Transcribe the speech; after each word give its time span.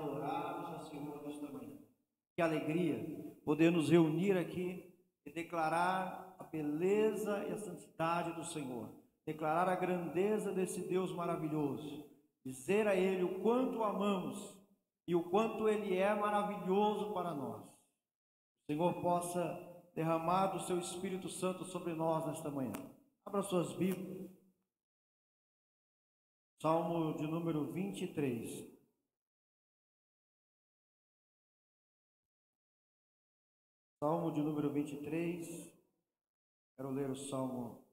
adorarmos 0.00 0.74
ao 0.74 0.84
Senhor 0.86 1.22
nesta 1.22 1.50
manhã. 1.50 1.78
Que 2.34 2.42
alegria 2.42 3.38
poder 3.44 3.70
nos 3.70 3.90
reunir 3.90 4.36
aqui 4.36 4.94
e 5.24 5.32
declarar 5.32 6.36
a 6.38 6.44
beleza 6.44 7.46
e 7.48 7.52
a 7.52 7.58
santidade 7.58 8.32
do 8.34 8.44
Senhor. 8.44 8.88
Declarar 9.26 9.68
a 9.68 9.76
grandeza 9.76 10.52
desse 10.52 10.80
Deus 10.88 11.12
maravilhoso. 11.12 12.08
Dizer 12.44 12.86
a 12.86 12.96
Ele 12.96 13.22
o 13.22 13.40
quanto 13.40 13.78
o 13.78 13.84
amamos 13.84 14.56
e 15.06 15.14
o 15.14 15.22
quanto 15.22 15.68
Ele 15.68 15.96
é 15.96 16.14
maravilhoso 16.14 17.12
para 17.12 17.34
nós. 17.34 17.62
O 17.62 18.72
Senhor 18.72 18.94
possa 19.02 19.70
derramar 19.94 20.48
do 20.48 20.60
seu 20.60 20.78
Espírito 20.78 21.28
Santo 21.28 21.64
sobre 21.64 21.92
nós 21.92 22.26
nesta 22.26 22.50
manhã. 22.50 22.72
Abra 23.24 23.42
suas 23.42 23.72
Bíblias. 23.72 24.30
Salmo 26.60 27.16
de 27.16 27.26
número 27.26 27.72
23. 27.72 28.69
Salmo 34.02 34.32
de 34.32 34.40
número 34.40 34.72
23. 34.72 35.70
Quero 36.74 36.90
ler 36.90 37.10
o 37.10 37.14
salmo 37.14 37.84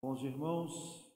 com 0.00 0.12
os 0.12 0.22
irmãos. 0.22 1.06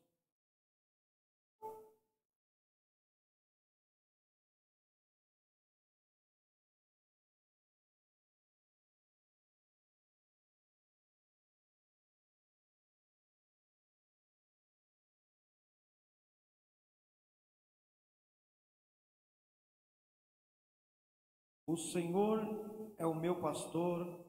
O 21.66 21.78
Senhor 21.78 22.71
é 23.02 23.06
o 23.06 23.14
meu 23.14 23.40
pastor, 23.40 24.24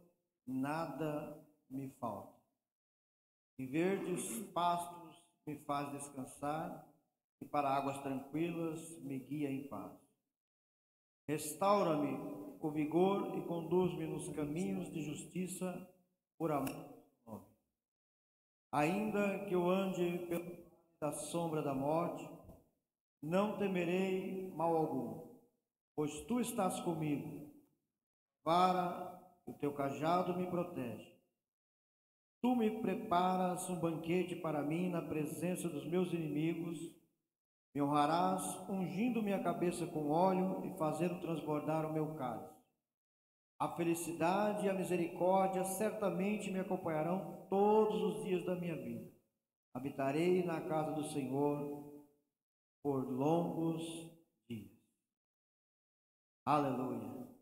nada 0.48 1.40
me 1.70 1.90
falta. 2.00 2.34
Em 3.60 3.68
verdes 3.68 4.40
pastos 4.52 5.16
me 5.46 5.58
faz 5.60 5.92
descansar, 5.92 6.88
e 7.40 7.46
para 7.46 7.70
águas 7.70 8.00
tranquilas 8.00 8.98
me 9.04 9.20
guia 9.20 9.52
em 9.52 9.68
paz. 9.68 9.92
Restaura-me 11.28 12.18
o 12.60 12.72
vigor 12.72 13.38
e 13.38 13.42
conduz-me 13.46 14.08
nos 14.08 14.28
caminhos 14.30 14.92
de 14.92 15.04
justiça 15.04 15.88
por 16.38 16.52
amor. 16.52 16.94
Ainda 18.72 19.46
que 19.46 19.54
eu 19.54 19.70
ande 19.70 20.28
pela 21.00 21.12
sombra 21.12 21.62
da 21.62 21.76
morte, 21.76 22.28
não 23.22 23.56
temerei 23.58 24.52
mal 24.56 24.76
algum 24.76 25.34
pois 25.96 26.22
tu 26.22 26.40
estás 26.40 26.80
comigo. 26.80 27.43
Para 28.44 29.22
o 29.46 29.54
teu 29.54 29.74
cajado 29.74 30.36
me 30.36 30.48
protege. 30.48 31.14
Tu 32.42 32.56
me 32.56 32.82
preparas 32.82 33.70
um 33.70 33.80
banquete 33.80 34.36
para 34.36 34.62
mim 34.62 34.90
na 34.90 35.02
presença 35.02 35.70
dos 35.70 35.86
meus 35.86 36.12
inimigos. 36.12 36.78
Me 37.74 37.82
honrarás, 37.82 38.44
ungindo 38.70 39.24
minha 39.24 39.42
cabeça 39.42 39.88
com 39.88 40.10
óleo 40.10 40.66
e 40.66 40.78
fazendo 40.78 41.22
transbordar 41.22 41.86
o 41.86 41.94
meu 41.94 42.16
cálice. 42.16 42.54
A 43.60 43.70
felicidade 43.70 44.66
e 44.66 44.70
a 44.70 44.74
misericórdia 44.74 45.64
certamente 45.64 46.52
me 46.52 46.60
acompanharão 46.60 47.48
todos 47.50 48.02
os 48.02 48.26
dias 48.26 48.46
da 48.46 48.56
minha 48.56 48.76
vida. 48.76 49.10
Habitarei 49.74 50.44
na 50.44 50.62
casa 50.62 50.92
do 50.92 51.04
Senhor 51.06 52.04
por 52.84 53.10
longos 53.10 54.14
Aleluia. 56.46 57.33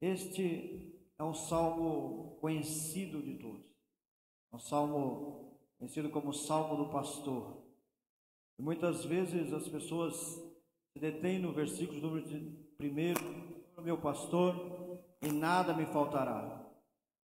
Este 0.00 1.02
é 1.18 1.24
um 1.24 1.34
salmo 1.34 2.36
conhecido 2.40 3.20
de 3.20 3.34
todos. 3.34 3.66
É 4.52 4.56
um 4.56 4.58
salmo 4.58 5.58
conhecido 5.78 6.10
como 6.10 6.32
Salmo 6.32 6.76
do 6.76 6.90
Pastor. 6.90 7.58
E 8.58 8.62
muitas 8.62 9.04
vezes 9.04 9.52
as 9.52 9.68
pessoas 9.68 10.14
se 10.92 11.00
detêm 11.00 11.38
no 11.38 11.52
versículo 11.52 12.00
número 12.00 12.26
primeiro, 12.76 13.20
meu 13.78 13.98
pastor, 13.98 15.00
e 15.22 15.30
nada 15.30 15.74
me 15.74 15.86
faltará. 15.86 16.64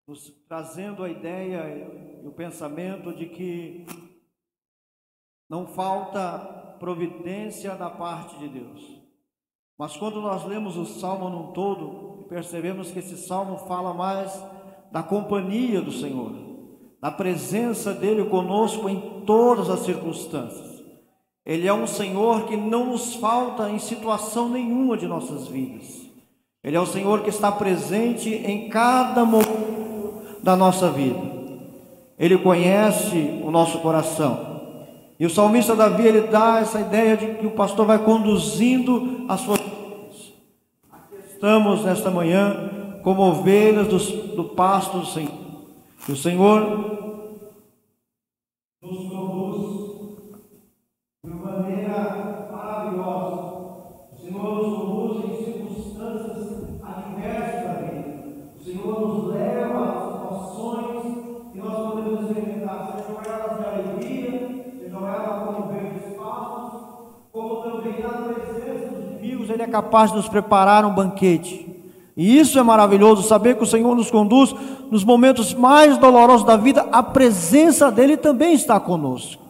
Nos 0.06 0.30
trazendo 0.48 1.02
a 1.02 1.08
ideia 1.08 2.20
e 2.22 2.26
o 2.26 2.32
pensamento 2.32 3.14
de 3.14 3.26
que 3.26 3.86
não 5.48 5.66
falta 5.66 6.76
providência 6.78 7.74
da 7.76 7.90
parte 7.90 8.38
de 8.38 8.48
Deus. 8.48 9.00
Mas 9.76 9.96
quando 9.96 10.20
nós 10.20 10.44
lemos 10.44 10.76
o 10.76 10.84
salmo 10.84 11.28
num 11.28 11.52
todo, 11.52 12.13
percebemos 12.28 12.90
que 12.90 12.98
esse 12.98 13.16
salmo 13.16 13.58
fala 13.68 13.92
mais 13.94 14.32
da 14.90 15.02
companhia 15.02 15.80
do 15.80 15.92
Senhor, 15.92 16.32
da 17.00 17.10
presença 17.10 17.92
dele 17.92 18.24
conosco 18.24 18.88
em 18.88 19.22
todas 19.26 19.68
as 19.68 19.80
circunstâncias. 19.80 20.82
Ele 21.44 21.66
é 21.66 21.74
um 21.74 21.86
Senhor 21.86 22.46
que 22.46 22.56
não 22.56 22.86
nos 22.86 23.14
falta 23.16 23.68
em 23.68 23.78
situação 23.78 24.48
nenhuma 24.48 24.96
de 24.96 25.06
nossas 25.06 25.46
vidas. 25.46 26.02
Ele 26.62 26.76
é 26.76 26.80
o 26.80 26.86
Senhor 26.86 27.20
que 27.22 27.28
está 27.28 27.52
presente 27.52 28.30
em 28.30 28.70
cada 28.70 29.24
momento 29.24 30.40
da 30.42 30.56
nossa 30.56 30.90
vida. 30.90 31.20
Ele 32.18 32.38
conhece 32.38 33.40
o 33.44 33.50
nosso 33.50 33.80
coração. 33.80 34.54
E 35.20 35.26
o 35.26 35.30
salmista 35.30 35.76
Davi 35.76 36.06
ele 36.06 36.22
dá 36.22 36.60
essa 36.60 36.80
ideia 36.80 37.16
de 37.16 37.34
que 37.34 37.46
o 37.46 37.50
pastor 37.50 37.86
vai 37.86 37.98
conduzindo 37.98 39.26
vidas. 39.28 39.28
Aqui 39.28 39.73
estamos 41.44 41.84
nesta 41.84 42.10
manhã 42.10 42.70
como 43.02 43.20
ovelhas 43.20 43.86
do, 43.86 43.98
do 44.34 44.44
pasto 44.44 45.00
do 45.00 45.06
Senhor. 45.06 45.30
E 46.08 46.12
o 46.12 46.16
Senhor 46.16 47.03
capaz 69.74 70.12
de 70.12 70.18
nos 70.18 70.28
preparar 70.28 70.84
um 70.84 70.94
banquete. 70.94 71.66
E 72.16 72.38
isso 72.38 72.60
é 72.60 72.62
maravilhoso, 72.62 73.26
saber 73.26 73.56
que 73.56 73.64
o 73.64 73.66
Senhor 73.66 73.92
nos 73.96 74.08
conduz 74.08 74.54
nos 74.88 75.02
momentos 75.02 75.52
mais 75.52 75.98
dolorosos 75.98 76.46
da 76.46 76.56
vida, 76.56 76.86
a 76.92 77.02
presença 77.02 77.90
dEle 77.90 78.16
também 78.16 78.54
está 78.54 78.78
conosco. 78.78 79.42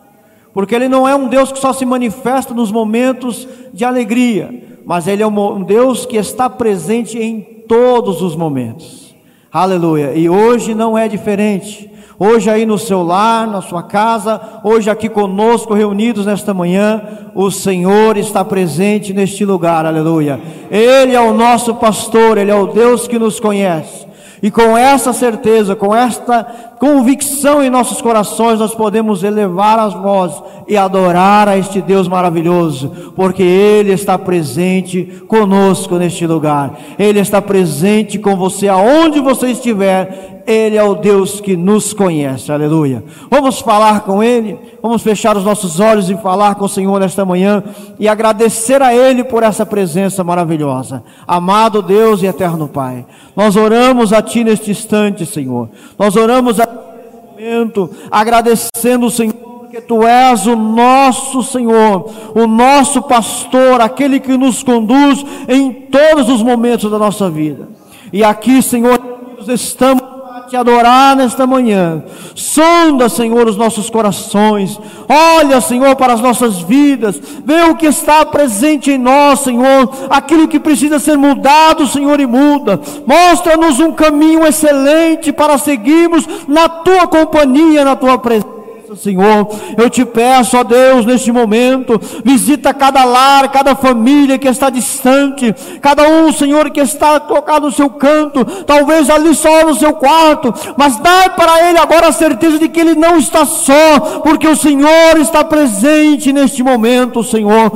Porque 0.54 0.74
Ele 0.74 0.88
não 0.88 1.06
é 1.06 1.14
um 1.14 1.28
Deus 1.28 1.52
que 1.52 1.58
só 1.58 1.74
se 1.74 1.84
manifesta 1.84 2.54
nos 2.54 2.72
momentos 2.72 3.46
de 3.74 3.84
alegria, 3.84 4.80
mas 4.86 5.06
Ele 5.06 5.22
é 5.22 5.26
um 5.26 5.62
Deus 5.62 6.06
que 6.06 6.16
está 6.16 6.48
presente 6.48 7.18
em 7.18 7.42
todos 7.68 8.22
os 8.22 8.34
momentos. 8.34 9.14
Aleluia. 9.52 10.14
E 10.14 10.30
hoje 10.30 10.74
não 10.74 10.96
é 10.96 11.06
diferente. 11.06 11.90
Hoje 12.18 12.48
aí 12.48 12.64
no 12.64 12.78
seu 12.78 13.02
lar, 13.02 13.46
na 13.46 13.60
sua 13.60 13.82
casa, 13.82 14.40
hoje 14.62 14.88
aqui 14.88 15.08
conosco 15.08 15.74
reunidos 15.74 16.24
nesta 16.24 16.54
manhã, 16.54 17.02
o 17.34 17.50
Senhor 17.50 18.16
está 18.16 18.44
presente 18.44 19.12
neste 19.12 19.44
lugar, 19.44 19.84
aleluia. 19.84 20.40
Ele 20.70 21.14
é 21.14 21.20
o 21.20 21.34
nosso 21.34 21.74
pastor, 21.74 22.38
ele 22.38 22.52
é 22.52 22.54
o 22.54 22.68
Deus 22.68 23.08
que 23.08 23.18
nos 23.18 23.40
conhece. 23.40 24.04
E 24.44 24.50
com 24.50 24.76
essa 24.76 25.12
certeza, 25.14 25.74
com 25.74 25.94
esta 25.94 26.44
convicção 26.78 27.62
em 27.64 27.70
nossos 27.70 28.02
corações, 28.02 28.58
nós 28.58 28.74
podemos 28.74 29.24
elevar 29.24 29.78
as 29.78 29.94
vozes 29.94 30.40
e 30.68 30.76
adorar 30.76 31.48
a 31.48 31.56
este 31.56 31.80
Deus 31.80 32.06
maravilhoso, 32.06 33.12
porque 33.16 33.42
Ele 33.42 33.92
está 33.92 34.18
presente 34.18 35.24
conosco 35.26 35.96
neste 35.96 36.26
lugar, 36.26 36.78
Ele 36.98 37.20
está 37.20 37.40
presente 37.40 38.18
com 38.18 38.36
você 38.36 38.68
aonde 38.68 39.18
você 39.18 39.46
estiver, 39.46 40.33
Ele 40.46 40.76
é 40.76 40.82
o 40.82 40.94
Deus 40.94 41.40
que 41.40 41.56
nos 41.56 41.92
conhece, 41.92 42.52
aleluia. 42.52 43.02
Vamos 43.30 43.60
falar 43.60 44.00
com 44.00 44.22
Ele, 44.22 44.58
vamos 44.82 45.02
fechar 45.02 45.36
os 45.36 45.44
nossos 45.44 45.80
olhos 45.80 46.10
e 46.10 46.16
falar 46.16 46.54
com 46.56 46.66
o 46.66 46.68
Senhor 46.68 47.00
nesta 47.00 47.24
manhã 47.24 47.62
e 47.98 48.06
agradecer 48.06 48.82
a 48.82 48.94
Ele 48.94 49.24
por 49.24 49.42
essa 49.42 49.64
presença 49.64 50.22
maravilhosa. 50.22 51.02
Amado 51.26 51.82
Deus 51.82 52.22
e 52.22 52.26
eterno 52.26 52.68
Pai, 52.68 53.06
nós 53.34 53.56
oramos 53.56 54.12
a 54.12 54.20
Ti 54.20 54.44
neste 54.44 54.70
instante, 54.70 55.24
Senhor, 55.24 55.68
nós 55.98 56.14
oramos 56.16 56.60
a 56.60 56.66
Ti 56.66 56.72
neste 56.96 57.42
momento, 57.42 57.90
agradecendo 58.10 59.06
o 59.06 59.10
Senhor 59.10 59.44
porque 59.74 59.80
tu 59.80 60.06
és 60.06 60.46
o 60.46 60.54
nosso 60.54 61.42
Senhor, 61.42 62.08
o 62.32 62.46
nosso 62.46 63.02
pastor, 63.02 63.80
aquele 63.80 64.20
que 64.20 64.36
nos 64.36 64.62
conduz 64.62 65.24
em 65.48 65.72
todos 65.72 66.28
os 66.28 66.42
momentos 66.42 66.88
da 66.88 66.96
nossa 66.96 67.28
vida. 67.28 67.68
E 68.12 68.22
aqui, 68.22 68.62
Senhor, 68.62 69.00
estamos 69.48 70.13
te 70.54 70.56
adorar 70.56 71.16
nesta 71.16 71.46
manhã. 71.46 72.04
Sonda, 72.34 73.08
Senhor, 73.08 73.48
os 73.48 73.56
nossos 73.56 73.90
corações. 73.90 74.78
Olha, 75.08 75.60
Senhor, 75.60 75.96
para 75.96 76.12
as 76.12 76.20
nossas 76.20 76.60
vidas. 76.60 77.20
Vê 77.44 77.62
o 77.62 77.74
que 77.74 77.86
está 77.86 78.24
presente 78.24 78.92
em 78.92 78.98
nós, 78.98 79.40
Senhor. 79.40 79.90
Aquilo 80.08 80.46
que 80.46 80.60
precisa 80.60 81.00
ser 81.00 81.18
mudado, 81.18 81.88
Senhor, 81.88 82.20
e 82.20 82.26
muda. 82.26 82.80
Mostra-nos 83.04 83.80
um 83.80 83.92
caminho 83.92 84.46
excelente 84.46 85.32
para 85.32 85.58
seguirmos 85.58 86.24
na 86.46 86.68
tua 86.68 87.08
companhia, 87.08 87.84
na 87.84 87.96
tua 87.96 88.16
presença. 88.16 88.53
Senhor. 88.96 89.48
Eu 89.76 89.90
te 89.90 90.04
peço, 90.04 90.56
ó 90.56 90.62
Deus, 90.62 91.04
neste 91.04 91.32
momento, 91.32 92.00
visita 92.24 92.74
cada 92.74 93.04
lar, 93.04 93.50
cada 93.50 93.74
família 93.74 94.38
que 94.38 94.48
está 94.48 94.70
distante, 94.70 95.54
cada 95.80 96.08
um, 96.08 96.32
Senhor, 96.32 96.70
que 96.70 96.80
está 96.80 97.18
tocado 97.20 97.66
no 97.66 97.72
seu 97.72 97.90
canto, 97.90 98.44
talvez 98.64 99.10
ali 99.10 99.34
só 99.34 99.64
no 99.64 99.74
seu 99.74 99.94
quarto, 99.94 100.52
mas 100.76 100.96
dá 100.98 101.30
para 101.30 101.68
ele 101.68 101.78
agora 101.78 102.08
a 102.08 102.12
certeza 102.12 102.58
de 102.58 102.68
que 102.68 102.80
ele 102.80 102.94
não 102.94 103.16
está 103.16 103.44
só, 103.44 104.20
porque 104.22 104.46
o 104.46 104.56
Senhor 104.56 105.16
está 105.18 105.42
presente 105.42 106.32
neste 106.32 106.62
momento, 106.62 107.22
Senhor. 107.22 107.72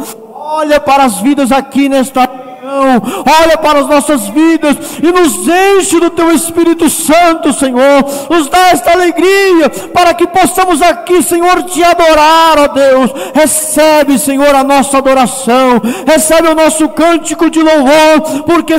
Olha 0.51 0.81
para 0.81 1.05
as 1.05 1.19
vidas 1.19 1.53
aqui 1.53 1.89
nesta 1.89 2.27
olha 2.81 3.59
para 3.59 3.81
as 3.81 3.89
nossas 3.89 4.29
vidas 4.29 4.77
e 5.03 5.11
nos 5.11 5.47
enche 5.49 6.01
do 6.01 6.11
teu 6.11 6.31
Espírito 6.33 6.89
Santo, 6.89 7.53
Senhor. 7.53 8.05
Nos 8.31 8.49
dá 8.49 8.69
esta 8.69 8.93
alegria 8.93 9.69
para 9.93 10.15
que 10.15 10.27
possamos 10.27 10.81
aqui, 10.83 11.23
Senhor, 11.23 11.63
te 11.65 11.83
adorar, 11.83 12.59
ó 12.59 12.69
Deus. 12.69 13.11
Recebe, 13.35 14.19
Senhor, 14.19 14.55
a 14.55 14.65
nossa 14.65 14.99
adoração, 14.99 15.81
recebe 16.07 16.49
o 16.49 16.55
nosso 16.55 16.89
cântico 16.91 17.51
de 17.51 17.63
louvor, 17.63 18.43
porque 18.47 18.75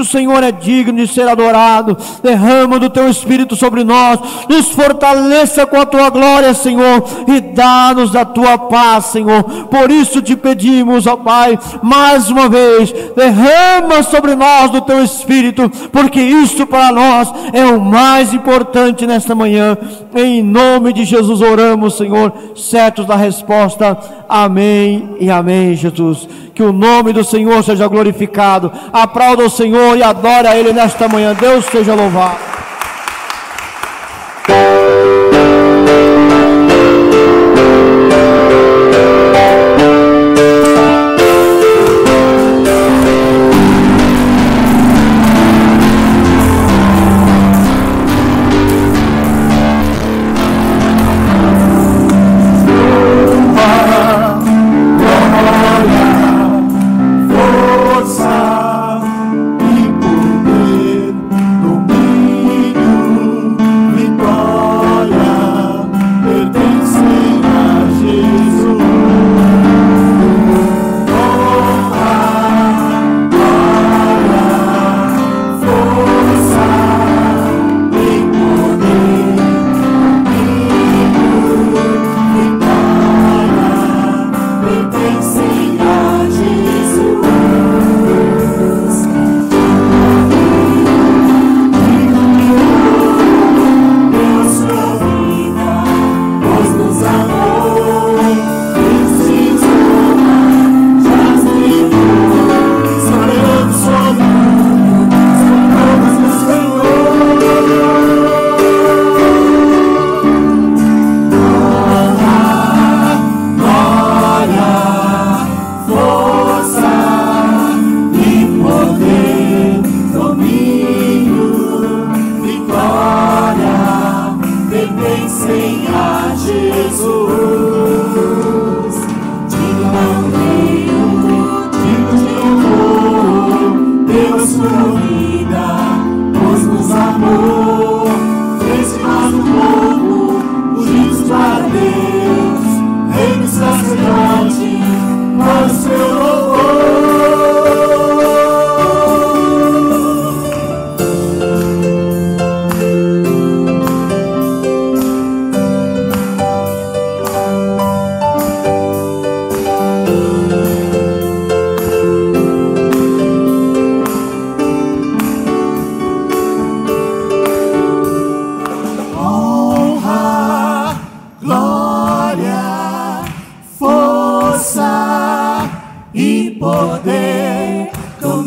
o 0.00 0.04
Senhor 0.04 0.42
é 0.42 0.52
digno 0.52 0.98
de 0.98 1.12
ser 1.12 1.28
adorado. 1.28 1.96
Derrama 2.22 2.78
do 2.78 2.90
teu 2.90 3.08
Espírito 3.08 3.56
sobre 3.56 3.84
nós, 3.84 4.18
nos 4.48 4.70
fortaleça 4.70 5.66
com 5.66 5.80
a 5.80 5.86
tua 5.86 6.10
glória, 6.10 6.54
Senhor, 6.54 7.04
e 7.26 7.40
dá-nos 7.40 8.14
a 8.14 8.24
tua 8.24 8.58
paz, 8.58 9.06
Senhor. 9.06 9.42
Por 9.42 9.90
isso 9.90 10.22
te 10.22 10.36
pedimos, 10.36 11.06
ó 11.06 11.16
Pai, 11.16 11.58
mais 11.82 12.30
uma 12.30 12.48
vez, 12.48 12.92
derrama 13.14 14.02
sobre 14.02 14.34
nós 14.34 14.70
do 14.70 14.80
teu 14.80 15.02
Espírito, 15.02 15.70
porque 15.92 16.20
isto 16.20 16.66
para 16.66 16.92
nós 16.92 17.32
é 17.52 17.64
o 17.64 17.80
mais 17.80 18.32
importante 18.32 19.06
nesta 19.06 19.34
manhã. 19.34 19.76
Em 20.14 20.42
nome 20.42 20.92
de 20.92 21.04
Jesus 21.04 21.40
oramos, 21.40 21.96
Senhor, 21.96 22.32
certos 22.54 23.06
da 23.06 23.16
resposta. 23.16 23.98
Amém 24.28 25.16
e 25.20 25.30
amém, 25.30 25.74
Jesus 25.74 26.28
que 26.56 26.62
o 26.62 26.72
nome 26.72 27.12
do 27.12 27.22
Senhor 27.22 27.62
seja 27.62 27.86
glorificado. 27.86 28.72
Aplauda 28.90 29.44
o 29.44 29.50
Senhor 29.50 29.94
e 29.98 30.02
adore 30.02 30.48
a 30.48 30.56
Ele 30.56 30.72
nesta 30.72 31.06
manhã. 31.06 31.34
Deus 31.34 31.66
seja 31.66 31.94
louvado. 31.94 32.55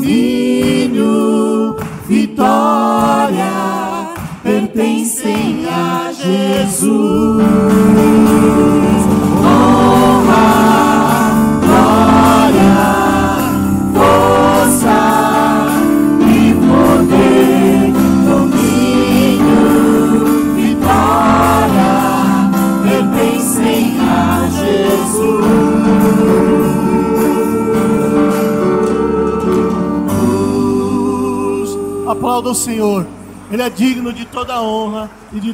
You. 0.10 0.39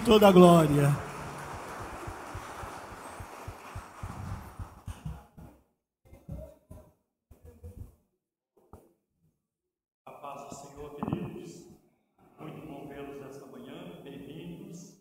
Toda 0.01 0.27
a 0.27 0.31
glória. 0.31 0.89
A 10.05 10.12
paz 10.12 10.49
do 10.49 10.55
Senhor, 10.55 10.95
queridos. 10.97 11.67
Muito 12.38 12.67
bom 12.67 12.86
vê-los 12.89 13.21
nesta 13.21 13.45
manhã. 13.45 14.01
Bem-vindos 14.03 14.99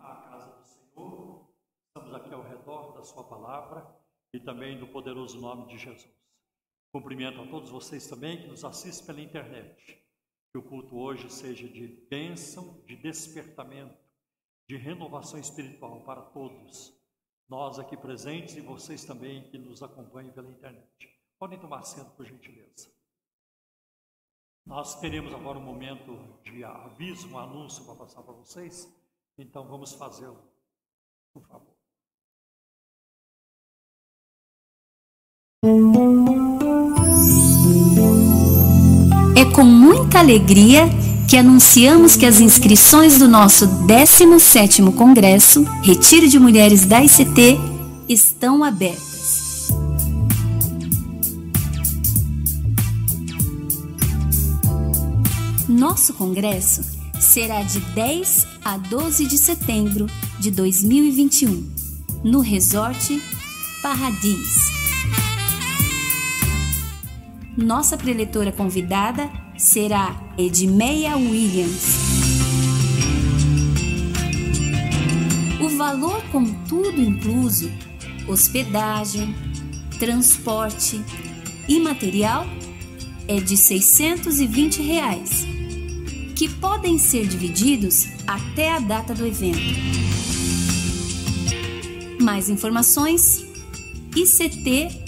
à 0.00 0.14
casa 0.14 0.46
do 0.46 0.64
Senhor. 0.64 1.46
Estamos 1.88 2.14
aqui 2.14 2.32
ao 2.32 2.42
redor 2.42 2.94
da 2.94 3.04
Sua 3.04 3.24
palavra 3.24 3.86
e 4.32 4.40
também 4.40 4.80
do 4.80 4.86
poderoso 4.86 5.38
nome 5.38 5.66
de 5.66 5.76
Jesus. 5.76 6.08
Cumprimento 6.90 7.42
a 7.42 7.46
todos 7.46 7.68
vocês 7.68 8.06
também 8.06 8.40
que 8.40 8.48
nos 8.48 8.64
assistem 8.64 9.06
pela 9.06 9.20
internet. 9.20 10.07
Que 10.50 10.58
o 10.58 10.62
culto 10.62 10.96
hoje 10.96 11.30
seja 11.30 11.68
de 11.68 11.86
bênção, 11.86 12.82
de 12.86 12.96
despertamento, 12.96 13.98
de 14.66 14.76
renovação 14.76 15.38
espiritual 15.38 16.02
para 16.04 16.22
todos. 16.22 16.96
Nós 17.48 17.78
aqui 17.78 17.96
presentes 17.96 18.56
e 18.56 18.60
vocês 18.60 19.04
também 19.04 19.48
que 19.50 19.58
nos 19.58 19.82
acompanham 19.82 20.32
pela 20.32 20.50
internet. 20.50 20.88
Podem 21.38 21.58
tomar 21.58 21.78
assento, 21.78 22.10
por 22.10 22.26
gentileza. 22.26 22.90
Nós 24.66 25.00
teremos 25.00 25.32
agora 25.32 25.58
um 25.58 25.62
momento 25.62 26.12
de 26.42 26.62
aviso, 26.62 27.28
um 27.28 27.38
anúncio 27.38 27.84
para 27.86 27.94
passar 27.94 28.22
para 28.22 28.34
vocês. 28.34 28.86
Então 29.38 29.66
vamos 29.66 29.94
fazê-lo, 29.94 30.42
por 31.32 31.42
favor. 31.46 31.78
Muita 40.08 40.20
alegria 40.20 40.88
que 41.28 41.36
anunciamos 41.36 42.16
que 42.16 42.24
as 42.24 42.40
inscrições 42.40 43.18
do 43.18 43.28
nosso 43.28 43.66
17º 43.86 44.94
Congresso 44.94 45.64
Retiro 45.82 46.26
de 46.26 46.38
Mulheres 46.38 46.86
da 46.86 47.04
ICT 47.04 47.58
estão 48.08 48.64
abertas. 48.64 49.68
Nosso 55.68 56.14
congresso 56.14 56.80
será 57.20 57.62
de 57.62 57.78
10 57.78 58.46
a 58.64 58.78
12 58.78 59.26
de 59.26 59.36
setembro 59.36 60.06
de 60.40 60.50
2021, 60.50 61.70
no 62.24 62.40
Resort 62.40 63.22
Paradis. 63.82 64.68
Nossa 67.58 67.98
preletora 67.98 68.50
convidada 68.50 69.47
será 69.58 70.16
Edmeia 70.38 71.16
Williams. 71.16 71.82
O 75.60 75.68
valor 75.76 76.22
com 76.30 76.44
tudo 76.64 77.02
incluso, 77.02 77.68
hospedagem, 78.28 79.34
transporte 79.98 81.02
e 81.68 81.80
material 81.80 82.46
é 83.26 83.40
de 83.40 83.56
620 83.56 84.80
reais, 84.80 85.44
que 86.36 86.48
podem 86.48 86.96
ser 86.96 87.26
divididos 87.26 88.06
até 88.28 88.70
a 88.70 88.78
data 88.78 89.12
do 89.12 89.26
evento. 89.26 89.58
Mais 92.20 92.48
informações 92.48 93.44
ICT 94.14 95.07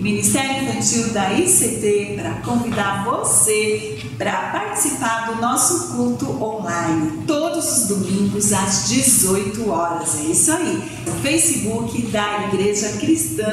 Ministério 0.00 0.62
Infantil 0.62 1.12
da 1.12 1.32
ICT, 1.34 2.14
para 2.16 2.34
convidar 2.42 3.04
você 3.04 3.98
para 4.20 4.50
participar 4.50 5.32
do 5.32 5.40
nosso 5.40 5.96
culto 5.96 6.30
online, 6.42 7.24
todos 7.26 7.78
os 7.78 7.88
domingos 7.88 8.52
às 8.52 8.88
18 8.88 9.70
horas. 9.70 10.20
É 10.20 10.24
isso 10.24 10.52
aí, 10.52 10.82
Facebook 11.22 12.02
da 12.08 12.48
Igreja 12.48 12.98
Cristã 12.98 13.46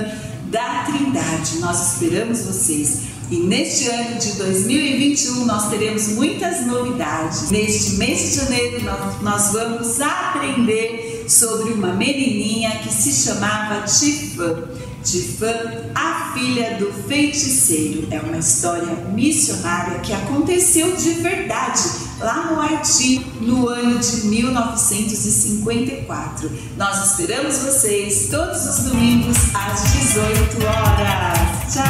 da 0.49 0.83
Trindade. 0.83 1.59
Nós 1.59 1.93
esperamos 1.93 2.41
vocês. 2.41 3.17
E 3.29 3.37
neste 3.37 3.89
ano 3.89 4.19
de 4.19 4.33
2021 4.33 5.45
nós 5.45 5.69
teremos 5.69 6.09
muitas 6.09 6.65
novidades. 6.65 7.49
Neste 7.49 7.95
mês 7.95 8.19
de 8.19 8.35
janeiro 8.35 8.83
nós, 8.83 9.21
nós 9.21 9.53
vamos 9.53 10.01
aprender 10.01 11.25
sobre 11.27 11.73
uma 11.73 11.93
menininha 11.93 12.71
que 12.79 12.93
se 12.93 13.11
chamava 13.11 13.85
Tifã. 13.85 14.63
Tifã, 15.07 15.53
a 15.95 16.33
filha 16.33 16.77
do 16.77 16.91
feiticeiro. 16.91 18.09
É 18.11 18.19
uma 18.19 18.39
história 18.39 18.93
missionária 19.09 20.01
que 20.01 20.11
aconteceu 20.11 20.97
de 20.97 21.11
verdade 21.11 21.81
lá 22.19 22.51
no 22.51 22.59
Haiti 22.59 23.19
no 23.39 23.69
ano 23.69 23.99
de 23.99 24.27
1954. 24.27 26.51
Nós 26.75 27.11
esperamos 27.11 27.57
vocês 27.59 28.27
todos 28.29 28.65
os 28.65 28.83
domingos 28.89 29.37
às 29.55 29.93
18 29.93 30.57
horas. 30.65 31.73
Tchau! 31.73 31.87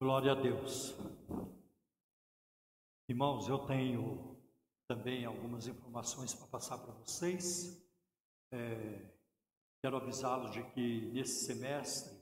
Glória 0.00 0.32
a 0.32 0.34
Deus. 0.34 0.92
Irmãos, 3.08 3.48
eu 3.48 3.60
tenho 3.60 4.36
também 4.88 5.24
algumas 5.24 5.68
informações 5.68 6.34
para 6.34 6.48
passar 6.48 6.78
para 6.78 6.92
vocês. 6.92 7.80
É, 8.50 9.12
quero 9.80 9.96
avisá-los 9.96 10.50
de 10.50 10.60
que 10.70 11.02
nesse 11.12 11.44
semestre 11.44 12.20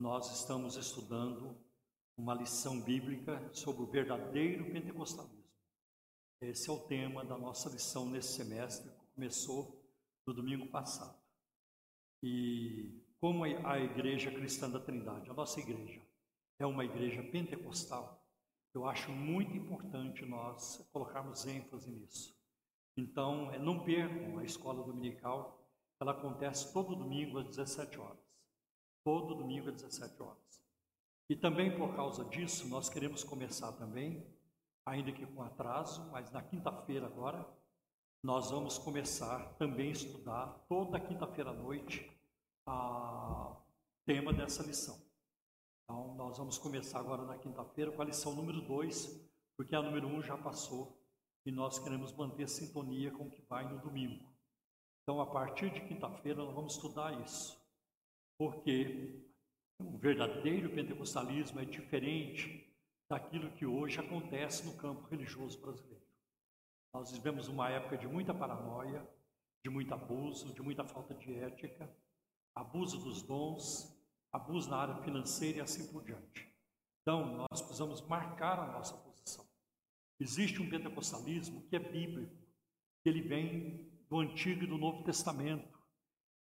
nós 0.00 0.34
estamos 0.34 0.76
estudando 0.76 1.54
uma 2.16 2.32
lição 2.32 2.80
bíblica 2.80 3.52
sobre 3.52 3.82
o 3.82 3.86
verdadeiro 3.86 4.72
pentecostalismo. 4.72 5.44
Esse 6.40 6.70
é 6.70 6.72
o 6.72 6.86
tema 6.86 7.22
da 7.22 7.36
nossa 7.36 7.68
lição 7.68 8.08
nesse 8.08 8.32
semestre, 8.32 8.90
que 8.90 9.06
começou 9.14 9.78
no 10.26 10.32
domingo 10.32 10.68
passado. 10.68 11.20
E 12.22 13.04
como 13.20 13.44
a 13.44 13.78
Igreja 13.78 14.30
Cristã 14.30 14.70
da 14.70 14.80
Trindade, 14.80 15.28
a 15.28 15.34
nossa 15.34 15.60
igreja, 15.60 16.00
é 16.58 16.64
uma 16.64 16.86
igreja 16.86 17.22
pentecostal, 17.24 18.17
eu 18.78 18.86
acho 18.86 19.10
muito 19.10 19.56
importante 19.56 20.24
nós 20.24 20.88
colocarmos 20.92 21.44
ênfase 21.46 21.90
nisso. 21.90 22.38
Então, 22.96 23.50
é, 23.52 23.58
não 23.58 23.82
percam 23.84 24.38
a 24.38 24.44
escola 24.44 24.84
dominical, 24.84 25.68
ela 26.00 26.12
acontece 26.12 26.72
todo 26.72 26.94
domingo 26.94 27.38
às 27.38 27.46
17 27.46 27.98
horas. 27.98 28.22
Todo 29.02 29.34
domingo 29.34 29.68
às 29.68 29.74
17 29.74 30.22
horas. 30.22 30.62
E 31.28 31.34
também 31.34 31.76
por 31.76 31.94
causa 31.96 32.24
disso, 32.26 32.68
nós 32.68 32.88
queremos 32.88 33.24
começar 33.24 33.72
também, 33.72 34.24
ainda 34.86 35.10
que 35.10 35.26
com 35.26 35.42
atraso, 35.42 36.08
mas 36.12 36.30
na 36.30 36.40
quinta-feira 36.40 37.06
agora, 37.06 37.44
nós 38.22 38.52
vamos 38.52 38.78
começar 38.78 39.54
também 39.54 39.88
a 39.88 39.92
estudar 39.92 40.46
toda 40.68 41.00
quinta-feira 41.00 41.50
à 41.50 41.52
noite 41.52 42.08
o 42.64 43.56
tema 44.06 44.32
dessa 44.32 44.62
lição. 44.62 45.07
Então, 45.90 46.14
nós 46.16 46.36
vamos 46.36 46.58
começar 46.58 47.00
agora 47.00 47.24
na 47.24 47.38
quinta-feira 47.38 47.90
com 47.90 48.02
a 48.02 48.04
lição 48.04 48.34
número 48.34 48.60
2, 48.60 49.26
porque 49.56 49.74
a 49.74 49.80
número 49.80 50.06
1 50.06 50.16
um 50.16 50.22
já 50.22 50.36
passou 50.36 51.02
e 51.46 51.50
nós 51.50 51.78
queremos 51.78 52.12
manter 52.12 52.46
sintonia 52.46 53.10
com 53.10 53.24
o 53.24 53.30
que 53.30 53.40
vai 53.48 53.66
no 53.66 53.80
domingo. 53.80 54.22
Então, 55.00 55.18
a 55.18 55.26
partir 55.26 55.70
de 55.70 55.80
quinta-feira, 55.80 56.44
nós 56.44 56.54
vamos 56.54 56.74
estudar 56.74 57.18
isso, 57.24 57.58
porque 58.36 59.32
o 59.78 59.96
verdadeiro 59.96 60.68
pentecostalismo 60.68 61.58
é 61.58 61.64
diferente 61.64 62.70
daquilo 63.08 63.50
que 63.52 63.64
hoje 63.64 63.98
acontece 63.98 64.66
no 64.66 64.76
campo 64.76 65.08
religioso 65.08 65.58
brasileiro. 65.58 66.04
Nós 66.92 67.10
vivemos 67.12 67.48
uma 67.48 67.70
época 67.70 67.96
de 67.96 68.06
muita 68.06 68.34
paranoia, 68.34 69.08
de 69.64 69.70
muito 69.70 69.94
abuso, 69.94 70.52
de 70.52 70.60
muita 70.60 70.84
falta 70.84 71.14
de 71.14 71.32
ética, 71.32 71.90
abuso 72.54 72.98
dos 72.98 73.22
dons, 73.22 73.97
abuso 74.32 74.70
na 74.70 74.78
área 74.78 75.02
financeira 75.02 75.58
e 75.58 75.60
assim 75.60 75.90
por 75.92 76.04
diante. 76.04 76.48
Então, 77.02 77.36
nós 77.36 77.62
precisamos 77.62 78.00
marcar 78.02 78.58
a 78.58 78.72
nossa 78.72 78.96
posição. 78.96 79.46
Existe 80.20 80.60
um 80.60 80.68
pentecostalismo 80.68 81.62
que 81.68 81.76
é 81.76 81.78
bíblico, 81.78 82.36
que 83.02 83.08
ele 83.08 83.22
vem 83.22 83.90
do 84.08 84.18
Antigo 84.18 84.64
e 84.64 84.66
do 84.66 84.76
Novo 84.76 85.02
Testamento, 85.04 85.78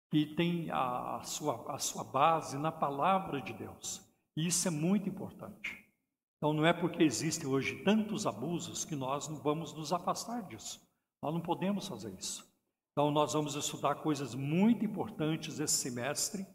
que 0.09 0.35
tem 0.35 0.69
a, 0.69 1.17
a, 1.17 1.23
sua, 1.23 1.73
a 1.73 1.79
sua 1.79 2.03
base 2.03 2.57
na 2.57 2.71
palavra 2.71 3.41
de 3.41 3.51
Deus. 3.51 4.01
E 4.37 4.47
isso 4.47 4.67
é 4.67 4.71
muito 4.71 5.09
importante. 5.09 5.83
Então, 6.37 6.53
não 6.53 6.65
é 6.65 6.73
porque 6.73 7.03
existem 7.03 7.47
hoje 7.47 7.83
tantos 7.83 8.27
abusos 8.27 8.85
que 8.85 8.95
nós 8.95 9.27
não 9.27 9.37
vamos 9.37 9.73
nos 9.73 9.91
afastar 9.91 10.43
disso. 10.43 10.81
Nós 11.21 11.33
não 11.33 11.41
podemos 11.41 11.87
fazer 11.87 12.13
isso. 12.13 12.45
Então, 12.91 13.09
nós 13.09 13.33
vamos 13.33 13.55
estudar 13.55 13.95
coisas 13.95 14.35
muito 14.35 14.85
importantes 14.85 15.59
esse 15.59 15.73
semestre 15.73 16.45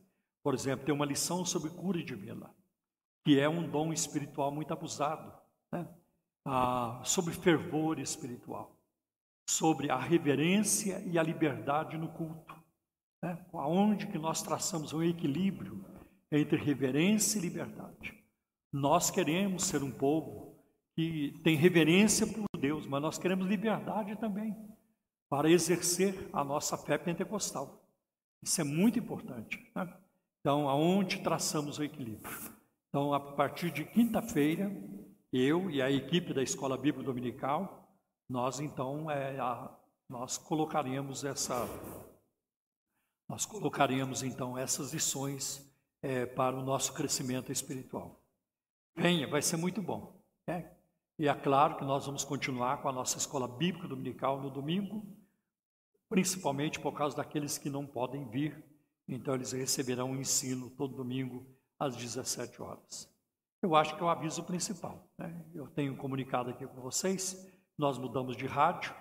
por 0.48 0.54
exemplo, 0.54 0.86
tem 0.86 0.94
uma 0.94 1.04
lição 1.04 1.44
sobre 1.44 1.68
cura 1.68 2.02
divina, 2.02 2.48
que 3.22 3.38
é 3.38 3.46
um 3.46 3.68
dom 3.68 3.92
espiritual 3.92 4.50
muito 4.50 4.72
abusado, 4.72 5.30
né? 5.70 5.86
ah, 6.42 7.02
sobre 7.04 7.34
fervor 7.34 7.98
espiritual, 7.98 8.74
sobre 9.46 9.90
a 9.90 9.98
reverência 9.98 11.02
e 11.04 11.18
a 11.18 11.22
liberdade 11.22 11.98
no 11.98 12.08
culto, 12.08 12.54
né? 13.22 13.44
aonde 13.52 14.06
que 14.06 14.16
nós 14.16 14.40
traçamos 14.40 14.94
um 14.94 15.02
equilíbrio 15.02 15.84
entre 16.32 16.56
reverência 16.56 17.38
e 17.38 17.42
liberdade. 17.42 18.18
Nós 18.72 19.10
queremos 19.10 19.64
ser 19.64 19.82
um 19.82 19.92
povo 19.92 20.56
que 20.96 21.34
tem 21.44 21.56
reverência 21.56 22.26
por 22.26 22.46
Deus, 22.58 22.86
mas 22.86 23.02
nós 23.02 23.18
queremos 23.18 23.46
liberdade 23.46 24.16
também 24.16 24.56
para 25.28 25.50
exercer 25.50 26.30
a 26.32 26.42
nossa 26.42 26.74
fé 26.78 26.96
pentecostal. 26.96 27.86
Isso 28.42 28.62
é 28.62 28.64
muito 28.64 28.98
importante. 28.98 29.70
Né? 29.76 29.94
Então, 30.40 30.68
aonde 30.68 31.20
traçamos 31.22 31.78
o 31.78 31.84
equilíbrio? 31.84 32.30
Então, 32.88 33.12
a 33.12 33.20
partir 33.20 33.70
de 33.70 33.84
quinta-feira, 33.84 34.70
eu 35.32 35.70
e 35.70 35.82
a 35.82 35.90
equipe 35.90 36.32
da 36.32 36.42
Escola 36.42 36.76
Bíblica 36.76 37.04
Dominical, 37.04 37.88
nós 38.28 38.60
então 38.60 39.10
é, 39.10 39.38
a, 39.38 39.70
nós 40.08 40.38
colocaremos 40.38 41.24
essa 41.24 41.66
nós 43.28 43.44
colocaremos 43.44 44.22
então 44.22 44.56
essas 44.56 44.94
lições 44.94 45.70
é, 46.00 46.24
para 46.24 46.56
o 46.56 46.62
nosso 46.62 46.94
crescimento 46.94 47.52
espiritual. 47.52 48.18
Venha, 48.96 49.28
vai 49.28 49.42
ser 49.42 49.58
muito 49.58 49.82
bom. 49.82 50.18
Né? 50.46 50.72
E 51.18 51.28
é 51.28 51.34
claro 51.34 51.76
que 51.76 51.84
nós 51.84 52.06
vamos 52.06 52.24
continuar 52.24 52.80
com 52.80 52.88
a 52.88 52.92
nossa 52.92 53.18
escola 53.18 53.46
bíblica 53.46 53.86
dominical 53.86 54.40
no 54.40 54.48
domingo, 54.48 55.04
principalmente 56.08 56.80
por 56.80 56.92
causa 56.92 57.16
daqueles 57.16 57.58
que 57.58 57.68
não 57.68 57.86
podem 57.86 58.26
vir, 58.30 58.64
então 59.08 59.34
eles 59.34 59.52
receberão 59.52 60.12
o 60.12 60.16
ensino 60.16 60.70
todo 60.70 60.94
domingo 60.94 61.46
às 61.78 61.96
17 61.96 62.60
horas. 62.60 63.10
Eu 63.62 63.74
acho 63.74 63.96
que 63.96 64.02
é 64.02 64.04
o 64.04 64.10
aviso 64.10 64.44
principal. 64.44 65.08
Né? 65.16 65.44
Eu 65.54 65.66
tenho 65.68 65.96
comunicado 65.96 66.50
aqui 66.50 66.66
com 66.66 66.80
vocês, 66.80 67.50
nós 67.76 67.98
mudamos 67.98 68.36
de 68.36 68.46
rádio, 68.46 68.94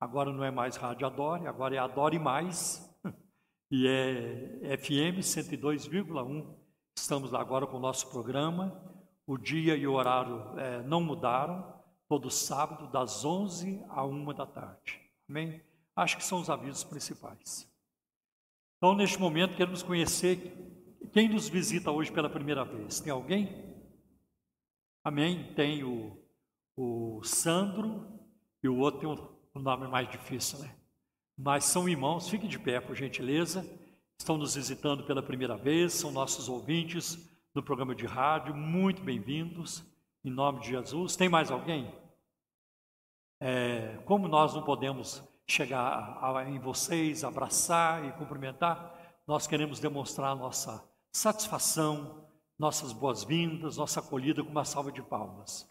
agora 0.00 0.32
não 0.32 0.44
é 0.44 0.50
mais 0.50 0.76
Rádio 0.76 1.06
Adore, 1.06 1.46
agora 1.46 1.76
é 1.76 1.78
Adore 1.78 2.18
Mais, 2.18 2.90
e 3.70 3.86
é 3.86 4.76
FM 4.76 5.20
102,1. 5.20 6.54
Estamos 6.96 7.30
lá 7.30 7.40
agora 7.40 7.66
com 7.66 7.76
o 7.76 7.80
nosso 7.80 8.10
programa, 8.10 8.82
o 9.26 9.38
dia 9.38 9.76
e 9.76 9.86
o 9.86 9.92
horário 9.92 10.58
é, 10.58 10.82
não 10.82 11.00
mudaram, 11.00 11.80
todo 12.08 12.30
sábado, 12.30 12.90
das 12.90 13.24
11 13.24 13.82
a 13.88 14.04
1 14.04 14.34
da 14.34 14.44
tarde. 14.44 15.00
Amém? 15.28 15.62
Acho 15.96 16.18
que 16.18 16.24
são 16.24 16.40
os 16.40 16.50
avisos 16.50 16.84
principais. 16.84 17.71
Então, 18.82 18.96
neste 18.96 19.16
momento, 19.16 19.54
queremos 19.54 19.80
conhecer 19.80 20.56
quem 21.12 21.28
nos 21.28 21.48
visita 21.48 21.92
hoje 21.92 22.10
pela 22.10 22.28
primeira 22.28 22.64
vez. 22.64 22.98
Tem 22.98 23.12
alguém? 23.12 23.48
Amém? 25.04 25.54
Tem 25.54 25.84
o, 25.84 26.20
o 26.76 27.22
Sandro 27.22 28.04
e 28.60 28.68
o 28.68 28.76
outro 28.76 28.98
tem 28.98 29.08
um, 29.08 29.60
um 29.60 29.62
nome 29.62 29.86
mais 29.86 30.10
difícil, 30.10 30.58
né? 30.58 30.74
Mas 31.38 31.66
são 31.66 31.88
irmãos, 31.88 32.28
fiquem 32.28 32.48
de 32.48 32.58
pé, 32.58 32.80
por 32.80 32.96
gentileza. 32.96 33.64
Estão 34.18 34.36
nos 34.36 34.56
visitando 34.56 35.04
pela 35.04 35.22
primeira 35.22 35.56
vez, 35.56 35.92
são 35.92 36.10
nossos 36.10 36.48
ouvintes 36.48 37.30
do 37.54 37.62
programa 37.62 37.94
de 37.94 38.04
rádio, 38.04 38.52
muito 38.52 39.00
bem-vindos, 39.00 39.84
em 40.24 40.30
nome 40.30 40.58
de 40.58 40.70
Jesus. 40.70 41.14
Tem 41.14 41.28
mais 41.28 41.52
alguém? 41.52 41.88
É, 43.40 44.02
como 44.06 44.26
nós 44.26 44.52
não 44.52 44.64
podemos 44.64 45.22
chegar 45.52 46.18
em 46.48 46.58
vocês, 46.58 47.24
abraçar 47.24 48.04
e 48.06 48.12
cumprimentar, 48.12 48.94
nós 49.26 49.46
queremos 49.46 49.78
demonstrar 49.78 50.34
nossa 50.34 50.82
satisfação, 51.12 52.26
nossas 52.58 52.92
boas-vindas, 52.92 53.76
nossa 53.76 54.00
acolhida 54.00 54.42
com 54.42 54.50
uma 54.50 54.64
salva 54.64 54.90
de 54.90 55.02
palmas. 55.02 55.68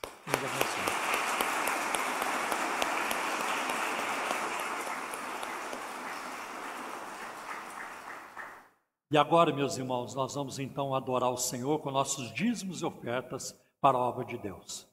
E 9.10 9.18
agora, 9.18 9.54
meus 9.54 9.78
irmãos, 9.78 10.14
nós 10.14 10.36
vamos 10.36 10.60
então 10.60 10.94
adorar 10.94 11.32
o 11.32 11.38
Senhor 11.38 11.80
com 11.80 11.90
nossos 11.90 12.32
dízimos 12.34 12.82
e 12.82 12.86
ofertas 12.86 13.60
para 13.82 13.98
a 13.98 14.02
obra 14.02 14.24
de 14.24 14.38
Deus. 14.38 14.91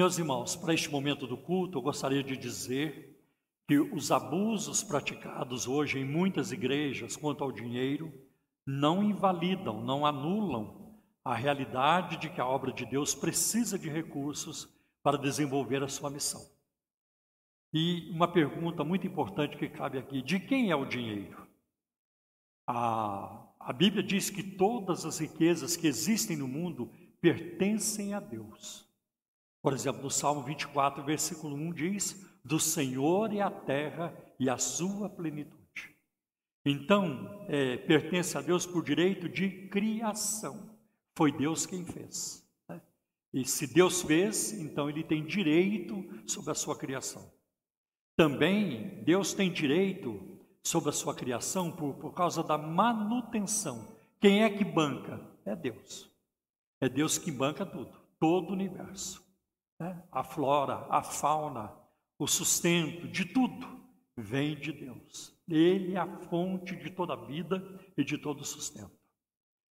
Meus 0.00 0.16
irmãos, 0.16 0.56
para 0.56 0.72
este 0.72 0.90
momento 0.90 1.26
do 1.26 1.36
culto, 1.36 1.76
eu 1.76 1.82
gostaria 1.82 2.24
de 2.24 2.34
dizer 2.34 3.22
que 3.68 3.78
os 3.78 4.10
abusos 4.10 4.82
praticados 4.82 5.68
hoje 5.68 5.98
em 5.98 6.06
muitas 6.06 6.52
igrejas 6.52 7.18
quanto 7.18 7.44
ao 7.44 7.52
dinheiro 7.52 8.10
não 8.66 9.04
invalidam, 9.04 9.84
não 9.84 10.06
anulam 10.06 10.98
a 11.22 11.34
realidade 11.34 12.16
de 12.16 12.30
que 12.30 12.40
a 12.40 12.46
obra 12.46 12.72
de 12.72 12.86
Deus 12.86 13.14
precisa 13.14 13.78
de 13.78 13.90
recursos 13.90 14.66
para 15.02 15.18
desenvolver 15.18 15.82
a 15.82 15.88
sua 15.88 16.08
missão. 16.08 16.40
E 17.70 18.08
uma 18.10 18.26
pergunta 18.26 18.82
muito 18.82 19.06
importante 19.06 19.58
que 19.58 19.68
cabe 19.68 19.98
aqui: 19.98 20.22
de 20.22 20.40
quem 20.40 20.70
é 20.70 20.74
o 20.74 20.86
dinheiro? 20.86 21.46
A, 22.66 23.46
a 23.60 23.72
Bíblia 23.74 24.02
diz 24.02 24.30
que 24.30 24.42
todas 24.42 25.04
as 25.04 25.18
riquezas 25.18 25.76
que 25.76 25.86
existem 25.86 26.38
no 26.38 26.48
mundo 26.48 26.90
pertencem 27.20 28.14
a 28.14 28.18
Deus. 28.18 28.88
Por 29.62 29.74
exemplo, 29.74 30.02
no 30.02 30.10
Salmo 30.10 30.42
24, 30.42 31.04
versículo 31.04 31.54
1 31.54 31.72
diz: 31.72 32.26
Do 32.44 32.58
Senhor 32.58 33.34
é 33.34 33.40
a 33.40 33.50
terra 33.50 34.14
e 34.38 34.48
a 34.48 34.56
sua 34.56 35.08
plenitude. 35.08 35.60
Então, 36.64 37.44
é, 37.48 37.76
pertence 37.76 38.36
a 38.36 38.40
Deus 38.40 38.66
por 38.66 38.84
direito 38.84 39.28
de 39.28 39.68
criação. 39.68 40.78
Foi 41.16 41.32
Deus 41.32 41.66
quem 41.66 41.84
fez. 41.84 42.46
Né? 42.68 42.80
E 43.32 43.44
se 43.44 43.66
Deus 43.66 44.02
fez, 44.02 44.52
então 44.52 44.88
ele 44.88 45.02
tem 45.02 45.24
direito 45.24 46.04
sobre 46.26 46.50
a 46.50 46.54
sua 46.54 46.76
criação. 46.76 47.30
Também 48.16 49.02
Deus 49.04 49.32
tem 49.32 49.50
direito 49.50 50.38
sobre 50.62 50.90
a 50.90 50.92
sua 50.92 51.14
criação 51.14 51.70
por, 51.70 51.94
por 51.94 52.12
causa 52.12 52.42
da 52.42 52.58
manutenção. 52.58 53.96
Quem 54.20 54.42
é 54.42 54.50
que 54.50 54.64
banca? 54.64 55.20
É 55.44 55.56
Deus. 55.56 56.10
É 56.80 56.88
Deus 56.88 57.16
que 57.18 57.32
banca 57.32 57.64
tudo, 57.64 57.92
todo 58.18 58.50
o 58.50 58.52
universo. 58.52 59.29
Né? 59.80 60.00
A 60.12 60.22
flora, 60.22 60.86
a 60.90 61.02
fauna, 61.02 61.72
o 62.18 62.26
sustento 62.26 63.08
de 63.08 63.24
tudo 63.24 63.80
vem 64.14 64.54
de 64.54 64.72
Deus. 64.72 65.34
Ele 65.48 65.94
é 65.94 65.98
a 65.98 66.06
fonte 66.28 66.76
de 66.76 66.90
toda 66.90 67.14
a 67.14 67.24
vida 67.24 67.80
e 67.96 68.04
de 68.04 68.18
todo 68.18 68.44
sustento. 68.44 68.92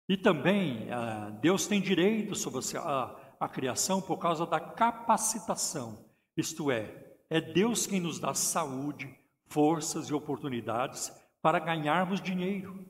E 0.09 0.17
também 0.17 0.91
ah, 0.91 1.29
Deus 1.43 1.67
tem 1.67 1.83
direito 1.83 2.35
sobre 2.35 2.61
a, 2.79 3.35
a 3.39 3.49
criação 3.49 4.01
por 4.01 4.17
causa 4.17 4.47
da 4.47 4.59
capacitação, 4.59 6.09
isto 6.35 6.71
é, 6.71 7.17
é 7.29 7.41
Deus 7.41 7.87
quem 7.87 8.01
nos 8.01 8.19
dá 8.19 8.33
saúde, 8.33 9.15
forças 9.49 10.09
e 10.09 10.15
oportunidades 10.15 11.13
para 11.43 11.59
ganharmos 11.59 12.21
dinheiro. 12.21 12.87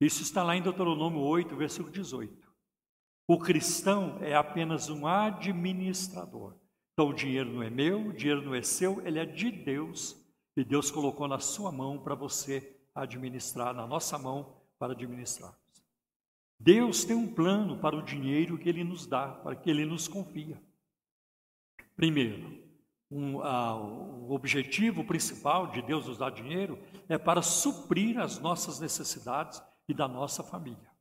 Isso 0.00 0.22
está 0.22 0.42
lá 0.42 0.56
em 0.56 0.62
Deuteronômio 0.62 1.20
8, 1.20 1.54
versículo 1.56 1.92
18. 1.92 2.43
O 3.26 3.38
cristão 3.38 4.18
é 4.20 4.34
apenas 4.34 4.90
um 4.90 5.06
administrador. 5.06 6.54
Então 6.92 7.08
o 7.08 7.14
dinheiro 7.14 7.52
não 7.52 7.62
é 7.62 7.70
meu, 7.70 8.08
o 8.08 8.12
dinheiro 8.12 8.42
não 8.42 8.54
é 8.54 8.62
seu, 8.62 9.04
ele 9.06 9.18
é 9.18 9.24
de 9.24 9.50
Deus. 9.50 10.16
E 10.56 10.62
Deus 10.62 10.90
colocou 10.90 11.26
na 11.26 11.38
sua 11.38 11.72
mão 11.72 11.98
para 11.98 12.14
você 12.14 12.76
administrar, 12.94 13.74
na 13.74 13.86
nossa 13.86 14.18
mão 14.18 14.54
para 14.78 14.92
administrarmos. 14.92 15.58
Deus 16.60 17.04
tem 17.04 17.16
um 17.16 17.26
plano 17.26 17.78
para 17.78 17.96
o 17.96 18.02
dinheiro 18.02 18.56
que 18.56 18.68
Ele 18.68 18.84
nos 18.84 19.06
dá, 19.06 19.28
para 19.28 19.56
que 19.56 19.68
Ele 19.68 19.84
nos 19.84 20.06
confia. 20.06 20.60
Primeiro, 21.96 22.62
um, 23.10 23.40
ah, 23.42 23.76
o 23.76 24.32
objetivo 24.32 25.04
principal 25.04 25.68
de 25.68 25.82
Deus 25.82 26.06
nos 26.06 26.18
dar 26.18 26.30
dinheiro 26.30 26.78
é 27.08 27.18
para 27.18 27.42
suprir 27.42 28.18
as 28.18 28.38
nossas 28.38 28.78
necessidades 28.80 29.62
e 29.88 29.94
da 29.94 30.06
nossa 30.06 30.42
família. 30.42 30.93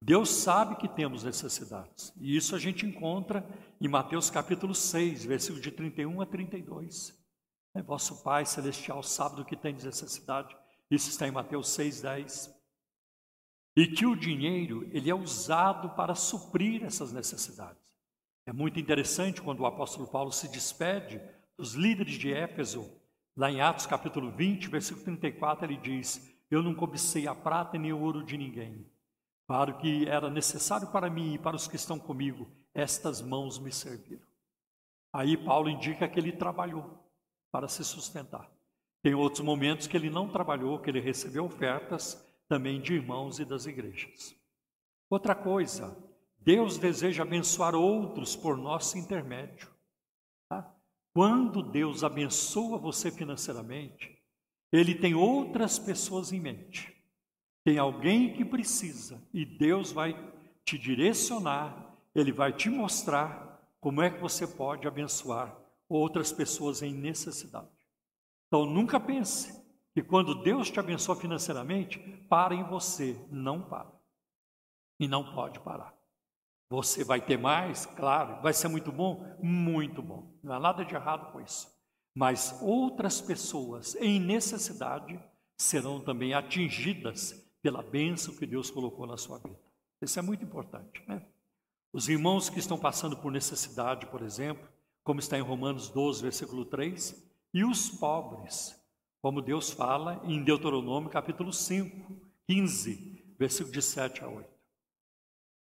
Deus 0.00 0.30
sabe 0.30 0.76
que 0.76 0.88
temos 0.88 1.24
necessidades, 1.24 2.12
e 2.20 2.36
isso 2.36 2.54
a 2.54 2.58
gente 2.58 2.86
encontra 2.86 3.44
em 3.80 3.88
Mateus 3.88 4.30
capítulo 4.30 4.74
6, 4.74 5.24
versículo 5.24 5.60
de 5.60 5.72
31 5.72 6.20
a 6.20 6.26
32. 6.26 7.18
É, 7.74 7.82
vosso 7.82 8.22
Pai 8.22 8.44
Celestial 8.46 9.02
sabe 9.02 9.36
do 9.36 9.44
que 9.44 9.56
tem 9.56 9.72
necessidade, 9.72 10.56
isso 10.90 11.10
está 11.10 11.26
em 11.26 11.32
Mateus 11.32 11.68
6, 11.70 12.00
10. 12.00 12.58
E 13.76 13.86
que 13.86 14.06
o 14.06 14.16
dinheiro 14.16 14.88
ele 14.92 15.10
é 15.10 15.14
usado 15.14 15.90
para 15.90 16.14
suprir 16.14 16.82
essas 16.84 17.12
necessidades. 17.12 17.82
É 18.46 18.52
muito 18.52 18.80
interessante 18.80 19.42
quando 19.42 19.60
o 19.60 19.66
apóstolo 19.66 20.08
Paulo 20.08 20.32
se 20.32 20.48
despede 20.48 21.20
dos 21.56 21.74
líderes 21.74 22.14
de 22.14 22.32
Éfeso, 22.32 22.90
lá 23.36 23.50
em 23.50 23.60
Atos 23.60 23.84
capítulo 23.84 24.30
20, 24.30 24.68
versículo 24.68 25.04
34, 25.04 25.66
ele 25.66 25.76
diz: 25.76 26.34
Eu 26.50 26.62
não 26.62 26.74
cobicei 26.74 27.26
a 27.28 27.34
prata 27.34 27.76
nem 27.76 27.92
o 27.92 28.00
ouro 28.00 28.24
de 28.24 28.38
ninguém, 28.38 28.86
para 29.48 29.70
o 29.70 29.78
que 29.78 30.06
era 30.06 30.28
necessário 30.28 30.92
para 30.92 31.08
mim 31.08 31.32
e 31.32 31.38
para 31.38 31.56
os 31.56 31.66
que 31.66 31.74
estão 31.74 31.98
comigo, 31.98 32.46
estas 32.74 33.22
mãos 33.22 33.58
me 33.58 33.72
serviram. 33.72 34.28
Aí 35.10 35.38
Paulo 35.38 35.70
indica 35.70 36.06
que 36.06 36.20
ele 36.20 36.32
trabalhou 36.32 37.02
para 37.50 37.66
se 37.66 37.82
sustentar. 37.82 38.46
Tem 39.02 39.14
outros 39.14 39.40
momentos 39.40 39.86
que 39.86 39.96
ele 39.96 40.10
não 40.10 40.28
trabalhou, 40.28 40.78
que 40.78 40.90
ele 40.90 41.00
recebeu 41.00 41.46
ofertas 41.46 42.22
também 42.46 42.78
de 42.78 42.92
irmãos 42.92 43.38
e 43.38 43.44
das 43.46 43.64
igrejas. 43.64 44.36
Outra 45.08 45.34
coisa, 45.34 45.96
Deus 46.38 46.76
deseja 46.76 47.22
abençoar 47.22 47.74
outros 47.74 48.36
por 48.36 48.54
nosso 48.54 48.98
intermédio. 48.98 49.70
Tá? 50.50 50.70
Quando 51.14 51.62
Deus 51.62 52.04
abençoa 52.04 52.76
você 52.76 53.10
financeiramente, 53.10 54.22
Ele 54.70 54.94
tem 54.94 55.14
outras 55.14 55.78
pessoas 55.78 56.34
em 56.34 56.40
mente. 56.40 56.97
Tem 57.68 57.76
alguém 57.76 58.32
que 58.32 58.46
precisa 58.46 59.22
e 59.30 59.44
Deus 59.44 59.92
vai 59.92 60.16
te 60.64 60.78
direcionar, 60.78 61.98
ele 62.14 62.32
vai 62.32 62.50
te 62.50 62.70
mostrar 62.70 63.62
como 63.78 64.00
é 64.00 64.08
que 64.08 64.18
você 64.18 64.46
pode 64.46 64.88
abençoar 64.88 65.54
outras 65.86 66.32
pessoas 66.32 66.80
em 66.80 66.94
necessidade. 66.94 67.68
Então 68.46 68.64
nunca 68.64 68.98
pense 68.98 69.62
que 69.92 70.02
quando 70.02 70.42
Deus 70.42 70.70
te 70.70 70.80
abençoa 70.80 71.14
financeiramente, 71.14 71.98
para 72.26 72.54
em 72.54 72.64
você, 72.64 73.22
não 73.30 73.60
para. 73.60 73.92
E 74.98 75.06
não 75.06 75.34
pode 75.34 75.60
parar. 75.60 75.94
Você 76.70 77.04
vai 77.04 77.20
ter 77.20 77.36
mais, 77.36 77.84
claro, 77.84 78.40
vai 78.40 78.54
ser 78.54 78.68
muito 78.68 78.90
bom, 78.90 79.22
muito 79.42 80.00
bom. 80.00 80.32
Não 80.42 80.54
há 80.54 80.58
nada 80.58 80.86
de 80.86 80.94
errado 80.94 81.32
com 81.32 81.40
isso. 81.42 81.68
Mas 82.14 82.58
outras 82.62 83.20
pessoas 83.20 83.94
em 83.96 84.18
necessidade 84.18 85.22
serão 85.58 86.00
também 86.00 86.32
atingidas 86.32 87.46
pela 87.62 87.82
bênção 87.82 88.34
que 88.34 88.46
Deus 88.46 88.70
colocou 88.70 89.06
na 89.06 89.16
sua 89.16 89.38
vida. 89.38 89.58
Isso 90.00 90.18
é 90.18 90.22
muito 90.22 90.44
importante, 90.44 91.02
né? 91.06 91.26
Os 91.92 92.08
irmãos 92.08 92.48
que 92.48 92.58
estão 92.58 92.78
passando 92.78 93.16
por 93.16 93.32
necessidade, 93.32 94.06
por 94.06 94.22
exemplo, 94.22 94.68
como 95.02 95.20
está 95.20 95.38
em 95.38 95.42
Romanos 95.42 95.88
12, 95.88 96.22
versículo 96.22 96.64
3, 96.64 97.26
e 97.54 97.64
os 97.64 97.88
pobres, 97.88 98.78
como 99.22 99.40
Deus 99.40 99.70
fala 99.70 100.20
em 100.24 100.44
Deuteronômio 100.44 101.08
capítulo 101.08 101.52
5, 101.52 102.14
15, 102.46 103.34
versículo 103.38 103.72
de 103.72 103.82
7 103.82 104.22
a 104.22 104.28
8. 104.28 104.48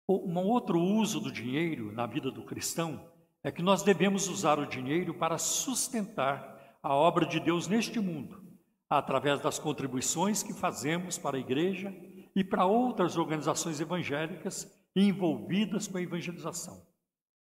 Um 0.09 0.39
outro 0.39 0.81
uso 0.81 1.21
do 1.21 1.31
dinheiro 1.31 1.93
na 1.93 2.07
vida 2.07 2.31
do 2.31 2.45
cristão 2.45 3.11
é 3.43 3.51
que 3.51 3.63
nós 3.63 3.83
devemos 3.83 4.29
usar 4.29 4.59
o 4.59 4.67
dinheiro 4.67 5.15
para 5.15 5.37
sustentar 5.37 6.79
a 6.83 6.95
obra 6.95 7.27
de 7.27 7.39
Deus 7.41 7.69
neste 7.69 8.01
mundo, 8.01 8.43
através 8.89 9.41
das 9.41 9.59
contribuições 9.59 10.43
que 10.43 10.53
fazemos 10.53 11.19
para 11.19 11.37
a 11.37 11.41
igreja 11.41 11.95
e 12.35 12.45
para 12.45 12.67
outras 12.67 13.17
organizações 13.17 13.81
evangélicas 13.81 14.73
envolvidas 14.95 15.87
com 15.87 15.99
a 15.99 16.03
evangelização, 16.03 16.83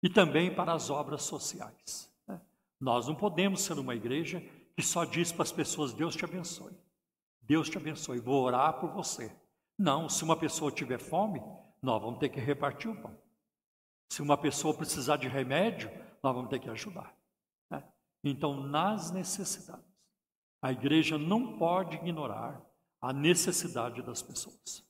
e 0.01 0.09
também 0.09 0.53
para 0.53 0.73
as 0.73 0.89
obras 0.89 1.23
sociais. 1.23 2.11
Né? 2.27 2.39
Nós 2.79 3.07
não 3.07 3.15
podemos 3.15 3.61
ser 3.61 3.77
uma 3.77 3.95
igreja 3.95 4.43
que 4.75 4.83
só 4.83 5.05
diz 5.05 5.31
para 5.31 5.43
as 5.43 5.51
pessoas: 5.51 5.93
Deus 5.93 6.15
te 6.15 6.25
abençoe, 6.25 6.73
Deus 7.41 7.69
te 7.69 7.77
abençoe, 7.77 8.19
vou 8.19 8.43
orar 8.43 8.79
por 8.79 8.91
você. 8.91 9.31
Não, 9.77 10.07
se 10.07 10.23
uma 10.23 10.37
pessoa 10.37 10.71
tiver 10.71 10.99
fome, 10.99 11.41
nós 11.81 12.01
vamos 12.01 12.19
ter 12.19 12.29
que 12.29 12.39
repartir 12.39 12.89
o 12.89 12.95
pão. 12.95 13.15
Se 14.09 14.21
uma 14.21 14.37
pessoa 14.37 14.73
precisar 14.73 15.17
de 15.17 15.27
remédio, 15.27 15.91
nós 16.23 16.33
vamos 16.33 16.49
ter 16.49 16.59
que 16.59 16.69
ajudar. 16.69 17.13
Né? 17.69 17.83
Então, 18.23 18.61
nas 18.61 19.11
necessidades, 19.11 19.94
a 20.61 20.71
igreja 20.71 21.17
não 21.17 21.57
pode 21.57 21.95
ignorar 21.95 22.61
a 23.01 23.13
necessidade 23.13 24.01
das 24.01 24.21
pessoas. 24.21 24.85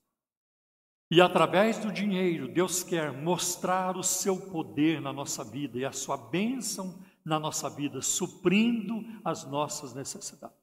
E 1.11 1.22
através 1.22 1.78
do 1.78 1.91
dinheiro, 1.91 2.47
Deus 2.47 2.84
quer 2.84 3.11
mostrar 3.11 3.95
o 3.95 4.03
seu 4.03 4.49
poder 4.49 4.99
na 4.99 5.13
nossa 5.13 5.43
vida 5.43 5.78
e 5.78 5.86
a 5.86 5.91
sua 5.91 6.18
bênção 6.18 6.99
na 7.24 7.39
nossa 7.39 7.70
vida, 7.70 8.01
suprindo 8.01 9.03
as 9.24 9.45
nossas 9.45 9.93
necessidades. 9.93 10.55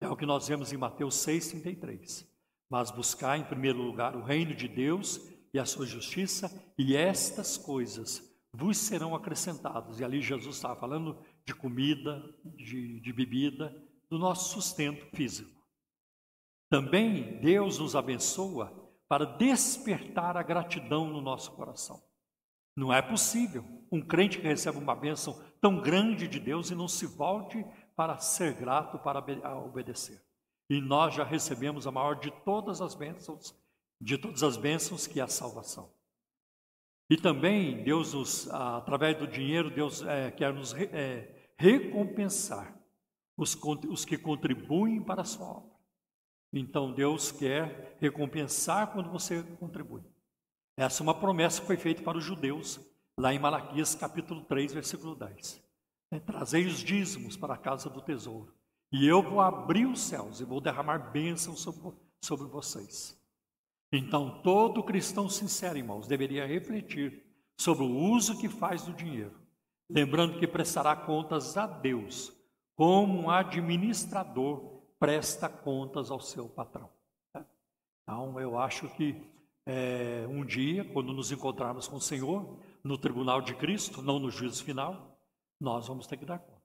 É 0.00 0.08
o 0.08 0.16
que 0.16 0.26
nós 0.26 0.48
vemos 0.48 0.72
em 0.72 0.76
Mateus 0.76 1.16
6,33. 1.16 2.26
Mas 2.70 2.90
buscar 2.90 3.36
em 3.36 3.44
primeiro 3.44 3.82
lugar 3.82 4.14
o 4.14 4.22
reino 4.22 4.54
de 4.54 4.68
Deus 4.68 5.20
e 5.52 5.58
a 5.58 5.64
sua 5.64 5.84
justiça, 5.84 6.48
e 6.78 6.96
estas 6.96 7.56
coisas 7.56 8.22
vos 8.52 8.78
serão 8.78 9.14
acrescentadas. 9.14 9.98
E 9.98 10.04
ali 10.04 10.22
Jesus 10.22 10.56
estava 10.56 10.78
falando 10.78 11.18
de 11.44 11.54
comida, 11.54 12.22
de, 12.44 13.00
de 13.00 13.12
bebida, 13.12 13.76
do 14.10 14.18
nosso 14.18 14.52
sustento 14.52 15.06
físico. 15.14 15.60
Também 16.68 17.40
Deus 17.40 17.78
nos 17.78 17.94
abençoa 17.94 18.72
para 19.08 19.24
despertar 19.24 20.36
a 20.36 20.42
gratidão 20.42 21.08
no 21.08 21.20
nosso 21.20 21.52
coração. 21.52 22.02
Não 22.76 22.92
é 22.92 23.00
possível 23.00 23.64
um 23.90 24.00
crente 24.00 24.38
que 24.38 24.46
recebe 24.46 24.78
uma 24.78 24.94
bênção 24.94 25.40
tão 25.60 25.80
grande 25.80 26.28
de 26.28 26.38
Deus 26.38 26.70
e 26.70 26.74
não 26.74 26.88
se 26.88 27.06
volte 27.06 27.64
para 27.96 28.18
ser 28.18 28.54
grato, 28.54 28.98
para 28.98 29.58
obedecer. 29.58 30.22
E 30.68 30.80
nós 30.80 31.14
já 31.14 31.24
recebemos 31.24 31.86
a 31.86 31.90
maior 31.90 32.14
de 32.14 32.30
todas 32.44 32.80
as 32.80 32.94
bênçãos, 32.94 33.54
de 34.00 34.16
todas 34.16 34.42
as 34.42 34.56
bênçãos 34.56 35.06
que 35.06 35.20
é 35.20 35.24
a 35.24 35.28
salvação. 35.28 35.92
E 37.10 37.16
também 37.16 37.82
Deus 37.82 38.14
nos, 38.14 38.48
através 38.48 39.18
do 39.18 39.26
dinheiro, 39.26 39.68
Deus 39.68 40.02
é, 40.02 40.30
quer 40.30 40.54
nos 40.54 40.72
é, 40.72 41.52
recompensar 41.58 42.79
os, 43.40 43.58
os 43.88 44.04
que 44.04 44.18
contribuem 44.18 45.02
para 45.02 45.22
a 45.22 45.24
sua 45.24 45.48
obra. 45.48 45.70
Então 46.52 46.92
Deus 46.92 47.32
quer 47.32 47.96
recompensar 48.00 48.92
quando 48.92 49.10
você 49.10 49.42
contribui. 49.58 50.02
Essa 50.76 51.02
é 51.02 51.04
uma 51.04 51.18
promessa 51.18 51.60
que 51.60 51.66
foi 51.66 51.76
feita 51.76 52.02
para 52.02 52.18
os 52.18 52.24
judeus, 52.24 52.78
lá 53.18 53.32
em 53.32 53.38
Malaquias 53.38 53.94
capítulo 53.94 54.42
3, 54.42 54.74
versículo 54.74 55.14
10. 55.14 55.62
É, 56.12 56.20
Trazei 56.20 56.66
os 56.66 56.80
dízimos 56.80 57.36
para 57.36 57.54
a 57.54 57.58
casa 57.58 57.88
do 57.88 58.02
tesouro 58.02 58.54
e 58.92 59.06
eu 59.06 59.22
vou 59.22 59.40
abrir 59.40 59.86
os 59.86 60.00
céus 60.00 60.40
e 60.40 60.44
vou 60.44 60.60
derramar 60.60 61.10
bênçãos 61.10 61.60
sobre, 61.60 61.96
sobre 62.22 62.46
vocês. 62.46 63.18
Então, 63.92 64.42
todo 64.42 64.84
cristão 64.84 65.28
sincero, 65.28 65.78
irmãos, 65.78 66.06
deveria 66.06 66.46
refletir 66.46 67.24
sobre 67.58 67.84
o 67.84 67.96
uso 67.96 68.38
que 68.38 68.48
faz 68.48 68.82
do 68.82 68.92
dinheiro, 68.92 69.34
lembrando 69.88 70.38
que 70.38 70.46
prestará 70.46 70.94
contas 70.94 71.56
a 71.56 71.66
Deus, 71.66 72.32
como 72.80 73.24
um 73.24 73.30
administrador 73.30 74.80
presta 74.98 75.50
contas 75.50 76.10
ao 76.10 76.18
seu 76.18 76.48
patrão. 76.48 76.88
Então, 78.02 78.40
eu 78.40 78.58
acho 78.58 78.88
que 78.94 79.22
é, 79.66 80.26
um 80.26 80.42
dia, 80.46 80.82
quando 80.90 81.12
nos 81.12 81.30
encontrarmos 81.30 81.86
com 81.86 81.96
o 81.96 82.00
Senhor, 82.00 82.58
no 82.82 82.96
tribunal 82.96 83.42
de 83.42 83.54
Cristo, 83.54 84.00
não 84.00 84.18
no 84.18 84.30
juízo 84.30 84.64
final, 84.64 85.20
nós 85.60 85.88
vamos 85.88 86.06
ter 86.06 86.16
que 86.16 86.24
dar 86.24 86.38
conta. 86.38 86.62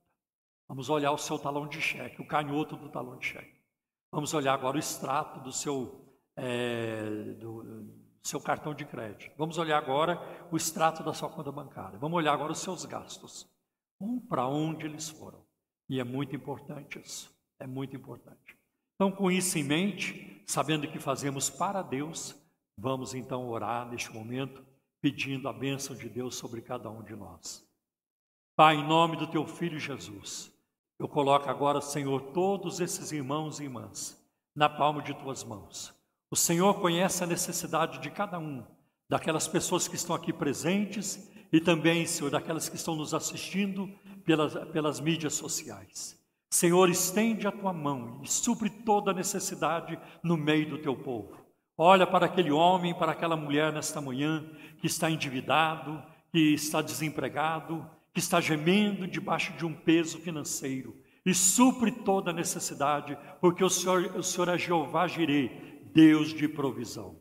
Vamos 0.70 0.90
olhar 0.90 1.12
o 1.12 1.18
seu 1.18 1.38
talão 1.38 1.68
de 1.68 1.82
cheque, 1.82 2.22
o 2.22 2.28
canhoto 2.28 2.78
do 2.78 2.88
talão 2.88 3.18
de 3.18 3.26
cheque. 3.26 3.62
Vamos 4.10 4.34
olhar 4.34 4.54
agora 4.54 4.78
o 4.78 4.80
extrato 4.80 5.42
do 5.42 5.52
seu, 5.52 6.18
é, 6.38 7.04
do 7.42 7.94
seu 8.24 8.40
cartão 8.40 8.74
de 8.74 8.86
crédito. 8.86 9.36
Vamos 9.38 9.58
olhar 9.58 9.80
agora 9.80 10.18
o 10.50 10.56
extrato 10.56 11.04
da 11.04 11.14
sua 11.14 11.30
conta 11.30 11.52
bancária. 11.52 12.00
Vamos 12.00 12.16
olhar 12.16 12.32
agora 12.32 12.54
os 12.54 12.60
seus 12.60 12.86
gastos. 12.86 13.46
Um 14.00 14.18
para 14.18 14.48
onde 14.48 14.86
eles 14.86 15.10
foram. 15.10 15.45
E 15.90 16.00
é 16.00 16.04
muito 16.04 16.36
importante 16.36 17.00
isso. 17.00 17.34
É 17.60 17.68
muito 17.68 17.96
importante. 17.96 18.58
Então, 18.96 19.12
com 19.12 19.30
isso 19.30 19.58
em 19.58 19.64
mente, 19.64 20.44
sabendo 20.48 20.88
que 20.88 21.00
fazemos 21.00 21.50
para 21.50 21.82
Deus, 21.82 22.36
vamos 22.78 23.14
então 23.14 23.48
orar 23.48 23.88
neste 23.90 24.12
momento, 24.14 24.66
pedindo 25.02 25.48
a 25.48 25.54
bênção 25.54 25.96
de 25.96 26.10
Deus 26.10 26.36
sobre 26.36 26.62
cada 26.62 26.90
um 26.90 27.04
de 27.04 27.16
nós. 27.16 27.66
Pai, 28.56 28.76
em 28.76 28.88
nome 28.88 29.18
do 29.18 29.28
teu 29.28 29.46
filho 29.46 29.78
Jesus, 29.78 30.52
eu 30.98 31.10
coloco 31.10 31.50
agora, 31.50 31.82
Senhor, 31.82 32.32
todos 32.32 32.80
esses 32.80 33.12
irmãos 33.12 33.60
e 33.60 33.64
irmãs 33.64 34.22
na 34.56 34.70
palma 34.70 35.02
de 35.02 35.14
tuas 35.14 35.44
mãos. 35.44 35.94
O 36.32 36.36
Senhor 36.36 36.80
conhece 36.80 37.24
a 37.24 37.28
necessidade 37.28 38.00
de 38.00 38.10
cada 38.10 38.40
um, 38.40 38.66
daquelas 39.10 39.48
pessoas 39.48 39.88
que 39.88 39.96
estão 39.96 40.16
aqui 40.16 40.32
presentes 40.32 41.30
e 41.52 41.60
também, 41.60 42.06
Senhor, 42.06 42.30
daquelas 42.30 42.70
que 42.70 42.78
estão 42.78 42.96
nos 42.96 43.14
assistindo 43.14 43.94
pelas, 44.26 44.54
pelas 44.72 45.00
mídias 45.00 45.34
sociais. 45.34 46.20
Senhor, 46.50 46.90
estende 46.90 47.48
a 47.48 47.52
tua 47.52 47.74
mão 47.74 48.22
e 48.24 48.30
supre 48.30 48.70
toda 48.70 49.14
necessidade 49.14 50.00
no 50.24 50.38
meio 50.38 50.70
do 50.70 50.78
teu 50.78 50.96
povo. 50.96 51.46
Olha 51.78 52.08
para 52.08 52.26
aquele 52.26 52.52
homem, 52.52 52.94
para 52.94 53.12
aquela 53.12 53.36
mulher 53.36 53.74
nesta 53.74 54.00
manhã 54.00 54.50
que 54.80 54.88
está 54.88 55.10
endividado, 55.10 56.02
que 56.32 56.54
está 56.54 56.82
desempregado, 56.82 57.86
que 58.14 58.20
está 58.20 58.40
gemendo 58.40 59.08
debaixo 59.08 59.54
de 59.54 59.66
um 59.66 59.74
peso 59.74 60.18
financeiro 60.20 60.96
e 61.26 61.34
supre 61.34 61.92
toda 61.92 62.32
necessidade, 62.32 63.18
porque 63.42 63.64
o 63.64 63.70
Senhor, 63.70 64.16
o 64.16 64.24
Senhor 64.24 64.48
é 64.50 64.58
Jeová 64.58 65.08
Jireh, 65.08 65.82
Deus 65.94 66.34
de 66.34 66.48
provisão. 66.48 67.20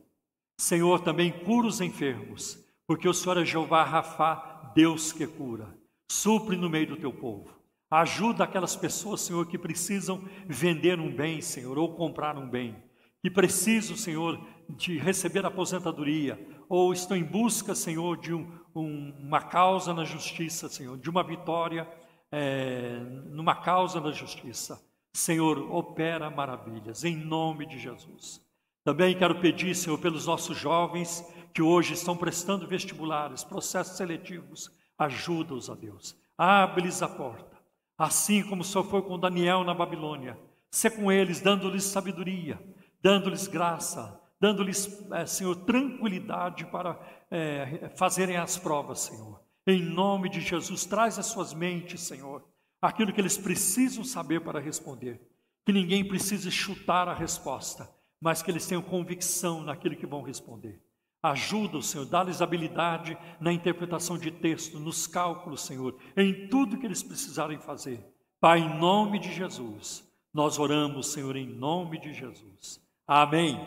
Senhor, 0.61 1.01
também 1.01 1.33
cura 1.33 1.67
os 1.67 1.81
enfermos, 1.81 2.63
porque 2.87 3.09
o 3.09 3.15
Senhor 3.15 3.39
é 3.39 3.45
Jeová 3.45 3.83
Rafá, 3.83 4.73
Deus 4.75 5.13
que 5.13 5.27
cura. 5.27 5.75
Supre 6.15 6.57
no 6.57 6.71
meio 6.71 6.87
do 6.87 6.97
teu 6.97 7.13
povo. 7.13 7.53
Ajuda 7.91 8.45
aquelas 8.45 8.77
pessoas, 8.77 9.21
Senhor, 9.21 9.47
que 9.49 9.59
precisam 9.59 10.23
vender 10.47 11.01
um 11.01 11.13
bem, 11.13 11.41
Senhor, 11.41 11.77
ou 11.77 11.97
comprar 11.97 12.39
um 12.39 12.49
bem. 12.49 12.77
Que 13.21 13.29
precisam, 13.29 13.97
Senhor, 13.97 14.41
de 14.69 14.97
receber 14.97 15.45
aposentadoria, 15.45 16.39
ou 16.69 16.93
estão 16.93 17.17
em 17.17 17.25
busca, 17.25 17.75
Senhor, 17.75 18.17
de 18.17 18.33
um, 18.33 18.49
um, 18.75 19.13
uma 19.19 19.41
causa 19.41 19.93
na 19.93 20.05
justiça, 20.05 20.69
Senhor, 20.69 20.97
de 20.97 21.11
uma 21.11 21.25
vitória 21.25 21.89
é, 22.31 23.01
numa 23.27 23.57
causa 23.57 24.01
na 24.01 24.13
justiça. 24.13 24.81
Senhor, 25.13 25.59
opera 25.73 26.31
maravilhas, 26.31 27.03
em 27.03 27.17
nome 27.17 27.67
de 27.67 27.77
Jesus. 27.77 28.41
Também 28.85 29.19
quero 29.19 29.41
pedir, 29.41 29.75
Senhor, 29.75 29.99
pelos 29.99 30.27
nossos 30.27 30.57
jovens 30.57 31.25
que 31.53 31.61
hoje 31.61 31.95
estão 31.95 32.17
prestando 32.17 32.69
vestibulares, 32.69 33.43
processos 33.43 33.97
seletivos, 33.97 34.71
ajuda-os 34.99 35.71
a 35.71 35.75
Deus, 35.75 36.17
abre-lhes 36.37 37.03
a 37.03 37.09
porta. 37.09 37.55
Assim 37.97 38.43
como 38.43 38.63
o 38.63 38.65
Senhor 38.65 38.85
foi 38.85 39.03
com 39.03 39.19
Daniel 39.19 39.63
na 39.63 39.75
Babilônia, 39.75 40.39
ser 40.71 40.91
com 40.91 41.11
eles, 41.11 41.41
dando-lhes 41.41 41.85
sabedoria, 41.85 42.61
dando-lhes 43.01 43.47
graça, 43.47 44.21
dando-lhes, 44.41 45.09
é, 45.13 45.25
Senhor, 45.27 45.55
tranquilidade 45.65 46.67
para 46.67 46.99
é, 47.31 47.91
fazerem 47.97 48.37
as 48.37 48.59
provas, 48.59 49.01
Senhor. 49.01 49.41
Em 49.67 49.81
nome 49.83 50.29
de 50.29 50.41
Jesus, 50.41 50.85
traz 50.85 51.19
as 51.19 51.27
suas 51.27 51.55
mentes, 51.55 52.03
Senhor, 52.03 52.45
aquilo 52.83 53.13
que 53.13 53.21
eles 53.21 53.39
precisam 53.39 54.05
saber 54.05 54.41
para 54.41 54.61
responder. 54.61 55.21
Que 55.65 55.73
ninguém 55.73 56.07
precise 56.07 56.51
chutar 56.51 57.09
a 57.09 57.15
resposta, 57.15 57.89
mas 58.21 58.43
que 58.43 58.51
eles 58.51 58.67
tenham 58.67 58.83
convicção 58.83 59.63
naquilo 59.63 59.97
que 59.97 60.07
vão 60.07 60.21
responder. 60.21 60.83
Ajuda, 61.25 61.81
Senhor, 61.81 62.05
dá-lhes 62.05 62.43
habilidade 62.43 63.17
na 63.41 63.51
interpretação 63.51 64.19
de 64.19 64.31
texto, 64.31 64.79
nos 64.79 65.07
cálculos, 65.07 65.63
Senhor, 65.63 65.97
em 66.15 66.49
tudo 66.49 66.77
que 66.77 66.85
eles 66.85 67.03
precisarem 67.03 67.59
fazer. 67.59 67.99
Pai, 68.39 68.59
em 68.59 68.79
nome 68.79 69.19
de 69.19 69.33
Jesus, 69.33 70.07
nós 70.35 70.59
oramos, 70.59 71.13
Senhor, 71.13 71.35
em 71.35 71.47
nome 71.47 71.99
de 71.99 72.13
Jesus. 72.13 72.79
Amém. 73.07 73.59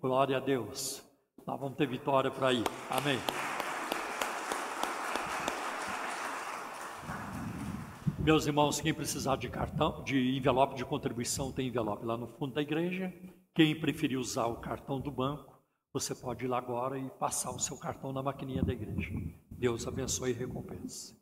Glória 0.00 0.38
a 0.38 0.40
Deus. 0.40 1.06
Nós 1.46 1.60
vamos 1.60 1.76
ter 1.76 1.86
vitória 1.86 2.30
por 2.30 2.44
aí. 2.44 2.64
Amém. 2.88 3.18
Meus 8.20 8.46
irmãos, 8.46 8.80
quem 8.80 8.94
precisar 8.94 9.36
de 9.36 9.50
cartão, 9.50 10.02
de 10.02 10.34
envelope 10.38 10.76
de 10.76 10.84
contribuição, 10.86 11.52
tem 11.52 11.68
envelope 11.68 12.06
lá 12.06 12.16
no 12.16 12.26
fundo 12.26 12.54
da 12.54 12.62
igreja. 12.62 13.12
Quem 13.54 13.78
preferir 13.78 14.18
usar 14.18 14.46
o 14.46 14.62
cartão 14.62 14.98
do 14.98 15.10
banco, 15.10 15.51
você 15.92 16.14
pode 16.14 16.44
ir 16.44 16.48
lá 16.48 16.56
agora 16.58 16.98
e 16.98 17.10
passar 17.10 17.50
o 17.50 17.58
seu 17.58 17.76
cartão 17.76 18.12
na 18.12 18.22
maquininha 18.22 18.62
da 18.62 18.72
igreja. 18.72 19.10
Deus 19.50 19.86
abençoe 19.86 20.30
e 20.30 20.34
recompense. 20.34 21.20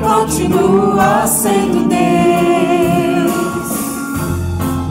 continua 0.00 1.26
sendo 1.26 1.88
Deus. 1.88 3.32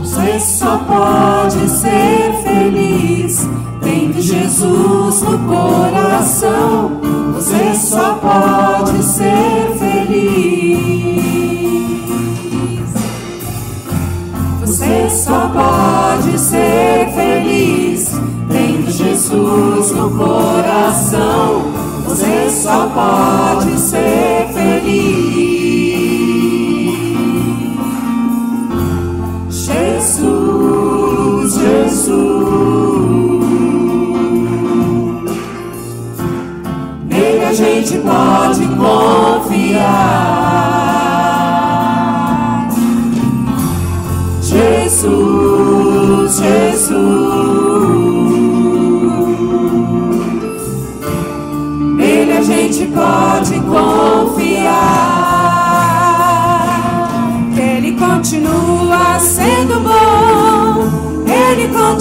Você 0.01 0.39
só 0.39 0.77
pode 0.77 1.67
ser 1.69 2.33
feliz 2.43 3.47
tendo 3.81 4.21
Jesus 4.21 5.21
no 5.21 5.39
coração. 5.39 6.91
Você 7.33 7.73
só 7.75 8.13
pode 8.15 9.03
ser 9.03 9.75
feliz. 9.79 11.09
Você 14.61 15.09
só 15.09 15.49
pode 15.49 16.39
ser 16.39 17.11
feliz 17.15 18.11
tendo 18.51 18.91
Jesus 18.91 19.91
no 19.91 20.09
coração. 20.11 21.89
Você 22.05 22.49
só 22.49 22.87
pode 22.87 23.77
ser 23.79 24.48
feliz. 24.59 25.39
Jesus, 29.49 31.53
Jesus. 31.53 32.09
Nele 37.07 37.45
a 37.45 37.53
gente 37.53 37.97
pode 37.99 38.67
confiar. 38.75 40.09
Jesus, 44.41 46.37
Jesus. 46.37 47.28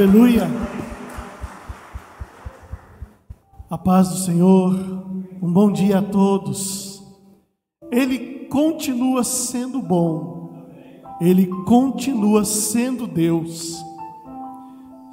Aleluia. 0.00 0.50
A 3.68 3.76
paz 3.76 4.08
do 4.08 4.16
Senhor, 4.16 4.74
um 5.42 5.52
bom 5.52 5.70
dia 5.70 5.98
a 5.98 6.02
todos. 6.02 7.02
Ele 7.92 8.46
continua 8.48 9.22
sendo 9.22 9.82
bom, 9.82 10.64
ele 11.20 11.48
continua 11.66 12.46
sendo 12.46 13.06
Deus. 13.06 13.76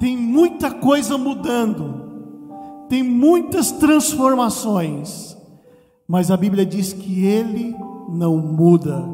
tem 0.00 0.16
muita 0.16 0.70
coisa 0.70 1.18
mudando, 1.18 2.86
tem 2.88 3.02
muitas 3.02 3.70
transformações, 3.70 5.36
mas 6.08 6.30
a 6.30 6.36
Bíblia 6.36 6.64
diz 6.64 6.94
que 6.94 7.26
Ele 7.26 7.76
não 8.08 8.38
muda, 8.38 9.06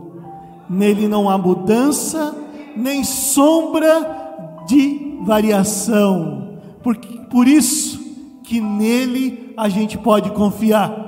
nele 0.70 1.08
não 1.08 1.28
há 1.28 1.36
mudança, 1.36 2.32
nem 2.76 3.02
sombra 3.02 4.62
de 4.68 5.13
variação, 5.24 6.58
porque, 6.82 7.18
por 7.30 7.48
isso 7.48 7.98
que 8.44 8.60
nele 8.60 9.52
a 9.56 9.68
gente 9.68 9.96
pode 9.96 10.30
confiar. 10.30 11.04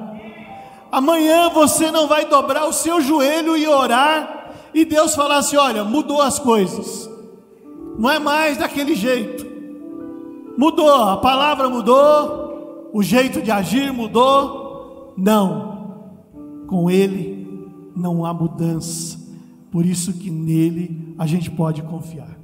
Amanhã 0.91 1.51
você 1.51 1.91
não 1.91 2.09
vai 2.09 2.25
dobrar 2.27 2.67
o 2.67 2.73
seu 2.73 3.01
joelho 3.01 3.57
e 3.57 3.67
orar, 3.67 4.55
e 4.73 4.85
Deus 4.85 5.15
falar 5.15 5.39
assim: 5.39 5.57
olha, 5.57 5.85
mudou 5.85 6.23
as 6.23 6.39
coisas, 6.39 7.09
não 7.99 8.11
é 8.11 8.19
mais 8.19 8.57
daquele 8.57 8.95
jeito, 8.95 9.47
mudou, 10.57 10.91
a 10.91 11.17
palavra 11.19 11.69
mudou, 11.69 12.91
o 12.93 13.03
jeito 13.03 13.43
de 13.43 13.51
agir 13.51 13.93
mudou. 13.93 15.15
Não, 15.17 16.11
com 16.67 16.91
Ele 16.91 17.37
não 17.95 18.27
há 18.27 18.35
mudança, 18.35 19.19
por 19.71 19.87
isso 19.87 20.13
que 20.13 20.31
nele 20.31 21.15
a 21.19 21.27
gente 21.27 21.51
pode 21.51 21.83
confiar. 21.83 22.36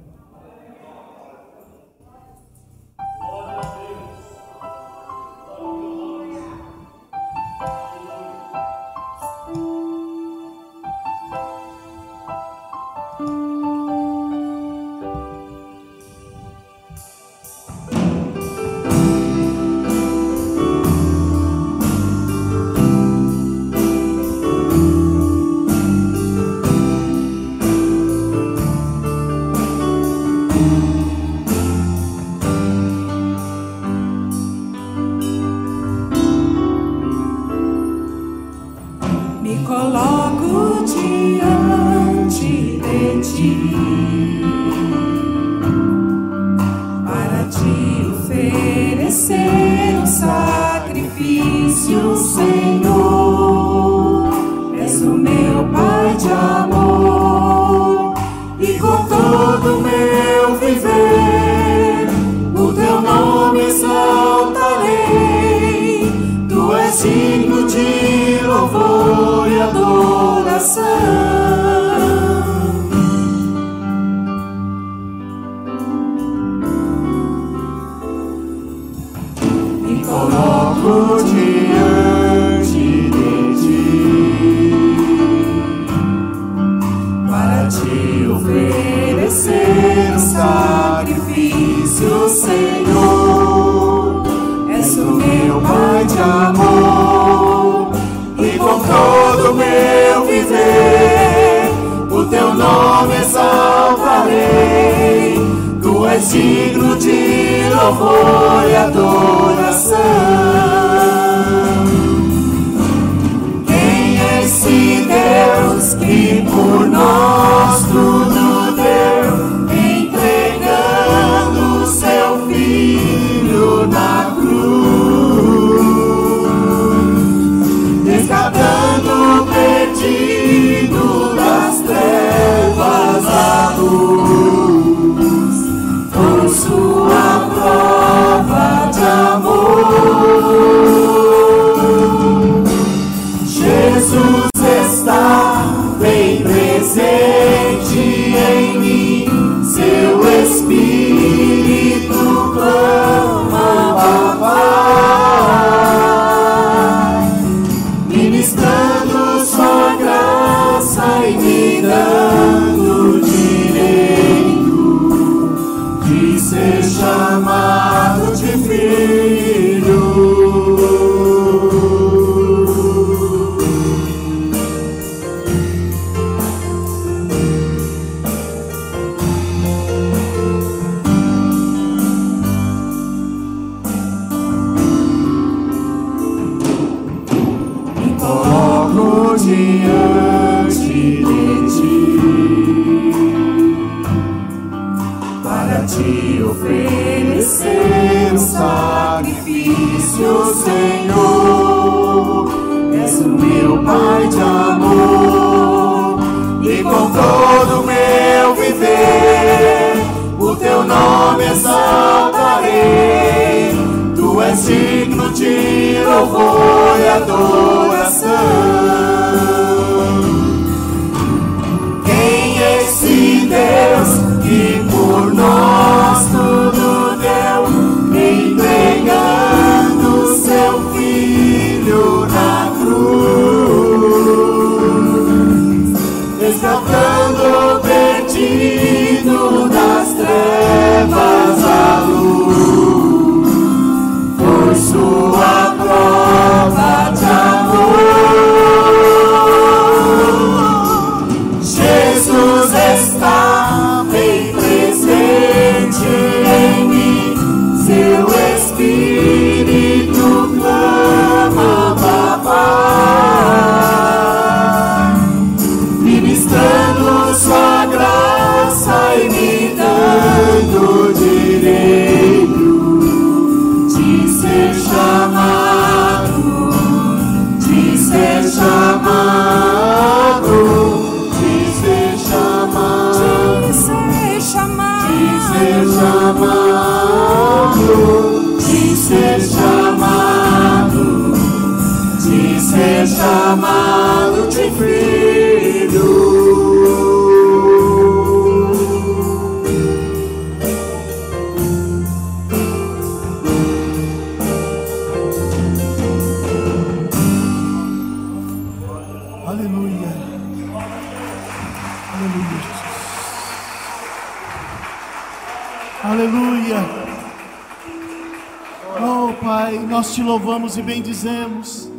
Te 320.13 320.21
louvamos 320.21 320.77
e 320.77 320.81
bendizemos 320.83 321.89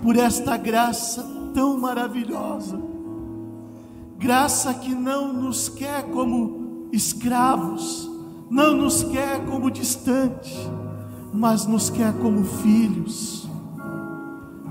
por 0.00 0.16
esta 0.16 0.56
graça 0.56 1.26
tão 1.52 1.76
maravilhosa. 1.76 2.80
Graça 4.16 4.72
que 4.72 4.94
não 4.94 5.32
nos 5.32 5.68
quer 5.68 6.04
como 6.10 6.88
escravos, 6.92 8.08
não 8.48 8.76
nos 8.76 9.02
quer 9.02 9.44
como 9.46 9.68
distante, 9.68 10.54
mas 11.34 11.66
nos 11.66 11.90
quer 11.90 12.12
como 12.18 12.44
filhos. 12.44 13.48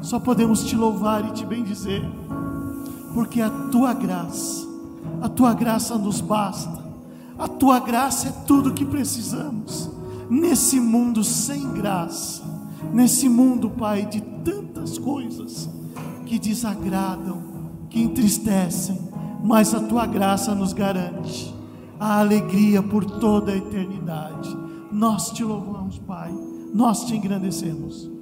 Só 0.01 0.17
podemos 0.17 0.63
te 0.63 0.77
louvar 0.77 1.27
e 1.27 1.31
te 1.31 1.45
bendizer, 1.45 2.09
porque 3.13 3.41
a 3.41 3.49
tua 3.49 3.93
graça, 3.93 4.65
a 5.21 5.27
tua 5.27 5.53
graça 5.53 5.97
nos 5.97 6.21
basta, 6.21 6.81
a 7.37 7.47
tua 7.49 7.81
graça 7.81 8.29
é 8.29 8.31
tudo 8.47 8.73
que 8.73 8.85
precisamos 8.85 9.91
nesse 10.29 10.79
mundo 10.79 11.25
sem 11.25 11.73
graça, 11.73 12.54
nesse 12.93 13.27
mundo, 13.29 13.69
Pai, 13.69 14.05
de 14.05 14.21
tantas 14.21 14.97
coisas 14.97 15.69
que 16.25 16.39
desagradam, 16.39 17.43
que 17.89 18.01
entristecem, 18.01 18.99
mas 19.43 19.73
a 19.73 19.79
tua 19.79 20.05
graça 20.05 20.55
nos 20.55 20.73
garante 20.73 21.53
a 21.99 22.19
alegria 22.19 22.81
por 22.81 23.05
toda 23.05 23.51
a 23.51 23.57
eternidade. 23.57 24.55
Nós 24.91 25.31
te 25.31 25.43
louvamos, 25.43 25.99
Pai, 25.99 26.33
nós 26.73 27.05
te 27.05 27.15
engrandecemos. 27.15 28.14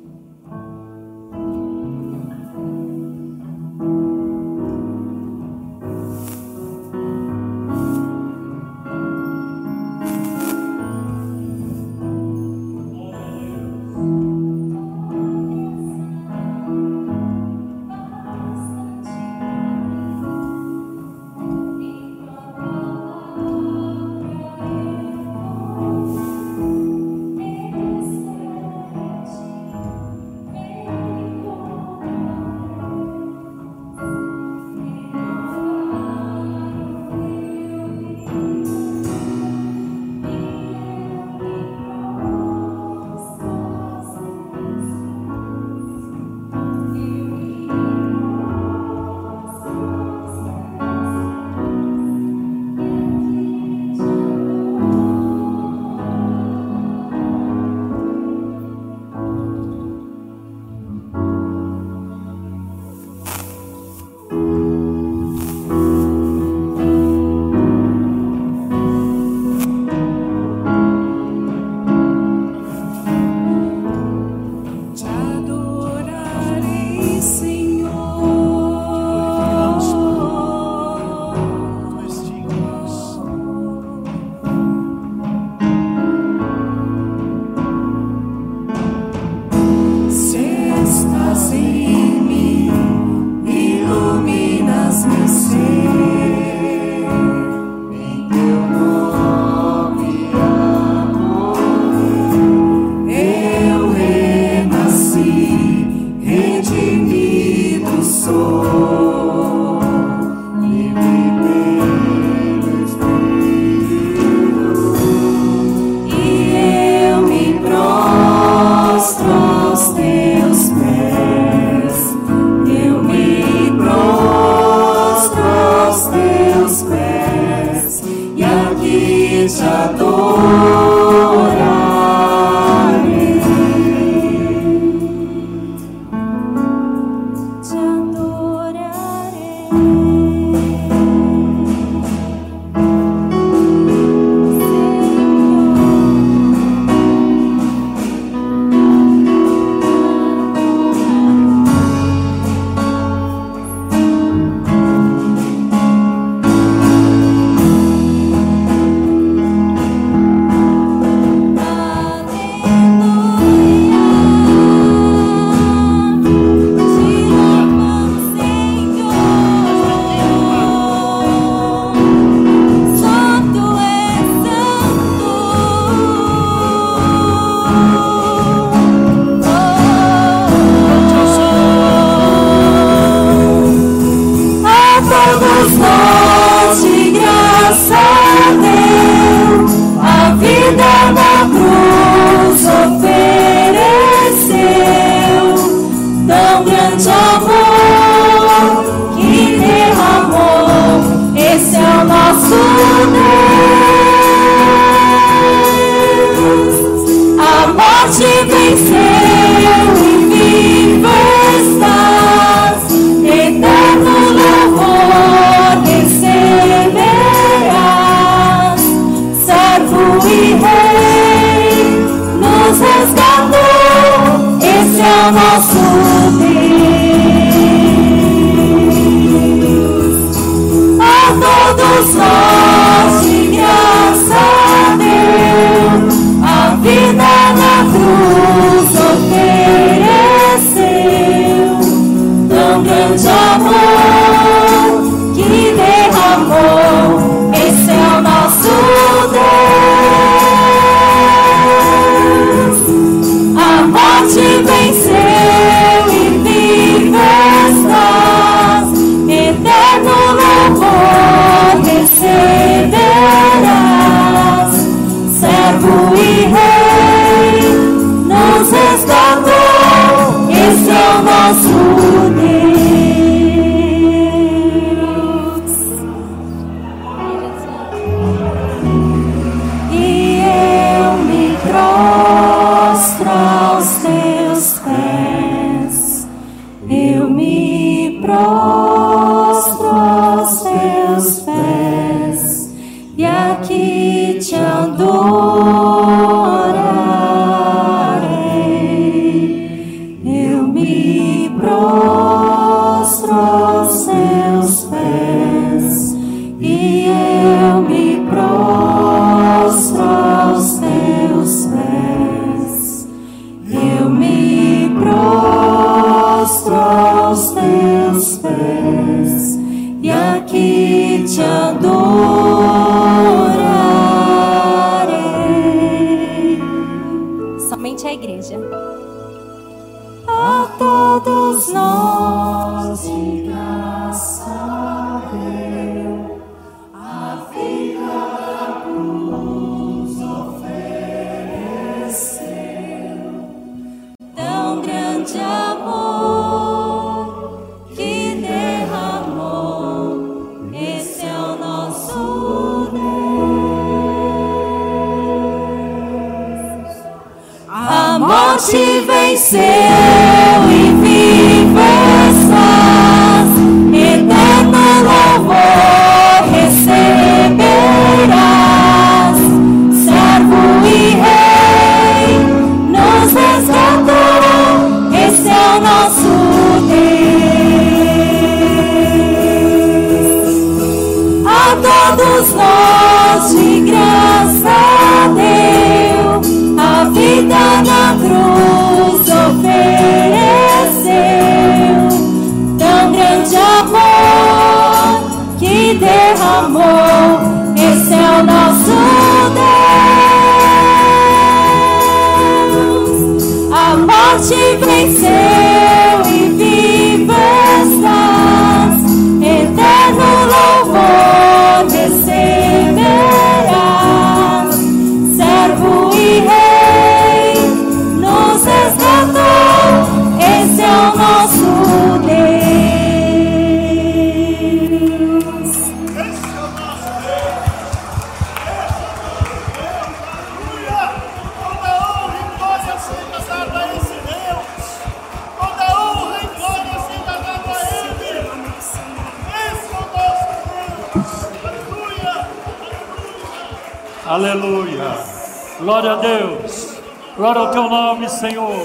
Glória 447.54 447.68
ao 447.68 447.72
teu 447.72 447.88
nome, 447.88 448.28
Senhor. 448.30 448.76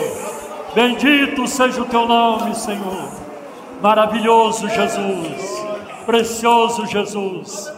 Bendito 0.74 1.46
seja 1.46 1.80
o 1.80 1.86
teu 1.86 2.06
nome, 2.06 2.54
Senhor. 2.54 3.08
Maravilhoso 3.80 4.68
Jesus. 4.68 5.64
Precioso 6.04 6.84
Jesus. 6.84 7.72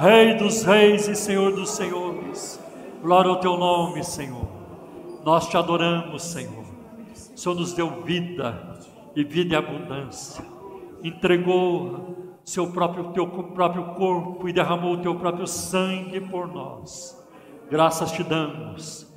Rei 0.00 0.34
dos 0.34 0.64
reis 0.64 1.06
e 1.06 1.14
Senhor 1.14 1.52
dos 1.52 1.70
senhores. 1.70 2.60
Glória 3.00 3.30
ao 3.30 3.38
teu 3.38 3.56
nome, 3.56 4.02
Senhor. 4.02 4.48
Nós 5.24 5.46
te 5.46 5.56
adoramos, 5.56 6.24
Senhor. 6.24 6.64
O 7.14 7.38
Senhor 7.38 7.54
nos 7.54 7.72
deu 7.72 8.02
vida 8.02 8.80
e 9.14 9.22
vida 9.22 9.54
em 9.54 9.58
abundância. 9.58 10.44
Entregou 11.04 12.16
seu 12.44 12.66
próprio 12.72 13.12
teu 13.12 13.28
próprio 13.28 13.94
corpo 13.94 14.48
e 14.48 14.52
derramou 14.52 14.94
o 14.94 14.98
teu 15.02 15.14
próprio 15.14 15.46
sangue 15.46 16.20
por 16.20 16.52
nós. 16.52 17.16
Graças 17.70 18.10
te 18.10 18.24
damos, 18.24 19.11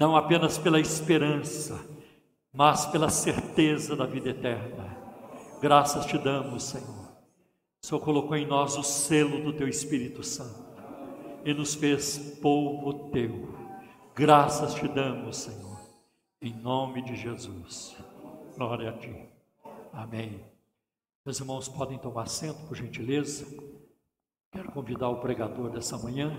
não 0.00 0.16
apenas 0.16 0.56
pela 0.56 0.80
esperança, 0.80 1.78
mas 2.50 2.86
pela 2.86 3.10
certeza 3.10 3.94
da 3.94 4.06
vida 4.06 4.30
eterna. 4.30 4.96
Graças 5.60 6.06
te 6.06 6.16
damos, 6.16 6.62
Senhor. 6.62 7.10
O 7.82 7.86
Senhor 7.86 8.00
colocou 8.00 8.34
em 8.34 8.46
nós 8.46 8.78
o 8.78 8.82
selo 8.82 9.42
do 9.42 9.52
teu 9.52 9.68
Espírito 9.68 10.22
Santo 10.22 10.70
e 11.44 11.52
nos 11.52 11.74
fez 11.74 12.38
povo 12.40 13.10
teu. 13.10 13.54
Graças 14.14 14.72
te 14.72 14.88
damos, 14.88 15.36
Senhor, 15.36 15.78
em 16.40 16.54
nome 16.54 17.02
de 17.02 17.14
Jesus. 17.14 17.94
Glória 18.56 18.88
a 18.88 18.92
ti. 18.94 19.14
Amém. 19.92 20.42
Meus 21.26 21.38
irmãos 21.40 21.68
podem 21.68 21.98
tomar 21.98 22.22
assento, 22.22 22.66
por 22.66 22.74
gentileza. 22.74 23.46
Quero 24.50 24.72
convidar 24.72 25.10
o 25.10 25.20
pregador 25.20 25.68
dessa 25.68 25.98
manhã, 25.98 26.34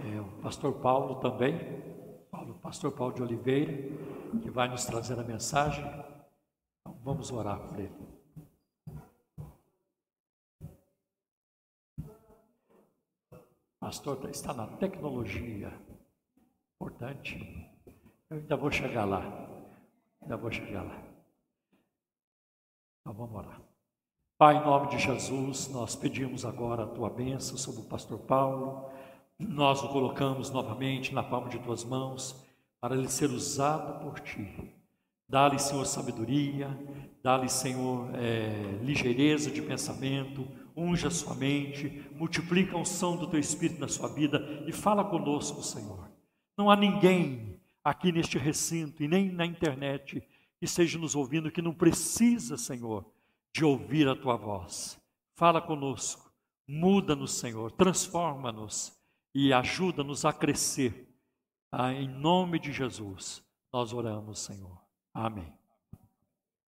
é, 0.00 0.20
o 0.20 0.42
pastor 0.42 0.74
Paulo 0.80 1.20
também, 1.20 1.95
Paulo, 2.30 2.54
pastor 2.54 2.92
Paulo 2.92 3.14
de 3.14 3.22
Oliveira, 3.22 3.72
que 4.42 4.50
vai 4.50 4.68
nos 4.68 4.84
trazer 4.84 5.18
a 5.18 5.24
mensagem. 5.24 5.84
Então, 6.80 6.98
vamos 7.02 7.30
orar 7.30 7.60
por 7.60 7.78
ele. 7.78 8.16
Pastor 13.78 14.28
está 14.30 14.52
na 14.52 14.66
tecnologia, 14.66 15.72
importante. 16.74 17.38
Eu 18.28 18.38
ainda 18.38 18.56
vou 18.56 18.70
chegar 18.70 19.04
lá, 19.04 19.22
ainda 20.20 20.36
vou 20.36 20.50
chegar 20.50 20.82
lá. 20.82 21.02
Então 23.00 23.14
vamos 23.14 23.36
orar. 23.36 23.60
Pai, 24.36 24.56
em 24.56 24.64
nome 24.64 24.88
de 24.88 24.98
Jesus, 24.98 25.68
nós 25.68 25.94
pedimos 25.94 26.44
agora 26.44 26.82
a 26.82 26.88
tua 26.88 27.08
bênção 27.08 27.56
sobre 27.56 27.82
o 27.82 27.84
pastor 27.84 28.18
Paulo. 28.18 28.90
Nós 29.38 29.82
o 29.82 29.88
colocamos 29.88 30.50
novamente 30.50 31.14
na 31.14 31.22
palma 31.22 31.48
de 31.48 31.58
tuas 31.58 31.84
mãos 31.84 32.42
para 32.80 32.96
ele 32.96 33.08
ser 33.08 33.30
usado 33.30 34.02
por 34.02 34.18
ti. 34.20 34.74
Dá-lhe, 35.28 35.58
Senhor, 35.58 35.84
sabedoria, 35.84 36.68
dá-lhe, 37.22 37.48
Senhor, 37.48 38.08
é, 38.14 38.78
ligeireza 38.82 39.50
de 39.50 39.60
pensamento, 39.60 40.46
unja 40.74 41.10
sua 41.10 41.34
mente, 41.34 42.08
multiplica 42.14 42.76
a 42.76 42.80
unção 42.80 43.16
do 43.16 43.26
teu 43.26 43.38
Espírito 43.38 43.80
na 43.80 43.88
sua 43.88 44.08
vida 44.08 44.64
e 44.66 44.72
fala 44.72 45.04
conosco, 45.04 45.62
Senhor. 45.62 46.08
Não 46.56 46.70
há 46.70 46.76
ninguém 46.76 47.60
aqui 47.84 48.12
neste 48.12 48.38
recinto 48.38 49.02
e 49.02 49.08
nem 49.08 49.30
na 49.30 49.44
internet 49.44 50.20
que 50.58 50.64
esteja 50.64 50.98
nos 50.98 51.14
ouvindo 51.14 51.50
que 51.50 51.60
não 51.60 51.74
precisa, 51.74 52.56
Senhor, 52.56 53.04
de 53.54 53.64
ouvir 53.64 54.08
a 54.08 54.16
tua 54.16 54.36
voz. 54.36 54.98
Fala 55.34 55.60
conosco, 55.60 56.32
muda-nos, 56.66 57.34
Senhor, 57.34 57.70
transforma-nos 57.72 58.95
e 59.38 59.52
ajuda-nos 59.52 60.24
a 60.24 60.32
crescer. 60.32 61.06
Ah, 61.70 61.92
em 61.92 62.08
nome 62.08 62.58
de 62.58 62.72
Jesus, 62.72 63.44
Nós 63.70 63.92
oramos, 63.92 64.38
Senhor. 64.38 64.80
Amém. 65.12 65.52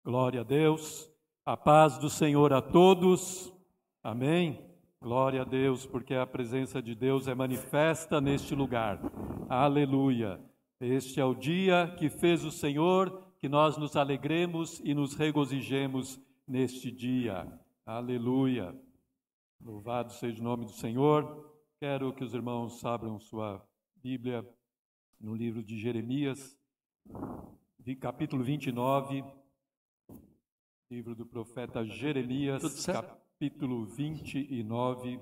Glória 0.05 0.43
a 0.43 0.45
Deus. 0.45 1.11
A 1.47 1.57
paz 1.57 1.97
do 1.97 2.11
Senhor 2.11 2.53
a 2.53 2.61
todos. 2.61 3.51
Amém. 4.03 4.63
Glória 5.01 5.41
a 5.41 5.45
Deus, 5.47 5.87
porque 5.87 6.13
a 6.13 6.27
presença 6.27 6.83
de 6.83 6.95
Deus 6.95 7.27
é 7.27 7.35
manifesta 7.35 8.21
neste 8.21 8.55
lugar. 8.55 9.01
Aleluia. 9.49 10.39
Este 10.79 11.23
é 11.23 11.25
o 11.25 11.35
dia 11.35 11.95
que 11.99 12.11
fez 12.11 12.45
o 12.45 12.51
Senhor, 12.51 13.33
que 13.39 13.49
nós 13.49 13.79
nos 13.79 13.97
alegremos 13.97 14.79
e 14.85 14.93
nos 14.93 15.15
regozijemos 15.15 16.21
neste 16.47 16.91
dia. 16.91 17.51
Aleluia. 17.87 18.79
Louvado 19.59 20.13
seja 20.13 20.39
o 20.43 20.45
nome 20.45 20.67
do 20.67 20.73
Senhor. 20.73 21.48
Quero 21.81 22.13
que 22.13 22.25
os 22.25 22.35
irmãos 22.35 22.85
abram 22.85 23.21
sua 23.21 23.65
Bíblia 23.95 24.45
no 25.21 25.33
livro 25.33 25.63
de 25.63 25.79
Jeremias, 25.79 26.59
capítulo 28.01 28.43
29, 28.43 29.23
livro 30.91 31.15
do 31.15 31.25
profeta 31.25 31.85
Jeremias, 31.85 32.85
capítulo 32.85 33.87
29. 33.87 35.21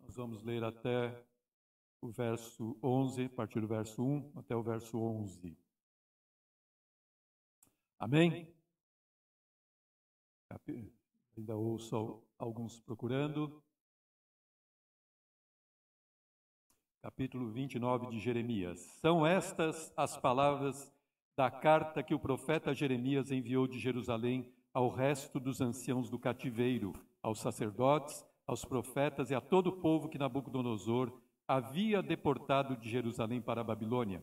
Nós 0.00 0.14
vamos 0.14 0.42
ler 0.42 0.62
até 0.62 1.18
o 2.02 2.10
verso 2.10 2.78
11, 2.82 3.24
a 3.24 3.30
partir 3.30 3.62
do 3.62 3.68
verso 3.68 4.04
1 4.04 4.32
até 4.36 4.54
o 4.54 4.62
verso 4.62 4.98
11. 4.98 5.56
Amém? 7.98 8.54
Ainda 11.38 11.56
ouço 11.56 12.22
alguns 12.38 12.78
procurando. 12.80 13.66
Capítulo 17.00 17.48
29 17.48 18.08
de 18.08 18.18
Jeremias. 18.18 18.80
São 19.00 19.24
estas 19.24 19.92
as 19.96 20.16
palavras 20.16 20.92
da 21.36 21.48
carta 21.48 22.02
que 22.02 22.12
o 22.12 22.18
profeta 22.18 22.74
Jeremias 22.74 23.30
enviou 23.30 23.68
de 23.68 23.78
Jerusalém 23.78 24.52
ao 24.74 24.88
resto 24.88 25.38
dos 25.38 25.60
anciãos 25.60 26.10
do 26.10 26.18
cativeiro, 26.18 26.92
aos 27.22 27.38
sacerdotes, 27.38 28.26
aos 28.44 28.64
profetas 28.64 29.30
e 29.30 29.34
a 29.34 29.40
todo 29.40 29.68
o 29.68 29.76
povo 29.76 30.08
que 30.08 30.18
Nabucodonosor 30.18 31.12
havia 31.46 32.02
deportado 32.02 32.76
de 32.76 32.90
Jerusalém 32.90 33.40
para 33.40 33.60
a 33.60 33.64
Babilônia. 33.64 34.20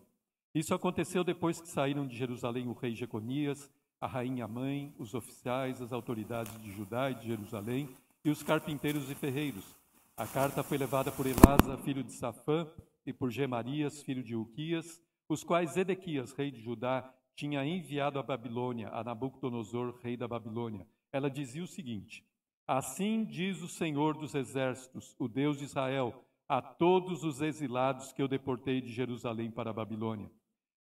Isso 0.53 0.73
aconteceu 0.73 1.23
depois 1.23 1.61
que 1.61 1.69
saíram 1.69 2.05
de 2.05 2.17
Jerusalém 2.17 2.67
o 2.67 2.73
rei 2.73 2.93
Jeconias, 2.93 3.71
a 4.01 4.07
rainha 4.07 4.49
mãe, 4.49 4.93
os 4.99 5.13
oficiais, 5.13 5.81
as 5.81 5.93
autoridades 5.93 6.61
de 6.61 6.71
Judá 6.71 7.09
e 7.09 7.15
de 7.15 7.27
Jerusalém 7.27 7.89
e 8.23 8.29
os 8.29 8.43
carpinteiros 8.43 9.09
e 9.09 9.15
ferreiros. 9.15 9.75
A 10.17 10.25
carta 10.25 10.63
foi 10.63 10.77
levada 10.77 11.11
por 11.11 11.27
Elasa, 11.27 11.77
filho 11.79 12.01
de 12.01 12.13
Safã, 12.13 12.65
e 13.05 13.11
por 13.11 13.29
Gemarias, 13.29 14.01
filho 14.01 14.23
de 14.23 14.33
Uquias, 14.33 15.01
os 15.27 15.43
quais 15.43 15.75
Edequias, 15.75 16.31
rei 16.31 16.49
de 16.51 16.61
Judá, 16.61 17.13
tinha 17.35 17.65
enviado 17.65 18.17
à 18.17 18.23
Babilônia, 18.23 18.87
a 18.93 19.03
Nabucodonosor, 19.03 19.99
rei 20.01 20.15
da 20.15 20.25
Babilônia. 20.25 20.87
Ela 21.11 21.29
dizia 21.29 21.61
o 21.61 21.67
seguinte: 21.67 22.25
Assim 22.65 23.25
diz 23.25 23.61
o 23.61 23.67
Senhor 23.67 24.17
dos 24.17 24.33
exércitos, 24.33 25.13
o 25.19 25.27
Deus 25.27 25.57
de 25.57 25.65
Israel, 25.65 26.23
a 26.47 26.61
todos 26.61 27.25
os 27.25 27.41
exilados 27.41 28.13
que 28.13 28.21
eu 28.21 28.27
deportei 28.29 28.79
de 28.79 28.93
Jerusalém 28.93 29.51
para 29.51 29.71
a 29.71 29.73
Babilônia. 29.73 30.31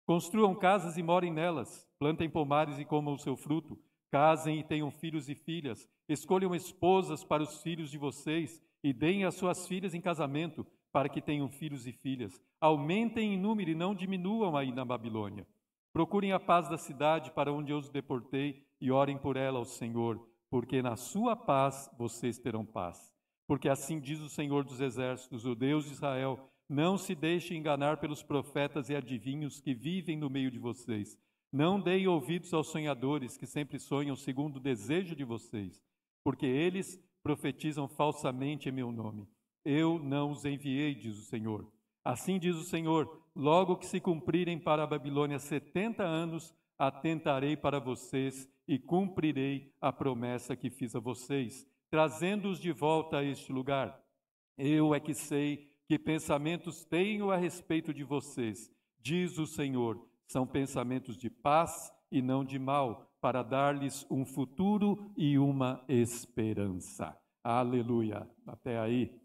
Construam 0.06 0.54
casas 0.54 0.96
e 0.96 1.02
morem 1.02 1.34
nelas, 1.34 1.90
plantem 1.98 2.30
pomares 2.30 2.78
e 2.78 2.86
comam 2.86 3.16
o 3.16 3.20
seu 3.20 3.36
fruto, 3.36 3.82
casem 4.12 4.60
e 4.60 4.64
tenham 4.64 4.92
filhos 4.92 5.28
e 5.28 5.34
filhas, 5.34 5.90
escolham 6.08 6.54
esposas 6.54 7.24
para 7.24 7.42
os 7.42 7.64
filhos 7.64 7.90
de 7.90 7.98
vocês 7.98 8.62
e 8.84 8.92
deem 8.92 9.24
as 9.24 9.36
suas 9.36 9.68
filhas 9.68 9.94
em 9.94 10.02
casamento, 10.02 10.66
para 10.92 11.10
que 11.10 11.22
tenham 11.22 11.50
filhos 11.50 11.88
e 11.88 11.92
filhas. 11.92 12.40
Aumentem 12.60 13.34
em 13.34 13.38
número 13.38 13.72
e 13.72 13.76
não 13.76 13.96
diminuam 13.96 14.56
aí 14.56 14.72
na 14.72 14.86
Babilônia. 14.86 15.48
Procurem 15.92 16.32
a 16.32 16.40
paz 16.40 16.68
da 16.68 16.78
cidade 16.78 17.32
para 17.32 17.54
onde 17.54 17.72
eu 17.72 17.78
os 17.78 17.90
deportei 17.90 18.66
e 18.82 18.92
orem 18.92 19.18
por 19.18 19.38
ela 19.38 19.60
ao 19.60 19.66
Senhor, 19.66 20.20
porque 20.50 20.82
na 20.82 20.96
sua 20.96 21.36
paz 21.36 21.90
vocês 21.98 22.38
terão 22.38 22.66
paz. 22.66 23.14
Porque 23.48 23.70
assim 23.70 24.00
diz 24.00 24.20
o 24.20 24.30
Senhor 24.30 24.64
dos 24.64 24.82
Exércitos, 24.82 25.46
o 25.46 25.56
Deus 25.56 25.86
de 25.86 25.94
Israel: 25.94 26.50
não 26.70 26.98
se 26.98 27.14
deixe 27.14 27.56
enganar 27.56 27.98
pelos 27.98 28.24
profetas 28.24 28.90
e 28.90 28.96
adivinhos 28.96 29.60
que 29.60 29.74
vivem 29.74 30.18
no 30.18 30.30
meio 30.30 30.50
de 30.50 30.60
vocês. 30.60 31.18
Não 31.52 31.80
deem 31.80 32.08
ouvidos 32.08 32.54
aos 32.54 32.68
sonhadores 32.68 33.38
que 33.38 33.46
sempre 33.46 33.78
sonham 33.78 34.16
segundo 34.16 34.58
o 34.58 34.60
desejo 34.60 35.16
de 35.16 35.24
vocês, 35.24 35.80
porque 36.24 36.48
eles 36.48 37.00
profetizam 37.24 37.88
falsamente 37.88 38.70
em 38.70 38.72
meu 38.72 38.92
nome. 38.92 39.28
Eu 39.66 39.98
não 39.98 40.30
os 40.32 40.46
enviei, 40.46 40.94
diz 40.94 41.18
o 41.18 41.24
Senhor. 41.24 41.72
Assim 42.04 42.38
diz 42.38 42.56
o 42.56 42.64
Senhor: 42.64 43.24
logo 43.34 43.78
que 43.78 43.86
se 43.86 44.00
cumprirem 44.00 44.60
para 44.60 44.84
a 44.84 44.88
Babilônia 44.88 45.40
setenta 45.40 46.04
anos, 46.04 46.54
atentarei 46.78 47.56
para 47.56 47.80
vocês 47.80 48.48
e 48.68 48.78
cumprirei 48.78 49.74
a 49.80 49.92
promessa 49.92 50.56
que 50.56 50.70
fiz 50.70 50.96
a 50.96 51.00
vocês 51.00 51.66
trazendo-os 51.94 52.60
de 52.60 52.72
volta 52.72 53.20
a 53.20 53.24
este 53.24 53.54
lugar. 53.54 54.04
Eu 54.58 54.96
é 54.96 55.00
que 55.00 55.14
sei 55.14 55.70
que 55.88 56.00
pensamentos 56.00 56.84
tenho 56.84 57.30
a 57.30 57.38
respeito 57.38 57.94
de 57.94 58.04
vocês, 58.04 58.72
diz 59.00 59.38
o 59.38 59.46
Senhor, 59.46 60.04
são 60.26 60.48
pensamentos 60.48 61.16
de 61.16 61.30
paz 61.30 61.94
e 62.12 62.20
não 62.20 62.44
de 62.44 62.58
mal, 62.58 63.13
para 63.24 63.42
dar-lhes 63.42 64.06
um 64.12 64.26
futuro 64.26 65.10
e 65.16 65.40
uma 65.40 65.82
esperança. 65.88 67.18
Aleluia. 67.42 68.30
Até 68.46 68.78
aí. 68.78 69.18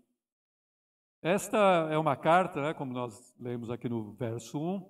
Esta 1.21 1.59
é 1.91 1.99
uma 1.99 2.15
carta, 2.15 2.63
né, 2.63 2.75
como 2.75 2.93
nós 2.93 3.35
lemos 3.41 3.73
aqui 3.73 3.89
no 3.89 4.13
verso 4.13 4.57
1, 4.57 4.89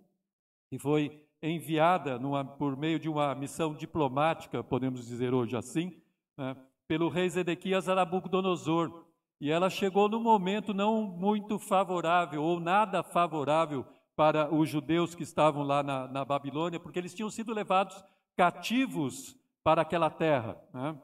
que 0.68 0.78
foi 0.78 1.26
enviada 1.42 2.18
numa, 2.18 2.44
por 2.44 2.76
meio 2.76 2.98
de 2.98 3.08
uma 3.08 3.34
missão 3.34 3.74
diplomática, 3.74 4.62
podemos 4.62 5.06
dizer 5.06 5.32
hoje 5.32 5.56
assim, 5.56 6.02
né, 6.36 6.54
pelo 6.86 7.08
rei 7.08 7.30
Zedequias 7.30 7.88
a 7.88 7.94
Nabucodonosor. 7.94 9.06
E 9.40 9.50
ela 9.50 9.70
chegou 9.70 10.06
num 10.06 10.20
momento 10.20 10.74
não 10.74 11.00
muito 11.00 11.58
favorável, 11.58 12.42
ou 12.42 12.60
nada 12.60 13.02
favorável 13.02 13.86
para 14.14 14.54
os 14.54 14.68
judeus 14.68 15.14
que 15.14 15.22
estavam 15.22 15.62
lá 15.62 15.82
na, 15.82 16.06
na 16.08 16.26
Babilônia, 16.26 16.78
porque 16.78 16.98
eles 16.98 17.14
tinham 17.14 17.30
sido 17.30 17.54
levados 17.54 18.04
cativos 18.38 19.36
para 19.64 19.82
aquela 19.82 20.08
terra. 20.08 20.56
Né? 20.72 20.96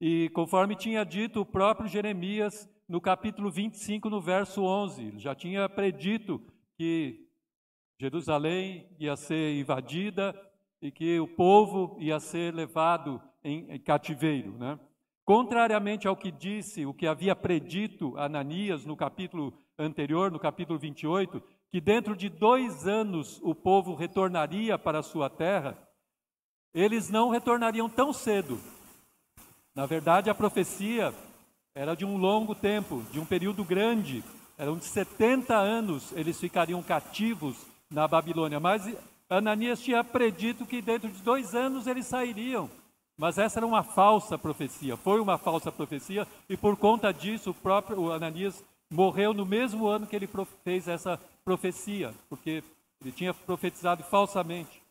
E 0.00 0.28
conforme 0.28 0.76
tinha 0.76 1.04
dito 1.04 1.40
o 1.40 1.44
próprio 1.44 1.88
Jeremias, 1.88 2.70
no 2.88 3.00
capítulo 3.00 3.50
25, 3.50 4.08
no 4.08 4.20
verso 4.20 4.62
11, 4.62 5.18
já 5.18 5.34
tinha 5.34 5.68
predito 5.68 6.40
que 6.78 7.26
Jerusalém 8.00 8.88
ia 8.96 9.16
ser 9.16 9.58
invadida 9.58 10.40
e 10.80 10.92
que 10.92 11.18
o 11.18 11.26
povo 11.26 11.96
ia 11.98 12.20
ser 12.20 12.54
levado 12.54 13.20
em, 13.42 13.68
em 13.68 13.80
cativeiro. 13.80 14.56
Né? 14.56 14.78
Contrariamente 15.24 16.06
ao 16.06 16.16
que 16.16 16.30
disse, 16.30 16.86
o 16.86 16.94
que 16.94 17.08
havia 17.08 17.34
predito 17.34 18.16
Ananias 18.16 18.86
no 18.86 18.96
capítulo 18.96 19.52
anterior, 19.76 20.30
no 20.30 20.38
capítulo 20.38 20.78
28, 20.78 21.42
que 21.72 21.80
dentro 21.80 22.14
de 22.14 22.28
dois 22.28 22.86
anos 22.86 23.40
o 23.42 23.52
povo 23.52 23.96
retornaria 23.96 24.78
para 24.78 25.00
a 25.00 25.02
sua 25.02 25.28
terra, 25.28 25.85
eles 26.76 27.08
não 27.08 27.30
retornariam 27.30 27.88
tão 27.88 28.12
cedo. 28.12 28.60
Na 29.74 29.86
verdade, 29.86 30.28
a 30.28 30.34
profecia 30.34 31.14
era 31.74 31.94
de 31.94 32.04
um 32.04 32.18
longo 32.18 32.54
tempo, 32.54 33.02
de 33.10 33.18
um 33.18 33.24
período 33.24 33.64
grande, 33.64 34.22
eram 34.58 34.76
de 34.76 34.84
70 34.84 35.54
anos 35.54 36.12
eles 36.12 36.38
ficariam 36.38 36.82
cativos 36.82 37.56
na 37.90 38.06
Babilônia. 38.06 38.60
Mas 38.60 38.94
Ananias 39.28 39.80
tinha 39.80 40.04
predito 40.04 40.66
que 40.66 40.82
dentro 40.82 41.08
de 41.08 41.22
dois 41.22 41.54
anos 41.54 41.86
eles 41.86 42.06
sairiam. 42.06 42.70
Mas 43.16 43.38
essa 43.38 43.58
era 43.58 43.66
uma 43.66 43.82
falsa 43.82 44.36
profecia, 44.36 44.98
foi 44.98 45.18
uma 45.18 45.38
falsa 45.38 45.72
profecia, 45.72 46.28
e 46.50 46.56
por 46.56 46.76
conta 46.76 47.10
disso 47.12 47.50
o 47.50 47.54
próprio 47.54 48.12
Ananias 48.12 48.62
morreu 48.90 49.32
no 49.32 49.46
mesmo 49.46 49.86
ano 49.86 50.06
que 50.06 50.14
ele 50.14 50.28
fez 50.62 50.86
essa 50.86 51.18
profecia, 51.42 52.14
porque 52.28 52.62
ele 53.00 53.12
tinha 53.12 53.32
profetizado 53.32 54.02
falsamente. 54.02 54.85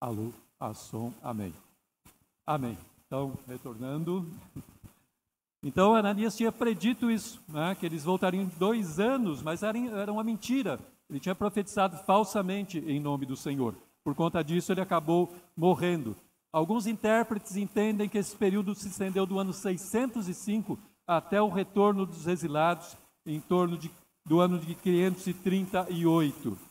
Alô, 0.00 0.32
a 0.60 0.72
som, 0.74 1.12
amém. 1.22 1.52
Amém. 2.46 2.78
Então, 3.06 3.36
retornando. 3.48 4.30
Então, 5.60 5.94
Ananias 5.94 6.36
tinha 6.36 6.52
predito 6.52 7.10
isso, 7.10 7.40
né, 7.48 7.74
que 7.74 7.84
eles 7.84 8.04
voltariam 8.04 8.48
dois 8.58 9.00
anos, 9.00 9.42
mas 9.42 9.64
era, 9.64 9.76
era 9.76 10.12
uma 10.12 10.22
mentira. 10.22 10.78
Ele 11.10 11.18
tinha 11.18 11.34
profetizado 11.34 11.96
falsamente 12.04 12.78
em 12.78 13.00
nome 13.00 13.26
do 13.26 13.34
Senhor. 13.34 13.74
Por 14.04 14.14
conta 14.14 14.42
disso, 14.44 14.70
ele 14.70 14.80
acabou 14.80 15.34
morrendo. 15.56 16.14
Alguns 16.52 16.86
intérpretes 16.86 17.56
entendem 17.56 18.08
que 18.08 18.18
esse 18.18 18.36
período 18.36 18.76
se 18.76 18.86
estendeu 18.86 19.26
do 19.26 19.40
ano 19.40 19.52
605 19.52 20.78
até 21.06 21.42
o 21.42 21.48
retorno 21.48 22.06
dos 22.06 22.28
exilados, 22.28 22.96
em 23.26 23.40
torno 23.40 23.76
de 23.76 23.90
do 24.24 24.40
ano 24.40 24.58
de 24.58 24.74
538. 24.74 26.67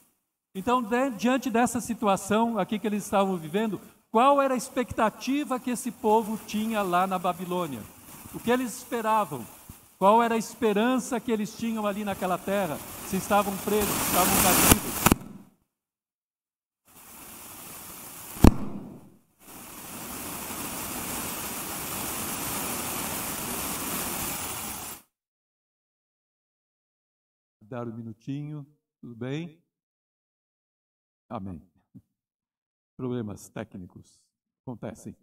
Então, 0.57 0.81
de, 0.81 1.11
diante 1.11 1.51
dessa 1.51 1.79
situação 1.79 2.57
aqui 2.57 2.79
que 2.79 2.87
eles 2.87 3.03
estavam 3.03 3.37
vivendo, 3.37 3.79
qual 4.09 4.41
era 4.41 4.55
a 4.55 4.57
expectativa 4.57 5.59
que 5.59 5.69
esse 5.69 5.91
povo 5.91 6.35
tinha 6.47 6.81
lá 6.81 7.05
na 7.05 7.19
Babilônia? 7.19 7.79
O 8.33 8.39
que 8.39 8.49
eles 8.49 8.75
esperavam? 8.75 9.45
Qual 9.99 10.23
era 10.23 10.33
a 10.33 10.37
esperança 10.37 11.19
que 11.19 11.31
eles 11.31 11.55
tinham 11.55 11.85
ali 11.85 12.03
naquela 12.03 12.39
terra? 12.39 12.79
Se 13.05 13.17
estavam 13.17 13.55
presos, 13.57 13.87
se 13.87 14.07
estavam 14.07 14.33
cativos? 14.41 15.17
Dar 27.61 27.87
um 27.87 27.93
minutinho, 27.93 28.65
tudo 28.99 29.15
bem? 29.15 29.66
Amém. 31.29 31.61
Problemas 32.97 33.47
técnicos 33.49 34.19
acontecem. 34.63 35.15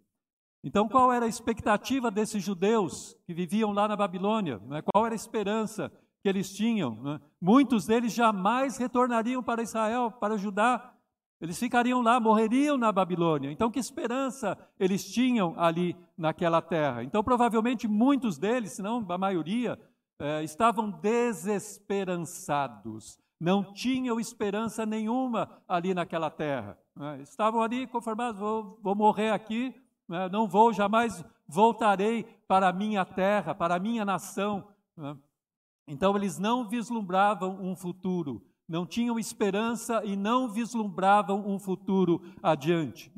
Então, 0.63 0.89
qual 0.89 1.13
era 1.13 1.25
a 1.25 1.29
expectativa 1.29 2.09
desses 2.09 2.43
judeus 2.43 3.15
que 3.27 3.35
viviam 3.35 3.71
lá 3.71 3.87
na 3.87 3.95
Babilônia? 3.95 4.57
Né? 4.65 4.81
Qual 4.81 5.05
era 5.05 5.13
a 5.13 5.15
esperança 5.15 5.91
que 6.23 6.29
eles 6.29 6.51
tinham? 6.51 6.95
Né? 7.03 7.21
Muitos 7.39 7.85
deles 7.85 8.11
jamais 8.13 8.77
retornariam 8.77 9.43
para 9.43 9.61
Israel, 9.61 10.11
para 10.11 10.37
Judá. 10.37 10.91
Eles 11.39 11.59
ficariam 11.59 12.01
lá, 12.01 12.19
morreriam 12.19 12.77
na 12.77 12.91
Babilônia. 12.91 13.51
Então, 13.51 13.69
que 13.69 13.77
esperança 13.77 14.57
eles 14.79 15.05
tinham 15.05 15.53
ali 15.59 15.95
naquela 16.17 16.63
terra? 16.63 17.03
Então, 17.03 17.23
provavelmente 17.23 17.87
muitos 17.87 18.39
deles, 18.39 18.71
se 18.71 18.81
não 18.81 19.05
a 19.07 19.19
maioria, 19.19 19.79
é, 20.19 20.43
estavam 20.43 20.89
desesperançados, 20.89 23.19
não 23.39 23.73
tinham 23.73 24.19
esperança 24.19 24.85
nenhuma 24.85 25.49
ali 25.67 25.93
naquela 25.93 26.29
terra. 26.29 26.77
Né? 26.95 27.21
Estavam 27.21 27.61
ali 27.61 27.87
conformados, 27.87 28.39
vou, 28.39 28.79
vou 28.81 28.95
morrer 28.95 29.31
aqui, 29.31 29.75
né? 30.07 30.29
não 30.29 30.47
vou, 30.47 30.71
jamais 30.71 31.23
voltarei 31.47 32.23
para 32.47 32.69
a 32.69 32.73
minha 32.73 33.05
terra, 33.05 33.53
para 33.53 33.75
a 33.75 33.79
minha 33.79 34.05
nação. 34.05 34.67
Né? 34.95 35.17
Então 35.87 36.15
eles 36.15 36.39
não 36.39 36.67
vislumbravam 36.67 37.59
um 37.61 37.75
futuro, 37.75 38.41
não 38.67 38.85
tinham 38.85 39.19
esperança 39.19 40.01
e 40.03 40.15
não 40.15 40.49
vislumbravam 40.49 41.47
um 41.47 41.59
futuro 41.59 42.21
adiante. 42.41 43.11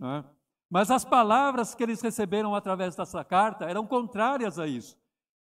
Mas 0.69 0.91
as 0.91 1.05
palavras 1.05 1.73
que 1.73 1.81
eles 1.81 2.01
receberam 2.01 2.53
através 2.53 2.95
dessa 2.95 3.23
carta 3.23 3.65
eram 3.65 3.87
contrárias 3.87 4.59
a 4.59 4.67
isso. 4.67 4.97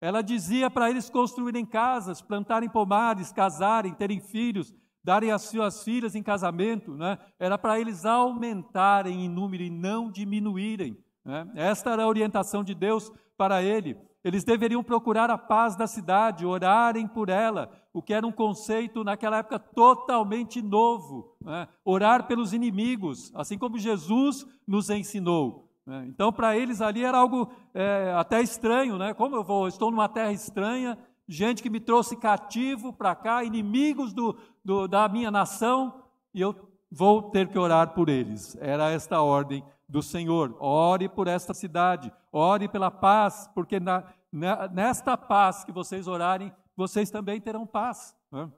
Ela 0.01 0.23
dizia 0.23 0.69
para 0.71 0.89
eles 0.89 1.11
construírem 1.11 1.63
casas, 1.63 2.21
plantarem 2.21 2.67
pomares, 2.67 3.31
casarem, 3.31 3.93
terem 3.93 4.19
filhos, 4.19 4.73
darem 5.03 5.31
as 5.31 5.43
suas 5.43 5.83
filhas 5.83 6.15
em 6.15 6.23
casamento. 6.23 6.95
Né? 6.95 7.19
Era 7.39 7.55
para 7.55 7.79
eles 7.79 8.03
aumentarem 8.03 9.23
em 9.23 9.29
número 9.29 9.61
e 9.61 9.69
não 9.69 10.11
diminuírem. 10.11 10.97
Né? 11.23 11.47
Esta 11.53 11.91
era 11.91 12.03
a 12.03 12.07
orientação 12.07 12.63
de 12.63 12.73
Deus 12.73 13.11
para 13.37 13.61
ele. 13.61 13.95
Eles 14.23 14.43
deveriam 14.43 14.83
procurar 14.83 15.29
a 15.29 15.37
paz 15.37 15.75
da 15.75 15.85
cidade, 15.85 16.45
orarem 16.45 17.07
por 17.07 17.29
ela, 17.29 17.71
o 17.93 18.01
que 18.01 18.13
era 18.13 18.25
um 18.25 18.31
conceito 18.31 19.03
naquela 19.03 19.37
época 19.37 19.59
totalmente 19.59 20.61
novo. 20.61 21.35
Né? 21.41 21.67
Orar 21.85 22.25
pelos 22.25 22.53
inimigos, 22.53 23.31
assim 23.35 23.57
como 23.57 23.77
Jesus 23.77 24.45
nos 24.67 24.89
ensinou. 24.89 25.70
Né? 25.85 26.05
Então, 26.07 26.31
para 26.31 26.55
eles 26.55 26.81
ali 26.81 27.03
era 27.03 27.17
algo 27.17 27.51
é, 27.73 28.13
até 28.15 28.41
estranho, 28.41 28.97
né? 28.97 29.13
Como 29.13 29.35
eu 29.35 29.43
vou? 29.43 29.67
Estou 29.67 29.89
numa 29.91 30.07
terra 30.07 30.31
estranha, 30.31 30.97
gente 31.27 31.63
que 31.63 31.69
me 31.69 31.79
trouxe 31.79 32.15
cativo 32.15 32.93
para 32.93 33.15
cá, 33.15 33.43
inimigos 33.43 34.13
do, 34.13 34.37
do, 34.63 34.87
da 34.87 35.07
minha 35.09 35.31
nação, 35.31 36.03
e 36.33 36.41
eu 36.41 36.55
vou 36.91 37.29
ter 37.31 37.47
que 37.47 37.57
orar 37.57 37.93
por 37.93 38.09
eles. 38.09 38.55
Era 38.59 38.91
esta 38.91 39.21
ordem 39.21 39.63
do 39.87 40.01
Senhor. 40.01 40.55
Ore 40.59 41.09
por 41.09 41.27
esta 41.27 41.53
cidade, 41.53 42.11
ore 42.31 42.67
pela 42.67 42.89
paz, 42.89 43.49
porque 43.53 43.79
na, 43.79 44.05
na, 44.31 44.67
nesta 44.69 45.17
paz 45.17 45.63
que 45.63 45.71
vocês 45.71 46.07
orarem, 46.07 46.51
vocês 46.75 47.11
também 47.11 47.41
terão 47.41 47.67
paz. 47.67 48.15
Né? 48.31 48.49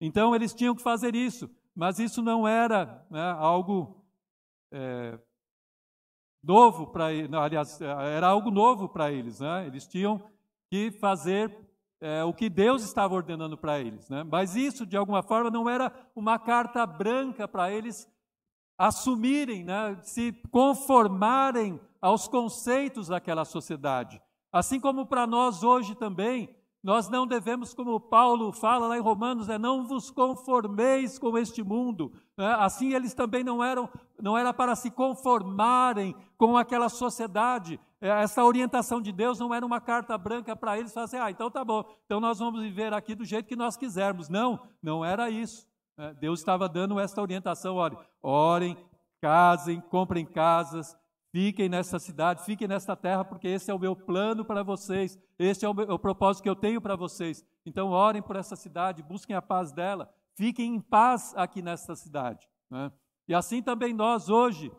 Então 0.00 0.34
eles 0.34 0.54
tinham 0.54 0.74
que 0.74 0.82
fazer 0.82 1.14
isso, 1.14 1.50
mas 1.74 1.98
isso 1.98 2.22
não 2.22 2.48
era 2.48 3.06
né, 3.10 3.30
algo 3.38 4.02
é, 4.72 5.18
novo 6.46 6.86
para 6.86 7.06
aliás, 7.42 7.80
era 7.80 8.28
algo 8.28 8.50
novo 8.50 8.88
para 8.88 9.10
eles, 9.10 9.40
né? 9.40 9.66
Eles 9.66 9.86
tinham 9.86 10.22
que 10.70 10.92
fazer 10.92 11.54
é, 12.00 12.22
o 12.22 12.32
que 12.32 12.48
Deus 12.48 12.82
estava 12.84 13.14
ordenando 13.14 13.56
para 13.58 13.80
eles, 13.80 14.08
né? 14.08 14.22
Mas 14.22 14.54
isso, 14.54 14.86
de 14.86 14.96
alguma 14.96 15.22
forma, 15.22 15.50
não 15.50 15.68
era 15.68 15.92
uma 16.14 16.38
carta 16.38 16.86
branca 16.86 17.48
para 17.48 17.70
eles 17.72 18.08
assumirem, 18.78 19.64
né? 19.64 19.98
Se 20.02 20.32
conformarem 20.50 21.80
aos 22.00 22.28
conceitos 22.28 23.08
daquela 23.08 23.44
sociedade. 23.44 24.22
Assim 24.52 24.78
como 24.78 25.06
para 25.06 25.26
nós 25.26 25.62
hoje 25.62 25.94
também, 25.94 26.55
nós 26.86 27.08
não 27.08 27.26
devemos, 27.26 27.74
como 27.74 27.98
Paulo 27.98 28.52
fala 28.52 28.86
lá 28.86 28.96
em 28.96 29.00
Romanos, 29.00 29.48
é 29.48 29.58
não 29.58 29.84
vos 29.84 30.08
conformeis 30.08 31.18
com 31.18 31.36
este 31.36 31.60
mundo. 31.60 32.12
Né? 32.38 32.46
Assim 32.60 32.94
eles 32.94 33.12
também 33.12 33.42
não 33.42 33.60
eram, 33.60 33.90
não 34.22 34.38
era 34.38 34.54
para 34.54 34.76
se 34.76 34.88
conformarem 34.88 36.14
com 36.38 36.56
aquela 36.56 36.88
sociedade. 36.88 37.80
É, 38.00 38.08
essa 38.22 38.44
orientação 38.44 39.00
de 39.00 39.10
Deus 39.10 39.40
não 39.40 39.52
era 39.52 39.66
uma 39.66 39.80
carta 39.80 40.16
branca 40.16 40.54
para 40.54 40.78
eles 40.78 40.94
fazer, 40.94 41.16
ah, 41.16 41.28
então 41.28 41.50
tá 41.50 41.64
bom, 41.64 41.84
então 42.04 42.20
nós 42.20 42.38
vamos 42.38 42.60
viver 42.60 42.94
aqui 42.94 43.16
do 43.16 43.24
jeito 43.24 43.48
que 43.48 43.56
nós 43.56 43.76
quisermos. 43.76 44.28
Não, 44.28 44.60
não 44.80 45.04
era 45.04 45.28
isso. 45.28 45.66
Né? 45.98 46.14
Deus 46.20 46.38
estava 46.38 46.68
dando 46.68 47.00
essa 47.00 47.20
orientação, 47.20 47.74
olhem, 47.74 47.98
orem, 48.22 48.76
casem, 49.20 49.80
comprem 49.80 50.24
casas, 50.24 50.96
Fiquem 51.32 51.68
nessa 51.68 51.98
cidade, 51.98 52.44
fiquem 52.44 52.68
nesta 52.68 52.96
terra, 52.96 53.24
porque 53.24 53.48
esse 53.48 53.70
é 53.70 53.74
o 53.74 53.78
meu 53.78 53.94
plano 53.94 54.44
para 54.44 54.62
vocês, 54.62 55.18
esse 55.38 55.64
é 55.64 55.68
o, 55.68 55.74
meu, 55.74 55.90
o 55.90 55.98
propósito 55.98 56.42
que 56.42 56.48
eu 56.48 56.56
tenho 56.56 56.80
para 56.80 56.96
vocês. 56.96 57.44
Então, 57.64 57.90
orem 57.90 58.22
por 58.22 58.36
essa 58.36 58.56
cidade, 58.56 59.02
busquem 59.02 59.36
a 59.36 59.42
paz 59.42 59.72
dela, 59.72 60.12
fiquem 60.34 60.76
em 60.76 60.80
paz 60.80 61.34
aqui 61.36 61.60
nesta 61.60 61.94
cidade. 61.94 62.48
Né? 62.70 62.90
E 63.28 63.34
assim 63.34 63.62
também 63.62 63.92
nós 63.92 64.28
hoje, 64.28 64.72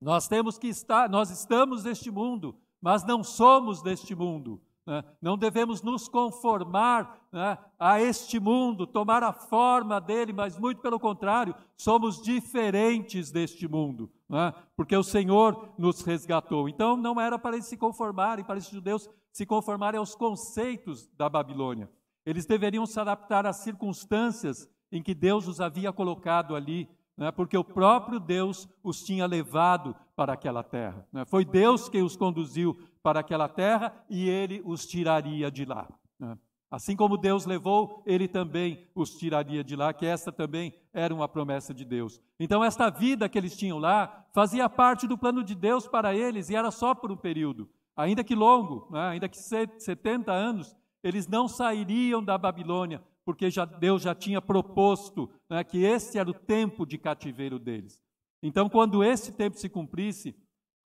nós 0.00 0.26
temos 0.26 0.58
que 0.58 0.68
estar, 0.68 1.08
nós 1.08 1.30
estamos 1.30 1.84
neste 1.84 2.10
mundo, 2.10 2.58
mas 2.80 3.04
não 3.04 3.22
somos 3.22 3.82
deste 3.82 4.14
mundo. 4.14 4.60
Né? 4.86 5.02
Não 5.20 5.36
devemos 5.36 5.82
nos 5.82 6.08
conformar 6.08 7.26
né, 7.32 7.58
a 7.78 8.00
este 8.00 8.38
mundo, 8.38 8.86
tomar 8.86 9.22
a 9.24 9.32
forma 9.32 10.00
dele, 10.00 10.32
mas 10.32 10.58
muito 10.58 10.80
pelo 10.80 11.00
contrário, 11.00 11.54
somos 11.76 12.22
diferentes 12.22 13.32
deste 13.32 13.66
mundo, 13.66 14.10
né? 14.28 14.54
porque 14.76 14.96
o 14.96 15.02
Senhor 15.02 15.70
nos 15.76 16.02
resgatou. 16.02 16.68
Então 16.68 16.96
não 16.96 17.20
era 17.20 17.38
para 17.38 17.56
eles 17.56 17.66
se 17.66 17.76
conformarem, 17.76 18.44
para 18.44 18.58
esses 18.58 18.70
judeus 18.70 19.10
se 19.32 19.44
conformarem 19.44 19.98
aos 19.98 20.14
conceitos 20.14 21.08
da 21.16 21.28
Babilônia. 21.28 21.90
Eles 22.24 22.46
deveriam 22.46 22.86
se 22.86 22.98
adaptar 22.98 23.44
às 23.44 23.56
circunstâncias 23.56 24.68
em 24.90 25.02
que 25.02 25.14
Deus 25.14 25.48
os 25.48 25.60
havia 25.60 25.92
colocado 25.92 26.54
ali, 26.54 26.88
né? 27.16 27.30
porque 27.30 27.56
o 27.56 27.64
próprio 27.64 28.20
Deus 28.20 28.68
os 28.82 29.02
tinha 29.04 29.26
levado 29.26 29.94
para 30.14 30.32
aquela 30.32 30.62
terra. 30.62 31.06
Né? 31.12 31.24
Foi 31.24 31.44
Deus 31.44 31.88
quem 31.88 32.02
os 32.02 32.16
conduziu 32.16 32.76
para 33.06 33.20
aquela 33.20 33.48
terra 33.48 33.94
e 34.10 34.28
ele 34.28 34.60
os 34.64 34.84
tiraria 34.84 35.48
de 35.48 35.64
lá. 35.64 35.86
Né? 36.18 36.36
Assim 36.68 36.96
como 36.96 37.16
Deus 37.16 37.46
levou, 37.46 38.02
ele 38.04 38.26
também 38.26 38.84
os 38.96 39.12
tiraria 39.14 39.62
de 39.62 39.76
lá, 39.76 39.94
que 39.94 40.04
esta 40.04 40.32
também 40.32 40.74
era 40.92 41.14
uma 41.14 41.28
promessa 41.28 41.72
de 41.72 41.84
Deus. 41.84 42.20
Então, 42.40 42.64
esta 42.64 42.90
vida 42.90 43.28
que 43.28 43.38
eles 43.38 43.56
tinham 43.56 43.78
lá 43.78 44.26
fazia 44.34 44.68
parte 44.68 45.06
do 45.06 45.16
plano 45.16 45.44
de 45.44 45.54
Deus 45.54 45.86
para 45.86 46.16
eles 46.16 46.50
e 46.50 46.56
era 46.56 46.72
só 46.72 46.96
por 46.96 47.12
um 47.12 47.16
período, 47.16 47.70
ainda 47.96 48.24
que 48.24 48.34
longo, 48.34 48.88
né? 48.90 49.10
ainda 49.10 49.28
que 49.28 49.38
70 49.38 50.32
anos, 50.32 50.76
eles 51.00 51.28
não 51.28 51.46
sairiam 51.46 52.20
da 52.20 52.36
Babilônia, 52.36 53.00
porque 53.24 53.52
já, 53.52 53.64
Deus 53.64 54.02
já 54.02 54.16
tinha 54.16 54.42
proposto 54.42 55.30
né, 55.48 55.62
que 55.62 55.78
esse 55.78 56.18
era 56.18 56.28
o 56.28 56.34
tempo 56.34 56.84
de 56.84 56.98
cativeiro 56.98 57.60
deles. 57.60 58.02
Então, 58.42 58.68
quando 58.68 59.04
esse 59.04 59.30
tempo 59.30 59.56
se 59.56 59.68
cumprisse, 59.68 60.34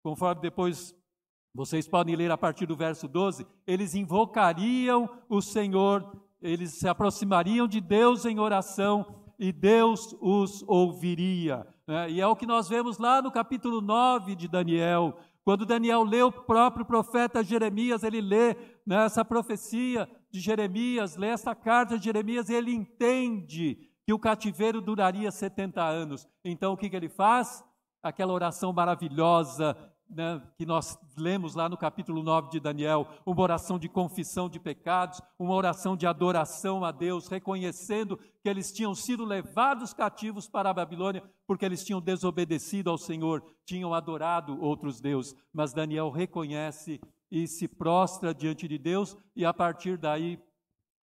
conforme 0.03 0.43
depois 0.43 0.95
vocês 1.55 1.89
podem 1.89 2.15
ler 2.15 2.31
a 2.31 2.39
partir 2.39 2.67
do 2.67 2.77
verso 2.77 3.09
12, 3.09 3.47
eles 3.67 3.95
invocariam 3.95 5.09
o 5.29 5.41
Senhor, 5.41 6.11
eles 6.41 6.73
se 6.75 6.89
aproximariam 6.89 7.67
de 7.67 7.81
Deus 7.81 8.25
em 8.25 8.39
oração 8.39 9.21
e 9.39 9.53
Deus 9.53 10.15
os 10.21 10.63
ouviria. 10.67 11.67
Né? 11.87 12.11
E 12.13 12.21
é 12.21 12.27
o 12.27 12.37
que 12.37 12.47
nós 12.47 12.69
vemos 12.69 12.99
lá 12.99 13.21
no 13.21 13.33
capítulo 13.33 13.81
9 13.81 14.37
de 14.37 14.47
Daniel. 14.47 15.19
Quando 15.43 15.67
Daniel 15.67 16.05
lê 16.05 16.23
o 16.23 16.31
próprio 16.31 16.85
profeta 16.85 17.43
Jeremias, 17.43 18.05
ele 18.05 18.21
lê 18.21 18.55
né, 18.87 19.05
essa 19.05 19.25
profecia 19.25 20.09
de 20.31 20.39
Jeremias, 20.39 21.17
lê 21.17 21.29
essa 21.29 21.55
carta 21.55 21.99
de 21.99 22.05
Jeremias 22.05 22.49
e 22.49 22.55
ele 22.55 22.73
entende 22.73 23.91
que 24.05 24.13
o 24.13 24.19
cativeiro 24.19 24.81
duraria 24.81 25.31
70 25.31 25.83
anos. 25.83 26.29
Então 26.45 26.75
o 26.75 26.77
que, 26.77 26.89
que 26.89 26.97
ele 26.97 27.09
faz? 27.09 27.65
Aquela 28.03 28.33
oração 28.33 28.73
maravilhosa 28.73 29.77
né, 30.11 30.43
que 30.57 30.66
nós 30.66 30.99
lemos 31.16 31.55
lá 31.55 31.69
no 31.69 31.77
capítulo 31.77 32.23
9 32.23 32.51
de 32.51 32.61
Daniel, 32.61 33.07
uma 33.24 33.41
oração 33.41 33.78
de 33.78 33.89
confissão 33.89 34.49
de 34.49 34.59
pecados, 34.59 35.20
uma 35.39 35.55
oração 35.55 35.97
de 35.97 36.07
adoração 36.07 36.85
a 36.85 36.91
Deus, 36.91 37.28
reconhecendo 37.28 38.19
que 38.43 38.49
eles 38.49 38.73
tinham 38.73 38.95
sido 38.95 39.24
levados 39.24 39.95
cativos 39.95 40.49
para 40.49 40.70
a 40.70 40.74
Babilônia 40.74 41.23
porque 41.47 41.65
eles 41.65 41.85
tinham 41.85 42.01
desobedecido 42.01 42.91
ao 42.91 42.97
Senhor, 42.97 43.43
tinham 43.65 43.93
adorado 43.93 44.61
outros 44.62 45.01
deuses. 45.01 45.35
Mas 45.53 45.73
Daniel 45.73 46.11
reconhece 46.11 47.01
e 47.31 47.47
se 47.47 47.69
prostra 47.69 48.35
diante 48.35 48.66
de 48.66 48.78
Deus, 48.78 49.16
e 49.37 49.45
a 49.45 49.55
partir 49.55 49.97
daí 49.97 50.39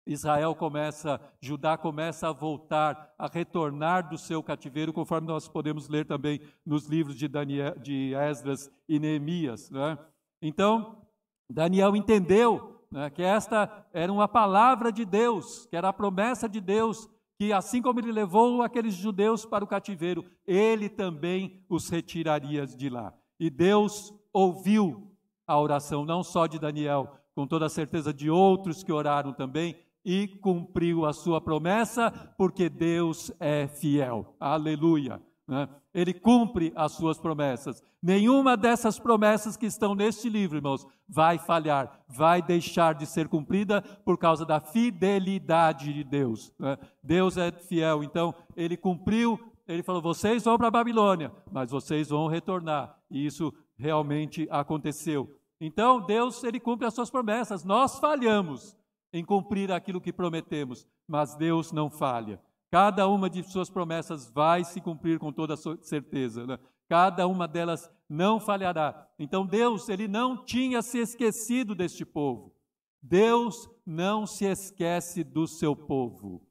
Israel 0.06 0.56
começa, 0.56 1.22
Judá 1.40 1.78
começa 1.78 2.30
a 2.30 2.34
voltar, 2.34 3.14
a 3.18 3.28
retornar 3.28 4.10
do 4.10 4.18
seu 4.18 4.42
cativeiro, 4.42 4.92
conforme 4.92 5.28
nós 5.28 5.48
podemos 5.48 5.88
ler 5.88 6.06
também 6.06 6.42
nos 6.66 6.88
livros 6.88 7.16
de, 7.16 7.28
Daniel, 7.28 7.78
de 7.78 8.14
Esdras 8.16 8.72
e 8.88 9.00
Neemias. 9.00 9.70
Né? 9.70 9.98
Então, 10.42 11.06
Daniel 11.50 11.96
entendeu 11.96 12.84
né, 12.92 13.10
que 13.10 13.22
esta 13.22 13.88
era 13.94 14.12
uma 14.12 14.28
palavra 14.28 14.92
de 14.92 15.06
Deus, 15.06 15.66
que 15.68 15.76
era 15.76 15.90
a 15.90 15.94
promessa 15.94 16.50
de 16.50 16.60
Deus, 16.60 17.08
que 17.38 17.54
assim 17.54 17.82
como 17.82 18.00
ele 18.00 18.12
levou 18.12 18.62
aqueles 18.62 18.94
judeus 18.94 19.46
para 19.46 19.64
o 19.64 19.68
cativeiro, 19.68 20.26
ele 20.46 20.90
também 20.90 21.64
os 21.70 21.90
retiraria 21.90 22.66
de 22.66 22.90
lá. 22.90 23.14
E 23.40 23.50
Deus 23.50 24.14
ouviu 24.34 25.12
a 25.48 25.60
oração, 25.60 26.06
não 26.06 26.24
só 26.24 26.48
de 26.48 26.60
Daniel, 26.60 27.18
com 27.34 27.48
toda 27.48 27.66
a 27.66 27.70
certeza 27.70 28.14
de 28.14 28.30
outros 28.30 28.84
que 28.84 28.92
oraram 28.92 29.34
também, 29.34 29.76
e 30.04 30.28
cumpriu 30.28 31.06
a 31.06 31.14
sua 31.14 31.40
promessa, 31.40 32.12
porque 32.38 32.70
Deus 32.70 33.32
é 33.40 33.68
fiel. 33.68 34.36
Aleluia. 34.40 35.22
Né? 35.48 35.68
Ele 35.94 36.14
cumpre 36.14 36.72
as 36.76 36.94
suas 36.94 37.20
promessas. 37.20 37.84
Nenhuma 38.02 38.56
dessas 38.56 38.98
promessas 38.98 39.58
que 39.58 39.66
estão 39.66 39.94
neste 39.94 40.30
livro, 40.30 40.58
irmãos, 40.58 40.88
vai 41.08 41.38
falhar, 41.38 42.04
vai 42.08 42.42
deixar 42.42 42.96
de 42.96 43.06
ser 43.06 43.28
cumprida 43.28 43.82
por 44.04 44.18
causa 44.18 44.46
da 44.46 44.60
fidelidade 44.60 45.94
de 45.94 46.04
Deus. 46.04 46.54
Né? 46.58 46.78
Deus 47.04 47.38
é 47.38 47.52
fiel, 47.52 48.04
então 48.04 48.34
ele 48.56 48.78
cumpriu. 48.78 49.40
Ele 49.68 49.84
falou: 49.84 50.02
vocês 50.02 50.44
vão 50.44 50.58
para 50.58 50.70
a 50.70 50.72
Babilônia, 50.72 51.32
mas 51.52 51.70
vocês 51.70 52.10
vão 52.10 52.28
retornar. 52.28 52.98
E 53.10 53.26
isso 53.26 53.54
realmente 53.78 54.48
aconteceu. 54.50 55.30
Então 55.60 56.00
Deus 56.00 56.44
ele 56.44 56.60
cumpre 56.60 56.88
as 56.88 56.94
suas 56.94 57.12
promessas. 57.12 57.64
Nós 57.64 58.00
falhamos, 58.00 58.76
em 59.14 59.24
cumprir 59.24 59.72
aquilo 59.72 60.02
que 60.02 60.14
prometemos, 60.14 60.88
mas 61.08 61.36
Deus 61.36 61.72
não 61.72 61.90
falha. 61.90 62.40
Cada 62.70 63.08
uma 63.08 63.30
de 63.30 63.44
suas 63.44 63.70
promessas 63.70 64.30
vai 64.30 64.64
se 64.64 64.80
cumprir 64.80 65.20
com 65.20 65.32
toda 65.32 65.58
certeza. 65.82 66.48
Né? 66.48 66.58
Cada 66.88 67.28
uma 67.28 67.48
delas 67.48 67.90
não 68.10 68.40
falhará. 68.40 69.08
Então 69.20 69.46
Deus, 69.46 69.90
ele 69.90 70.08
não 70.08 70.46
tinha 70.46 70.82
se 70.82 70.98
esquecido 70.98 71.76
deste 71.76 72.06
povo. 72.06 72.54
Deus 73.02 73.70
não 73.86 74.26
se 74.26 74.46
esquece 74.46 75.24
do 75.24 75.48
seu 75.48 75.76
povo. 75.76 76.42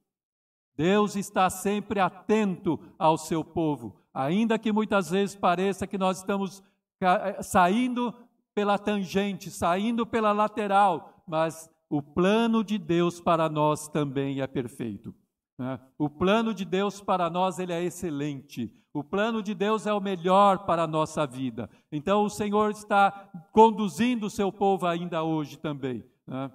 Deus 0.76 1.14
está 1.14 1.48
sempre 1.48 2.00
atento 2.00 2.80
ao 2.98 3.18
seu 3.18 3.44
povo, 3.44 4.00
ainda 4.14 4.58
que 4.58 4.72
muitas 4.72 5.10
vezes 5.10 5.36
pareça 5.36 5.86
que 5.86 5.98
nós 5.98 6.18
estamos 6.18 6.62
eh, 7.02 7.42
saindo 7.42 8.14
pela 8.54 8.78
tangente, 8.78 9.50
saindo 9.50 10.06
pela 10.06 10.32
lateral, 10.32 11.22
mas 11.26 11.70
o 11.90 12.00
plano 12.00 12.62
de 12.62 12.78
Deus 12.78 13.20
para 13.20 13.48
nós 13.48 13.88
também 13.88 14.40
é 14.40 14.46
perfeito. 14.46 15.12
Né? 15.58 15.78
O 15.98 16.08
plano 16.08 16.54
de 16.54 16.64
Deus 16.64 17.00
para 17.00 17.28
nós 17.28 17.58
ele 17.58 17.72
é 17.72 17.82
excelente. 17.82 18.72
O 18.94 19.02
plano 19.02 19.42
de 19.42 19.54
Deus 19.54 19.88
é 19.88 19.92
o 19.92 20.00
melhor 20.00 20.64
para 20.66 20.84
a 20.84 20.86
nossa 20.86 21.26
vida. 21.26 21.68
Então 21.90 22.24
o 22.24 22.30
Senhor 22.30 22.70
está 22.70 23.28
conduzindo 23.50 24.26
o 24.26 24.30
seu 24.30 24.52
povo 24.52 24.86
ainda 24.86 25.24
hoje 25.24 25.58
também. 25.58 26.04
Né? 26.28 26.50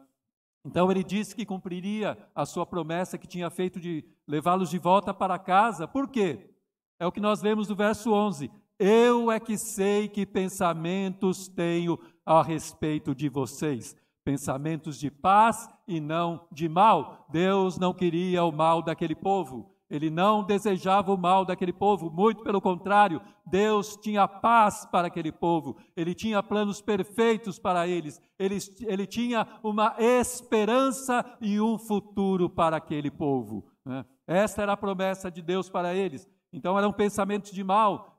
Então 0.64 0.90
ele 0.90 1.04
disse 1.04 1.36
que 1.36 1.46
cumpriria 1.46 2.18
a 2.34 2.46
sua 2.46 2.66
promessa 2.66 3.18
que 3.18 3.28
tinha 3.28 3.50
feito 3.50 3.78
de 3.78 4.06
levá-los 4.26 4.70
de 4.70 4.80
volta 4.80 5.14
para 5.14 5.38
casa. 5.38 5.86
Por 5.86 6.08
quê? 6.08 6.50
É 6.98 7.06
o 7.06 7.12
que 7.12 7.20
nós 7.20 7.42
lemos 7.42 7.68
no 7.68 7.76
verso 7.76 8.14
11. 8.14 8.50
Eu 8.80 9.30
é 9.30 9.40
que 9.40 9.58
sei 9.58 10.08
que 10.08 10.26
pensamentos 10.26 11.50
tenho 11.50 12.00
a 12.26 12.42
respeito 12.42 13.14
de 13.14 13.28
vocês 13.28 13.96
pensamentos 14.26 15.00
de 15.00 15.12
paz 15.12 15.70
e 15.88 16.02
não 16.02 16.48
de 16.52 16.68
mal. 16.68 17.28
Deus 17.30 17.78
não 17.78 17.94
queria 17.94 18.44
o 18.44 18.52
mal 18.52 18.82
daquele 18.82 19.16
povo. 19.16 19.72
Ele 19.88 20.10
não 20.10 20.44
desejava 20.44 21.14
o 21.14 21.18
mal 21.18 21.46
daquele 21.46 21.72
povo, 21.72 22.10
muito 22.10 22.44
pelo 22.44 22.60
contrário, 22.60 23.22
Deus 23.46 23.96
tinha 23.96 24.28
paz 24.28 24.84
para 24.84 25.08
aquele 25.08 25.32
povo, 25.32 25.78
ele 25.96 26.16
tinha 26.16 26.42
planos 26.42 26.82
perfeitos 26.82 27.60
para 27.60 27.88
eles, 27.88 28.20
ele, 28.40 28.58
ele 28.88 29.06
tinha 29.06 29.48
uma 29.62 29.96
esperança 30.00 31.24
e 31.40 31.62
um 31.62 31.78
futuro 31.78 32.50
para 32.50 32.78
aquele 32.78 33.12
povo. 33.12 33.64
Né? 33.86 34.04
Esta 34.26 34.64
era 34.64 34.74
a 34.74 34.78
promessa 34.78 35.30
de 35.30 35.44
Deus 35.44 35.70
para 35.70 35.94
eles. 35.94 36.28
Então 36.52 36.78
eram 36.78 36.92
pensamentos 36.92 37.52
de 37.52 37.64
mal, 37.64 38.18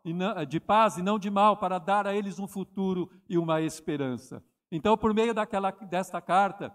de 0.49 0.61
paz 0.61 0.99
e 0.99 1.03
não 1.03 1.19
de 1.19 1.31
mal, 1.31 1.57
para 1.57 1.78
dar 1.78 2.07
a 2.07 2.15
eles 2.15 2.39
um 2.39 2.47
futuro 2.47 3.11
e 3.28 3.37
uma 3.37 3.61
esperança. 3.61 4.41
Então, 4.70 4.97
por 4.97 5.14
meio 5.14 5.32
daquela, 5.32 5.70
desta 5.70 6.20
carta, 6.20 6.74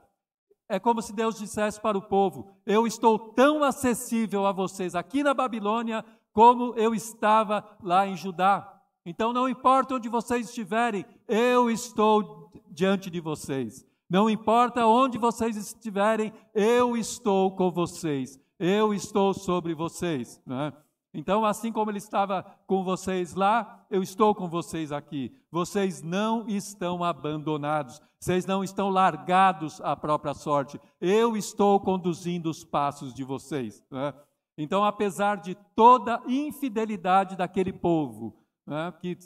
é 0.70 0.80
como 0.80 1.02
se 1.02 1.14
Deus 1.14 1.38
dissesse 1.38 1.80
para 1.80 1.98
o 1.98 2.02
povo: 2.02 2.56
Eu 2.66 2.88
estou 2.88 3.20
tão 3.34 3.64
acessível 3.64 4.46
a 4.46 4.52
vocês 4.52 4.96
aqui 4.96 5.24
na 5.24 5.34
Babilônia 5.34 6.04
como 6.32 6.74
eu 6.76 6.96
estava 6.96 7.78
lá 7.84 8.08
em 8.08 8.16
Judá. 8.16 8.82
Então, 9.06 9.34
não 9.34 9.50
importa 9.50 9.96
onde 9.96 10.08
vocês 10.08 10.48
estiverem, 10.48 11.06
eu 11.28 11.70
estou 11.70 12.52
diante 12.70 13.10
de 13.10 13.20
vocês. 13.20 13.86
Não 14.10 14.30
importa 14.30 14.86
onde 14.86 15.18
vocês 15.18 15.58
estiverem, 15.58 16.34
eu 16.54 16.96
estou 16.96 17.56
com 17.56 17.72
vocês. 17.72 18.40
Eu 18.60 18.94
estou 18.94 19.34
sobre 19.34 19.74
vocês. 19.74 20.42
Né? 20.46 20.72
Então, 21.14 21.44
assim 21.44 21.72
como 21.72 21.92
ele 21.92 21.98
estava 21.98 22.44
com 22.66 22.84
vocês 22.84 23.34
lá, 23.36 23.86
eu 23.90 24.02
estou 24.02 24.34
com 24.34 24.48
vocês 24.48 24.92
aqui. 24.92 25.36
Vocês 25.52 26.02
não 26.02 26.48
estão 26.48 27.04
abandonados, 27.04 28.02
vocês 28.18 28.46
não 28.46 28.64
estão 28.64 28.90
largados 28.90 29.82
à 29.82 29.96
própria 29.96 30.34
sorte. 30.34 30.80
Eu 31.02 31.36
estou 31.36 31.80
conduzindo 31.80 32.50
os 32.50 32.64
passos 32.64 33.14
de 33.14 33.24
vocês. 33.24 33.84
Né? 33.92 34.14
Então, 34.58 34.86
apesar 34.86 35.38
de 35.38 35.56
toda 35.76 36.22
infidelidade 36.28 37.36
daquele 37.36 37.74
povo, 37.74 38.38
né, 38.66 38.94
que 39.02 39.18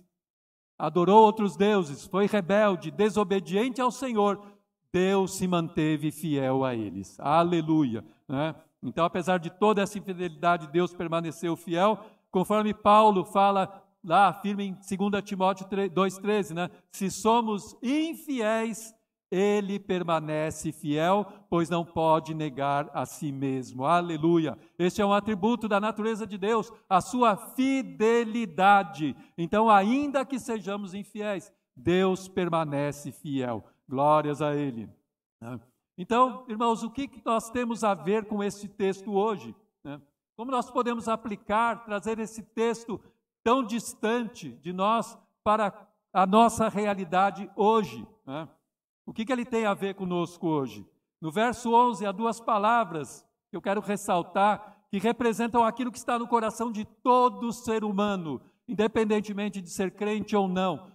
adorou 0.78 1.24
outros 1.24 1.56
deuses, 1.56 2.06
foi 2.06 2.26
rebelde, 2.26 2.90
desobediente 2.90 3.80
ao 3.80 3.92
Senhor, 3.92 4.42
Deus 4.92 5.38
se 5.38 5.46
manteve 5.46 6.10
fiel 6.10 6.64
a 6.64 6.74
eles. 6.74 7.20
Aleluia. 7.20 8.04
Né? 8.28 8.56
Então, 8.86 9.04
apesar 9.04 9.40
de 9.40 9.50
toda 9.50 9.82
essa 9.82 9.98
infidelidade, 9.98 10.68
Deus 10.68 10.94
permaneceu 10.94 11.56
fiel, 11.56 12.00
conforme 12.30 12.74
Paulo 12.74 13.26
fala 13.26 13.84
lá, 14.04 14.28
afirma 14.28 14.62
em 14.62 14.74
2 14.74 15.24
Timóteo 15.24 15.66
2,13, 15.68 16.54
né? 16.54 16.70
Se 16.92 17.10
somos 17.10 17.76
infiéis, 17.82 18.94
ele 19.32 19.80
permanece 19.80 20.72
fiel, 20.72 21.26
pois 21.50 21.68
não 21.68 21.84
pode 21.84 22.36
negar 22.36 22.90
a 22.94 23.08
si 23.08 23.32
mesmo. 23.32 23.86
Aleluia. 23.86 24.56
Este 24.78 25.02
é 25.02 25.06
um 25.06 25.14
atributo 25.14 25.68
da 25.68 25.80
natureza 25.80 26.28
de 26.28 26.38
Deus, 26.38 26.72
a 26.88 27.02
sua 27.02 27.36
fidelidade. 27.36 29.16
Então, 29.36 29.68
ainda 29.68 30.24
que 30.24 30.40
sejamos 30.40 30.94
infiéis, 30.94 31.52
Deus 31.76 32.28
permanece 32.28 33.12
fiel. 33.12 33.66
Glórias 33.90 34.42
a 34.44 34.56
Ele. 34.56 34.88
Então, 35.98 36.46
irmãos, 36.50 36.84
o 36.84 36.90
que 36.90 37.10
nós 37.24 37.50
temos 37.50 37.84
a 37.84 37.94
ver 37.94 38.26
com 38.26 38.44
esse 38.44 38.68
texto 38.68 39.14
hoje? 39.14 39.56
Né? 39.84 40.02
Como 40.36 40.52
nós 40.52 40.70
podemos 40.70 41.08
aplicar, 41.08 41.86
trazer 41.86 42.20
esse 42.20 42.44
texto 42.44 43.00
tão 43.44 43.64
distante 43.64 44.52
de 44.52 44.74
nós 44.74 45.18
para 45.44 45.88
a 46.12 46.26
nossa 46.26 46.68
realidade 46.68 47.50
hoje? 47.56 48.06
Né? 48.26 48.48
O 49.06 49.14
que, 49.14 49.24
que 49.24 49.32
ele 49.32 49.46
tem 49.46 49.66
a 49.66 49.74
ver 49.74 49.96
conosco 49.96 50.48
hoje? 50.48 50.86
No 51.22 51.32
verso 51.32 51.74
11, 51.74 52.06
há 52.06 52.12
duas 52.12 52.40
palavras 52.42 53.26
que 53.50 53.56
eu 53.56 53.62
quero 53.62 53.80
ressaltar 53.80 54.76
que 54.90 55.00
representam 55.00 55.64
aquilo 55.64 55.92
que 55.92 55.98
está 55.98 56.20
no 56.20 56.28
coração 56.28 56.72
de 56.72 56.86
todo 56.86 57.52
ser 57.52 57.84
humano, 57.84 58.42
independentemente 58.68 59.62
de 59.62 59.70
ser 59.70 59.92
crente 59.92 60.36
ou 60.36 60.48
não. 60.48 60.92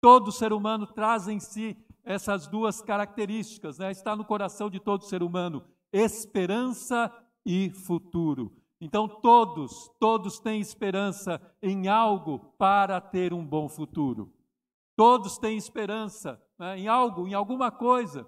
Todo 0.00 0.32
ser 0.32 0.52
humano 0.52 0.86
traz 0.86 1.28
em 1.28 1.38
si 1.38 1.76
essas 2.10 2.46
duas 2.48 2.82
características, 2.82 3.78
né? 3.78 3.90
está 3.90 4.16
no 4.16 4.24
coração 4.24 4.68
de 4.68 4.80
todo 4.80 5.04
ser 5.04 5.22
humano: 5.22 5.64
esperança 5.92 7.12
e 7.46 7.70
futuro. 7.70 8.52
Então, 8.80 9.06
todos, 9.06 9.90
todos 10.00 10.40
têm 10.40 10.60
esperança 10.60 11.40
em 11.62 11.86
algo 11.86 12.38
para 12.58 13.00
ter 13.00 13.32
um 13.32 13.44
bom 13.44 13.68
futuro. 13.68 14.32
Todos 14.96 15.38
têm 15.38 15.56
esperança 15.56 16.42
né, 16.58 16.78
em 16.78 16.88
algo, 16.88 17.28
em 17.28 17.34
alguma 17.34 17.70
coisa, 17.70 18.26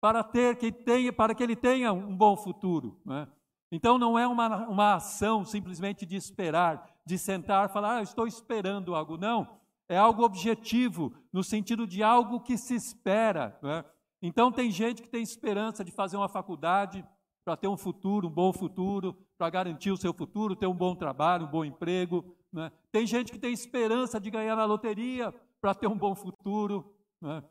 para 0.00 0.22
ter 0.22 0.56
que 0.56 0.72
tenha, 0.72 1.12
para 1.12 1.34
que 1.34 1.42
ele 1.42 1.56
tenha 1.56 1.92
um 1.92 2.16
bom 2.16 2.36
futuro. 2.36 3.00
Né? 3.04 3.28
Então, 3.70 3.98
não 3.98 4.18
é 4.18 4.26
uma, 4.26 4.66
uma 4.68 4.94
ação 4.94 5.44
simplesmente 5.44 6.04
de 6.04 6.16
esperar, 6.16 6.92
de 7.06 7.16
sentar 7.16 7.68
e 7.68 7.72
falar, 7.72 7.98
ah, 7.98 8.02
estou 8.02 8.26
esperando 8.26 8.94
algo. 8.94 9.16
Não. 9.16 9.63
É 9.88 9.96
algo 9.96 10.24
objetivo, 10.24 11.14
no 11.32 11.42
sentido 11.42 11.86
de 11.86 12.02
algo 12.02 12.40
que 12.40 12.56
se 12.56 12.74
espera. 12.74 13.58
Né? 13.62 13.84
Então, 14.22 14.50
tem 14.50 14.70
gente 14.70 15.02
que 15.02 15.08
tem 15.08 15.22
esperança 15.22 15.84
de 15.84 15.92
fazer 15.92 16.16
uma 16.16 16.28
faculdade 16.28 17.04
para 17.44 17.56
ter 17.56 17.68
um 17.68 17.76
futuro, 17.76 18.28
um 18.28 18.30
bom 18.30 18.52
futuro, 18.52 19.16
para 19.36 19.50
garantir 19.50 19.90
o 19.90 19.96
seu 19.96 20.14
futuro, 20.14 20.56
ter 20.56 20.66
um 20.66 20.74
bom 20.74 20.94
trabalho, 20.94 21.46
um 21.46 21.50
bom 21.50 21.64
emprego. 21.64 22.24
Né? 22.52 22.72
Tem 22.90 23.06
gente 23.06 23.30
que 23.30 23.38
tem 23.38 23.52
esperança 23.52 24.18
de 24.18 24.30
ganhar 24.30 24.56
na 24.56 24.64
loteria 24.64 25.34
para 25.60 25.74
ter 25.74 25.86
um 25.86 25.98
bom 25.98 26.14
futuro. 26.14 26.94
Né? 27.20 27.42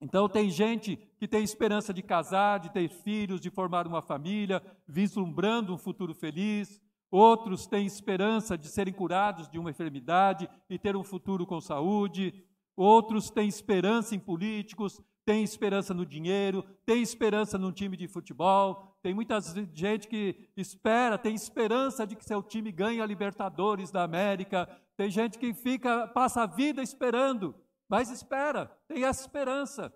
Então, 0.00 0.28
tem 0.28 0.48
gente 0.50 0.96
que 1.18 1.28
tem 1.28 1.42
esperança 1.42 1.92
de 1.92 2.02
casar, 2.02 2.60
de 2.60 2.70
ter 2.70 2.88
filhos, 2.88 3.40
de 3.40 3.50
formar 3.50 3.86
uma 3.86 4.00
família, 4.00 4.62
vislumbrando 4.86 5.74
um 5.74 5.78
futuro 5.78 6.14
feliz. 6.14 6.80
Outros 7.16 7.66
têm 7.66 7.86
esperança 7.86 8.58
de 8.58 8.68
serem 8.68 8.92
curados 8.92 9.48
de 9.48 9.58
uma 9.58 9.70
enfermidade 9.70 10.50
e 10.68 10.78
ter 10.78 10.94
um 10.94 11.02
futuro 11.02 11.46
com 11.46 11.62
saúde. 11.62 12.44
Outros 12.76 13.30
têm 13.30 13.48
esperança 13.48 14.14
em 14.14 14.18
políticos, 14.18 15.00
têm 15.24 15.42
esperança 15.42 15.94
no 15.94 16.04
dinheiro, 16.04 16.62
têm 16.84 17.00
esperança 17.00 17.56
num 17.56 17.72
time 17.72 17.96
de 17.96 18.06
futebol. 18.06 18.98
Tem 19.02 19.14
muita 19.14 19.38
gente 19.72 20.08
que 20.08 20.50
espera, 20.54 21.16
tem 21.16 21.34
esperança 21.34 22.06
de 22.06 22.16
que 22.16 22.22
seu 22.22 22.42
time 22.42 22.70
ganhe 22.70 23.00
a 23.00 23.06
Libertadores 23.06 23.90
da 23.90 24.02
América. 24.02 24.68
Tem 24.94 25.08
gente 25.08 25.38
que 25.38 25.54
fica, 25.54 26.06
passa 26.08 26.42
a 26.42 26.46
vida 26.46 26.82
esperando, 26.82 27.54
mas 27.88 28.10
espera, 28.10 28.66
tem 28.86 29.04
essa 29.04 29.22
esperança. 29.22 29.90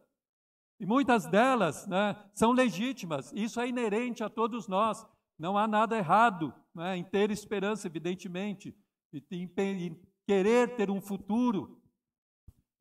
E 0.81 0.87
muitas 0.87 1.27
delas 1.27 1.87
né, 1.87 2.17
são 2.33 2.53
legítimas, 2.53 3.31
isso 3.35 3.61
é 3.61 3.69
inerente 3.69 4.25
a 4.25 4.31
todos 4.31 4.67
nós. 4.67 5.07
Não 5.41 5.57
há 5.57 5.67
nada 5.67 5.97
errado 5.97 6.53
né, 6.75 6.99
em 6.99 7.03
ter 7.03 7.31
esperança, 7.31 7.87
evidentemente, 7.87 8.77
e 9.11 9.25
em 9.57 9.99
querer 10.27 10.77
ter 10.77 10.91
um 10.91 11.01
futuro, 11.01 11.81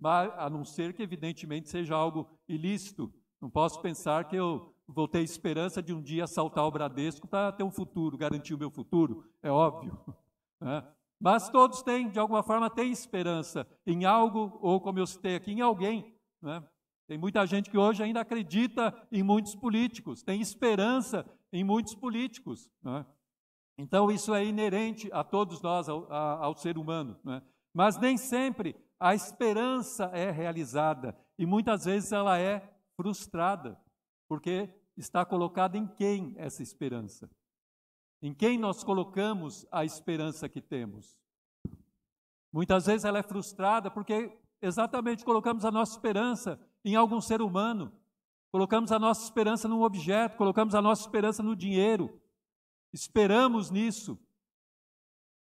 a 0.04 0.50
não 0.50 0.66
ser 0.66 0.94
que, 0.94 1.02
evidentemente, 1.02 1.70
seja 1.70 1.96
algo 1.96 2.38
ilícito. 2.50 3.14
Não 3.40 3.50
posso 3.50 3.82
pensar 3.82 4.26
que 4.26 4.36
eu 4.36 4.76
vou 4.86 5.08
ter 5.08 5.22
esperança 5.22 5.82
de 5.82 5.94
um 5.94 6.02
dia 6.02 6.26
assaltar 6.26 6.66
o 6.66 6.72
Bradesco 6.72 7.30
para 7.30 7.54
ter 7.54 7.64
um 7.64 7.72
futuro, 7.72 8.18
garantir 8.18 8.54
o 8.54 8.58
meu 8.58 8.70
futuro, 8.70 9.26
é 9.42 9.50
óbvio. 9.50 9.98
Né? 10.62 10.86
Mas 11.18 11.50
todos 11.50 11.82
têm, 11.82 12.10
de 12.10 12.20
alguma 12.20 12.44
forma, 12.44 12.70
têm 12.70 12.92
esperança 12.92 13.66
em 13.88 14.04
algo, 14.04 14.60
ou 14.62 14.82
como 14.82 15.00
eu 15.00 15.08
citei 15.08 15.38
aqui, 15.38 15.54
em 15.54 15.62
alguém. 15.62 16.14
Né? 16.42 16.62
Tem 17.08 17.18
muita 17.18 17.46
gente 17.48 17.70
que 17.70 17.78
hoje 17.78 18.04
ainda 18.04 18.20
acredita 18.20 18.94
em 19.10 19.24
muitos 19.24 19.56
políticos, 19.56 20.22
tem 20.22 20.42
esperança 20.42 21.26
em 21.52 21.64
muitos 21.64 21.96
políticos. 21.96 22.70
Né? 22.82 23.06
Então, 23.78 24.12
isso 24.12 24.34
é 24.34 24.46
inerente 24.46 25.10
a 25.12 25.24
todos 25.24 25.62
nós, 25.62 25.88
ao, 25.88 26.12
ao 26.12 26.56
ser 26.56 26.78
humano. 26.78 27.20
Né? 27.24 27.42
Mas 27.74 27.98
nem 27.98 28.18
sempre 28.18 28.76
a 29.00 29.16
esperança 29.16 30.06
é 30.06 30.30
realizada 30.30 31.18
e 31.38 31.46
muitas 31.46 31.86
vezes 31.86 32.12
ela 32.12 32.38
é 32.38 32.62
frustrada, 32.98 33.80
porque 34.28 34.70
está 34.98 35.24
colocada 35.24 35.78
em 35.78 35.88
quem 35.88 36.34
essa 36.38 36.62
esperança? 36.62 37.30
Em 38.22 38.34
quem 38.34 38.58
nós 38.58 38.84
colocamos 38.84 39.66
a 39.72 39.86
esperança 39.86 40.50
que 40.50 40.62
temos? 40.62 41.18
Muitas 42.52 42.88
vezes 42.88 43.06
ela 43.06 43.20
é 43.20 43.24
frustrada 43.24 43.90
porque 43.90 44.38
exatamente 44.62 45.24
colocamos 45.24 45.64
a 45.64 45.72
nossa 45.72 45.94
esperança 45.94 46.60
em 46.84 46.96
algum 46.96 47.22
ser 47.22 47.42
humano, 47.42 47.94
Colocamos 48.52 48.92
a 48.92 48.98
nossa 48.98 49.24
esperança 49.24 49.68
num 49.68 49.84
objeto, 49.84 50.38
colocamos 50.38 50.74
a 50.74 50.82
nossa 50.82 51.02
esperança 51.02 51.44
no 51.44 51.56
dinheiro. 51.56 52.20
Esperamos 52.92 53.70
nisso, 53.70 54.18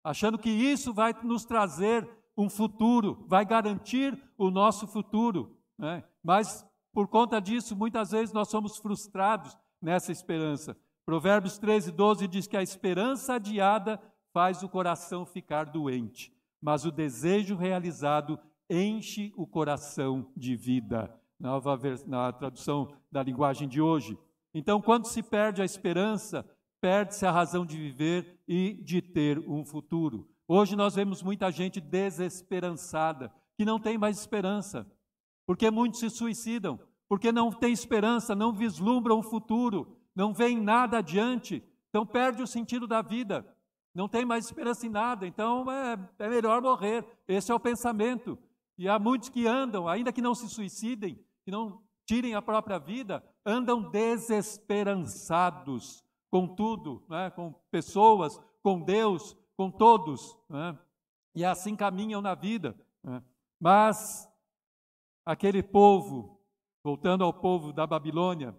achando 0.03 0.39
que 0.39 0.49
isso 0.49 0.91
vai 0.91 1.13
nos 1.23 1.45
trazer 1.45 2.09
um 2.35 2.49
futuro, 2.49 3.23
vai 3.27 3.45
garantir 3.45 4.19
o 4.37 4.49
nosso 4.49 4.87
futuro. 4.87 5.55
Né? 5.77 6.03
Mas, 6.23 6.65
por 6.91 7.07
conta 7.07 7.39
disso, 7.39 7.75
muitas 7.75 8.09
vezes 8.09 8.33
nós 8.33 8.49
somos 8.49 8.77
frustrados 8.77 9.55
nessa 9.79 10.11
esperança. 10.11 10.75
Provérbios 11.05 11.59
13, 11.59 11.91
12 11.91 12.27
diz 12.27 12.47
que 12.47 12.57
a 12.57 12.63
esperança 12.63 13.35
adiada 13.35 14.01
faz 14.33 14.63
o 14.63 14.69
coração 14.69 15.23
ficar 15.25 15.65
doente, 15.65 16.35
mas 16.59 16.83
o 16.83 16.91
desejo 16.91 17.55
realizado 17.55 18.39
enche 18.67 19.31
o 19.37 19.45
coração 19.45 20.31
de 20.35 20.55
vida 20.55 21.13
nova 21.39 21.79
na 22.05 22.31
tradução 22.31 22.93
da 23.11 23.21
linguagem 23.23 23.67
de 23.67 23.81
hoje. 23.81 24.17
Então, 24.53 24.81
quando 24.81 25.07
se 25.07 25.21
perde 25.21 25.61
a 25.61 25.65
esperança, 25.65 26.45
perde-se 26.79 27.25
a 27.25 27.31
razão 27.31 27.65
de 27.65 27.77
viver 27.77 28.39
e 28.47 28.73
de 28.83 29.01
ter 29.01 29.39
um 29.39 29.65
futuro. 29.65 30.29
Hoje 30.47 30.75
nós 30.75 30.95
vemos 30.95 31.23
muita 31.23 31.51
gente 31.51 31.81
desesperançada, 31.81 33.33
que 33.57 33.65
não 33.65 33.79
tem 33.79 33.97
mais 33.97 34.19
esperança, 34.19 34.85
porque 35.45 35.71
muitos 35.71 35.99
se 35.99 36.09
suicidam, 36.09 36.79
porque 37.09 37.31
não 37.31 37.51
tem 37.51 37.73
esperança, 37.73 38.35
não 38.35 38.53
vislumbram 38.53 39.19
um 39.19 39.23
futuro, 39.23 39.97
não 40.15 40.33
veem 40.33 40.61
nada 40.61 40.99
adiante, 40.99 41.63
então 41.89 42.05
perde 42.05 42.41
o 42.41 42.47
sentido 42.47 42.85
da 42.85 43.01
vida, 43.01 43.45
não 43.93 44.07
tem 44.07 44.25
mais 44.25 44.45
esperança 44.45 44.85
em 44.85 44.89
nada, 44.89 45.25
então 45.25 45.65
é, 45.71 45.97
é 46.19 46.29
melhor 46.29 46.61
morrer. 46.61 47.05
Esse 47.27 47.51
é 47.51 47.55
o 47.55 47.59
pensamento. 47.59 48.37
E 48.77 48.89
há 48.89 48.99
muitos 48.99 49.29
que 49.29 49.47
andam, 49.47 49.87
ainda 49.87 50.11
que 50.11 50.21
não 50.21 50.35
se 50.35 50.49
suicidem, 50.49 51.17
que 51.43 51.51
não 51.51 51.81
tirem 52.05 52.35
a 52.35 52.41
própria 52.41 52.77
vida, 52.77 53.23
andam 53.45 53.89
desesperançados 53.89 56.03
com 56.29 56.45
tudo, 56.47 57.01
né? 57.07 57.29
com 57.31 57.53
pessoas, 57.71 58.37
com 58.61 58.81
Deus, 58.81 59.37
com 59.55 59.71
todos, 59.71 60.37
né? 60.49 60.77
e 61.33 61.45
assim 61.45 61.73
caminham 61.75 62.21
na 62.21 62.35
vida. 62.35 62.77
Né? 63.01 63.23
Mas 63.59 64.29
aquele 65.25 65.63
povo, 65.63 66.39
voltando 66.83 67.23
ao 67.23 67.33
povo 67.33 67.71
da 67.71 67.87
Babilônia, 67.87 68.53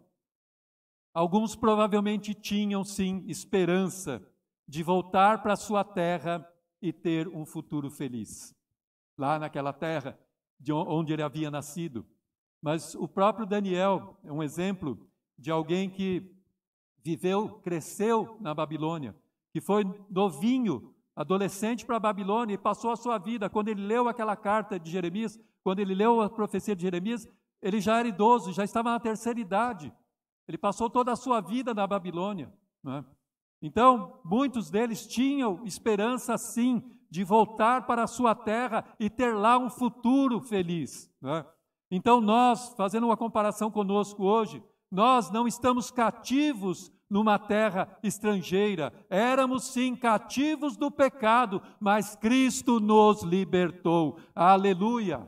alguns 1.13 1.55
provavelmente 1.55 2.33
tinham 2.35 2.83
sim 2.83 3.23
esperança 3.27 4.27
de 4.67 4.83
voltar 4.83 5.43
para 5.43 5.55
sua 5.55 5.85
terra 5.85 6.51
e 6.81 6.91
ter 6.93 7.29
um 7.29 7.45
futuro 7.45 7.91
feliz. 7.91 8.56
Lá 9.17 9.39
naquela 9.39 9.73
terra 9.73 10.19
de 10.59 10.73
onde 10.73 11.13
ele 11.13 11.23
havia 11.23 11.51
nascido. 11.51 12.07
Mas 12.63 12.95
o 12.95 13.07
próprio 13.07 13.47
Daniel 13.47 14.19
é 14.25 14.33
um 14.33 14.43
exemplo 14.43 14.99
de 15.39 15.51
alguém 15.51 15.89
que 15.89 16.35
viveu, 17.03 17.61
cresceu 17.61 18.37
na 18.41 18.55
Babilônia, 18.55 19.15
que 19.53 19.61
foi 19.61 19.85
novinho, 20.11 20.95
adolescente 21.15 21.87
para 21.87 21.97
a 21.97 22.01
Babilônia 22.01 22.55
e 22.55 22.59
passou 22.59 22.91
a 22.91 22.97
sua 22.97 23.19
vida. 23.19 23.49
Quando 23.49 23.69
ele 23.69 23.87
leu 23.87 24.09
aquela 24.09 24.37
carta 24.37 24.79
de 24.79 24.91
Jeremias, 24.91 25.39
quando 25.63 25.79
ele 25.79 25.95
leu 25.95 26.21
a 26.21 26.29
profecia 26.29 26.77
de 26.77 26.83
Jeremias, 26.83 27.27
ele 27.63 27.81
já 27.81 27.99
era 27.99 28.09
idoso, 28.09 28.53
já 28.53 28.65
estava 28.65 28.91
na 28.91 29.01
terceira 29.01 29.41
idade. 29.41 29.93
Ele 30.47 30.59
passou 30.59 30.91
toda 30.91 31.13
a 31.13 31.17
sua 31.17 31.41
vida 31.41 31.73
na 31.73 31.87
Babilônia. 31.87 32.53
É? 32.87 33.05
Então, 33.63 34.21
muitos 34.25 34.71
deles 34.71 35.07
tinham 35.07 35.65
esperança, 35.65 36.37
sim, 36.37 36.83
de 37.17 37.25
voltar 37.25 37.87
para 37.87 38.03
a 38.03 38.07
sua 38.07 38.35
terra 38.35 38.85
e 39.01 39.09
ter 39.09 39.35
lá 39.35 39.57
um 39.57 39.71
futuro 39.71 40.39
feliz. 40.39 41.11
É? 41.25 41.47
Então, 41.91 42.21
nós, 42.21 42.75
fazendo 42.77 43.07
uma 43.07 43.17
comparação 43.17 43.71
conosco 43.71 44.23
hoje, 44.23 44.63
nós 44.93 45.31
não 45.31 45.49
estamos 45.49 45.91
cativos 45.91 46.93
numa 47.09 47.39
terra 47.39 47.89
estrangeira. 48.03 48.93
Éramos 49.09 49.65
sim 49.65 49.97
cativos 49.97 50.77
do 50.77 50.91
pecado, 50.91 51.63
mas 51.81 52.15
Cristo 52.17 52.81
nos 52.81 53.23
libertou. 53.23 54.19
Aleluia! 54.35 55.27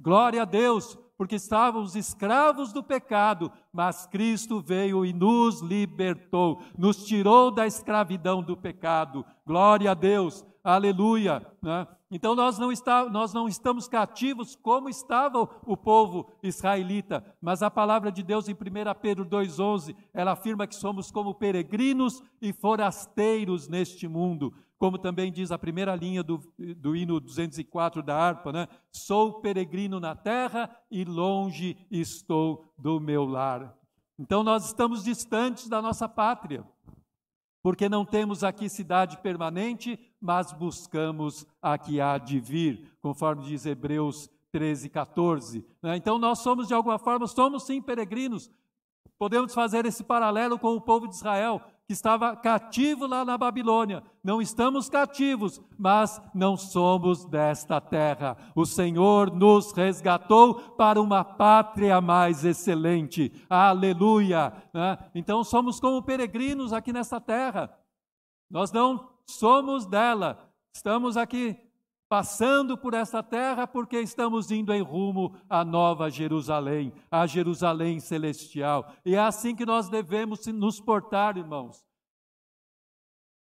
Glória 0.00 0.40
a 0.40 0.46
Deus, 0.46 0.98
porque 1.18 1.34
estávamos 1.34 1.94
escravos 1.94 2.72
do 2.72 2.82
pecado, 2.82 3.52
mas 3.70 4.06
Cristo 4.06 4.58
veio 4.58 5.04
e 5.04 5.12
nos 5.12 5.60
libertou, 5.60 6.62
nos 6.78 7.04
tirou 7.04 7.50
da 7.50 7.66
escravidão 7.66 8.42
do 8.42 8.56
pecado. 8.56 9.22
Glória 9.46 9.90
a 9.90 9.94
Deus, 9.94 10.44
aleluia. 10.64 11.46
Né? 11.62 11.86
Então 12.10 12.34
nós 12.34 12.58
não, 12.58 12.72
está, 12.72 13.08
nós 13.08 13.32
não 13.34 13.46
estamos 13.46 13.86
cativos 13.86 14.56
como 14.56 14.88
estava 14.88 15.42
o 15.66 15.76
povo 15.76 16.32
israelita, 16.42 17.22
mas 17.40 17.62
a 17.62 17.70
palavra 17.70 18.10
de 18.10 18.22
Deus 18.22 18.48
em 18.48 18.52
1 18.52 18.56
Pedro 19.00 19.26
2,11, 19.26 19.94
ela 20.12 20.32
afirma 20.32 20.66
que 20.66 20.74
somos 20.74 21.10
como 21.10 21.34
peregrinos 21.34 22.22
e 22.40 22.52
forasteiros 22.52 23.68
neste 23.68 24.08
mundo 24.08 24.52
como 24.76 24.98
também 24.98 25.32
diz 25.32 25.50
a 25.50 25.58
primeira 25.58 25.94
linha 25.94 26.22
do, 26.22 26.38
do 26.76 26.94
hino 26.94 27.18
204 27.18 28.02
da 28.02 28.14
harpa, 28.16 28.52
né? 28.52 28.68
Sou 28.90 29.40
peregrino 29.40 29.98
na 29.98 30.14
terra 30.14 30.68
e 30.90 31.06
longe 31.06 31.76
estou 31.90 32.70
do 32.76 33.00
meu 33.00 33.24
lar. 33.24 33.74
Então 34.18 34.42
nós 34.42 34.66
estamos 34.66 35.02
distantes 35.02 35.68
da 35.68 35.80
nossa 35.80 36.08
pátria, 36.08 36.66
porque 37.64 37.88
não 37.88 38.04
temos 38.04 38.44
aqui 38.44 38.68
cidade 38.68 39.16
permanente, 39.22 39.98
mas 40.20 40.52
buscamos 40.52 41.46
a 41.62 41.78
que 41.78 41.98
há 41.98 42.18
de 42.18 42.38
vir, 42.38 42.94
conforme 43.00 43.42
diz 43.42 43.64
Hebreus 43.64 44.28
13, 44.52 44.90
14. 44.90 45.64
Né? 45.80 45.96
Então 45.96 46.18
nós 46.18 46.40
somos, 46.40 46.68
de 46.68 46.74
alguma 46.74 46.98
forma, 46.98 47.26
somos 47.26 47.62
sim 47.62 47.80
peregrinos, 47.80 48.50
Podemos 49.18 49.54
fazer 49.54 49.86
esse 49.86 50.02
paralelo 50.02 50.58
com 50.58 50.74
o 50.74 50.80
povo 50.80 51.06
de 51.06 51.14
Israel. 51.14 51.62
Que 51.86 51.92
estava 51.92 52.34
cativo 52.34 53.06
lá 53.06 53.24
na 53.24 53.36
Babilônia. 53.36 54.02
Não 54.22 54.40
estamos 54.40 54.88
cativos, 54.88 55.60
mas 55.78 56.20
não 56.34 56.56
somos 56.56 57.24
desta 57.26 57.80
terra. 57.80 58.36
O 58.54 58.64
Senhor 58.64 59.30
nos 59.34 59.72
resgatou 59.72 60.54
para 60.76 61.00
uma 61.00 61.22
pátria 61.22 62.00
mais 62.00 62.44
excelente. 62.44 63.32
Aleluia! 63.50 64.52
Né? 64.72 64.98
Então 65.14 65.44
somos 65.44 65.78
como 65.78 66.02
peregrinos 66.02 66.72
aqui 66.72 66.92
nesta 66.92 67.20
terra. 67.20 67.76
Nós 68.50 68.72
não 68.72 69.10
somos 69.26 69.84
dela. 69.84 70.50
Estamos 70.74 71.16
aqui 71.16 71.63
passando 72.14 72.78
por 72.78 72.94
esta 72.94 73.24
terra 73.24 73.66
porque 73.66 73.98
estamos 73.98 74.52
indo 74.52 74.72
em 74.72 74.80
rumo 74.80 75.34
à 75.50 75.64
nova 75.64 76.08
Jerusalém, 76.08 76.92
à 77.10 77.26
Jerusalém 77.26 77.98
celestial. 77.98 78.92
E 79.04 79.16
é 79.16 79.18
assim 79.18 79.52
que 79.52 79.66
nós 79.66 79.88
devemos 79.88 80.46
nos 80.46 80.80
portar, 80.80 81.36
irmãos. 81.36 81.84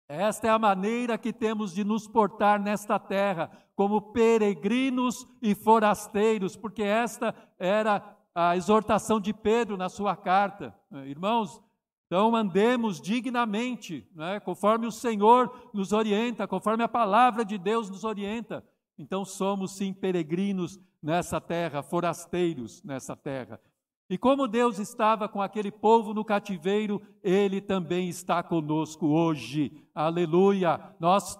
Esta 0.08 0.48
é 0.48 0.50
a 0.50 0.58
maneira 0.58 1.16
que 1.16 1.32
temos 1.32 1.72
de 1.72 1.84
nos 1.84 2.08
portar 2.08 2.58
nesta 2.58 2.98
terra, 2.98 3.52
como 3.76 4.12
peregrinos 4.12 5.28
e 5.40 5.54
forasteiros, 5.54 6.56
porque 6.56 6.82
esta 6.82 7.32
era 7.60 8.16
a 8.34 8.56
exortação 8.56 9.20
de 9.20 9.32
Pedro 9.32 9.76
na 9.76 9.88
sua 9.88 10.16
carta. 10.16 10.76
Irmãos, 11.04 11.62
então 12.06 12.36
andemos 12.36 13.00
dignamente, 13.00 14.08
né, 14.14 14.38
conforme 14.38 14.86
o 14.86 14.92
Senhor 14.92 15.70
nos 15.74 15.92
orienta, 15.92 16.46
conforme 16.46 16.84
a 16.84 16.88
palavra 16.88 17.44
de 17.44 17.58
Deus 17.58 17.90
nos 17.90 18.04
orienta. 18.04 18.64
Então 18.96 19.24
somos 19.24 19.76
sim 19.76 19.92
peregrinos 19.92 20.78
nessa 21.02 21.40
terra, 21.40 21.82
forasteiros 21.82 22.82
nessa 22.84 23.16
terra. 23.16 23.60
E 24.08 24.16
como 24.16 24.46
Deus 24.46 24.78
estava 24.78 25.28
com 25.28 25.42
aquele 25.42 25.72
povo 25.72 26.14
no 26.14 26.24
cativeiro, 26.24 27.02
Ele 27.24 27.60
também 27.60 28.08
está 28.08 28.40
conosco 28.40 29.08
hoje. 29.08 29.84
Aleluia! 29.92 30.94
Nós 31.00 31.36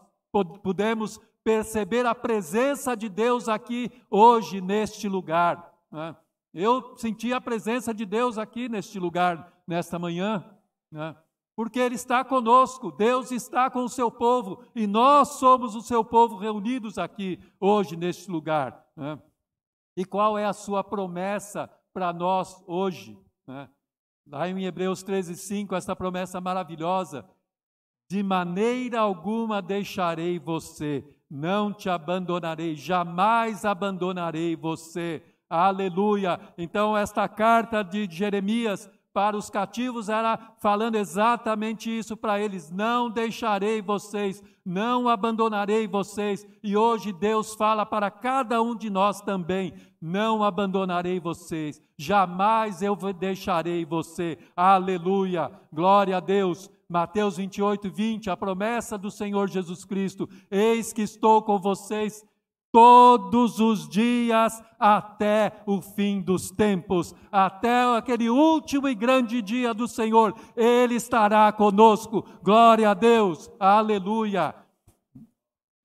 podemos 0.65 1.21
perceber 1.45 2.05
a 2.07 2.15
presença 2.15 2.97
de 2.97 3.09
Deus 3.09 3.49
aqui 3.49 3.89
hoje, 4.11 4.61
neste 4.61 5.09
lugar. 5.09 5.73
Né? 5.93 6.17
Eu 6.53 6.97
senti 6.97 7.33
a 7.33 7.41
presença 7.41 7.95
de 7.95 8.05
Deus 8.05 8.37
aqui 8.37 8.69
neste 8.69 8.99
lugar, 8.99 9.53
nesta 9.65 9.97
manhã 9.97 10.45
né? 10.97 11.15
porque 11.55 11.79
Ele 11.79 11.95
está 11.95 12.25
conosco, 12.25 12.91
Deus 12.91 13.31
está 13.31 13.71
com 13.71 13.85
o 13.85 13.89
seu 13.89 14.11
povo 14.11 14.65
e 14.75 14.87
nós 14.87 15.39
somos 15.39 15.75
o 15.75 15.83
seu 15.83 16.03
povo 16.03 16.37
reunidos 16.37 16.97
aqui 16.97 17.39
hoje 17.61 17.97
neste 17.97 18.31
lugar. 18.31 18.85
Né? 18.97 19.19
E 19.95 20.05
qual 20.05 20.39
é 20.39 20.47
a 20.47 20.55
sua 20.55 20.83
promessa 20.83 21.71
para 21.93 22.13
nós 22.13 22.63
hoje? 22.67 23.19
Né? 23.47 23.69
Lá 24.27 24.49
em 24.49 24.65
Hebreus 24.65 25.03
13, 25.03 25.37
5, 25.37 25.75
essa 25.75 25.95
promessa 25.95 26.41
maravilhosa: 26.41 27.29
de 28.11 28.23
maneira 28.23 29.01
alguma 29.01 29.63
deixarei 29.63 30.39
você, 30.39 31.05
não 31.31 31.73
te 31.73 31.91
abandonarei, 31.91 32.75
jamais 32.75 33.65
abandonarei 33.65 34.57
você. 34.57 35.23
Aleluia! 35.49 36.41
Então, 36.59 36.97
esta 36.97 37.29
carta 37.29 37.85
de 37.85 38.09
Jeremias 38.11 38.91
para 39.17 39.35
os 39.35 39.49
cativos 39.49 40.11
era 40.11 40.39
falando 40.59 40.97
exatamente 40.97 41.89
isso 41.89 42.15
para 42.15 42.39
eles: 42.39 42.71
não 42.71 43.09
deixarei 43.09 43.81
vocês, 43.81 44.43
não 44.63 45.09
abandonarei 45.09 45.89
vocês. 45.89 46.47
E 46.63 46.77
hoje 46.77 47.15
Deus 47.15 47.55
fala 47.55 47.87
para 47.87 48.11
cada 48.11 48.61
um 48.61 48.77
de 48.77 48.91
nós 48.91 49.23
também: 49.23 49.73
não 49.99 50.45
abandonarei 50.45 51.19
vocês, 51.19 51.81
jamais 51.97 52.83
eu 52.83 52.95
deixarei 53.15 53.87
você. 53.87 54.37
Aleluia, 54.55 55.51
glória 55.73 56.19
a 56.19 56.21
Deus. 56.21 56.71
Mateus 56.87 57.39
28, 57.39 57.91
20, 57.91 58.29
a 58.29 58.37
promessa 58.37 58.99
do 58.99 59.11
Senhor 59.11 59.49
Jesus 59.49 59.83
Cristo: 59.87 60.29
Eis 60.51 60.93
que 60.93 61.01
estou 61.01 61.41
com 61.41 61.59
vocês 61.59 62.23
todos 62.77 63.59
os 63.59 63.89
dias 63.89 64.63
até 64.79 65.63
o 65.65 65.81
fim 65.81 66.21
dos 66.21 66.51
tempos, 66.51 67.15
até 67.33 67.97
aquele 67.97 68.29
último 68.29 68.87
e 68.87 68.95
grande 68.95 69.41
dia 69.41 69.73
do 69.73 69.89
Senhor, 69.89 70.35
Ele 70.55 70.97
estará 70.97 71.51
conosco. 71.53 72.27
Glória 72.43 72.91
a 72.91 72.93
Deus, 72.93 73.51
aleluia. 73.59 74.55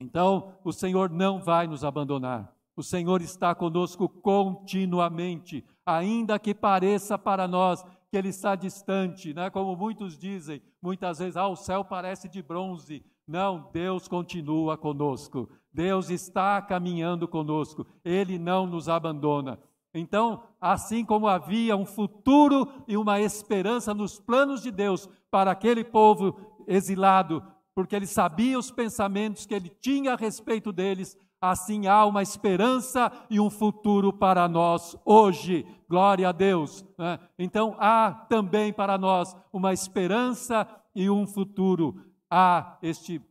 Então, 0.01 0.51
o 0.65 0.73
Senhor 0.73 1.09
não 1.09 1.39
vai 1.39 1.65
nos 1.65 1.85
abandonar. 1.85 2.53
O 2.75 2.83
Senhor 2.83 3.21
está 3.21 3.55
conosco 3.55 4.09
continuamente, 4.09 5.63
ainda 5.85 6.37
que 6.37 6.53
pareça 6.53 7.17
para 7.17 7.47
nós 7.47 7.85
que 8.09 8.17
Ele 8.17 8.27
está 8.27 8.53
distante, 8.53 9.33
né? 9.33 9.49
como 9.49 9.77
muitos 9.77 10.17
dizem, 10.17 10.61
muitas 10.81 11.19
vezes, 11.19 11.37
ah, 11.37 11.47
o 11.47 11.55
céu 11.55 11.85
parece 11.85 12.27
de 12.27 12.41
bronze. 12.41 13.01
Não, 13.25 13.69
Deus 13.71 14.09
continua 14.09 14.77
conosco. 14.77 15.47
Deus 15.73 16.09
está 16.09 16.61
caminhando 16.61 17.27
conosco, 17.27 17.85
Ele 18.03 18.37
não 18.37 18.65
nos 18.65 18.89
abandona. 18.89 19.59
Então, 19.93 20.43
assim 20.59 21.03
como 21.03 21.27
havia 21.27 21.75
um 21.75 21.85
futuro 21.85 22.67
e 22.87 22.95
uma 22.95 23.19
esperança 23.19 23.93
nos 23.93 24.19
planos 24.19 24.61
de 24.61 24.71
Deus 24.71 25.09
para 25.29 25.51
aquele 25.51 25.83
povo 25.83 26.37
exilado, 26.67 27.43
porque 27.75 27.95
ele 27.95 28.07
sabia 28.07 28.57
os 28.57 28.71
pensamentos 28.71 29.45
que 29.45 29.53
ele 29.53 29.69
tinha 29.81 30.13
a 30.13 30.17
respeito 30.17 30.71
deles, 30.71 31.17
assim 31.41 31.87
há 31.87 32.05
uma 32.05 32.21
esperança 32.21 33.11
e 33.29 33.39
um 33.39 33.49
futuro 33.49 34.13
para 34.13 34.47
nós 34.47 34.95
hoje. 35.03 35.65
Glória 35.89 36.29
a 36.29 36.31
Deus. 36.31 36.85
Né? 36.97 37.19
Então, 37.37 37.75
há 37.79 38.25
também 38.29 38.71
para 38.71 38.97
nós 38.97 39.35
uma 39.51 39.73
esperança 39.73 40.67
e 40.95 41.09
um 41.09 41.27
futuro. 41.27 41.99
Há 42.29 42.77
este 42.81 43.21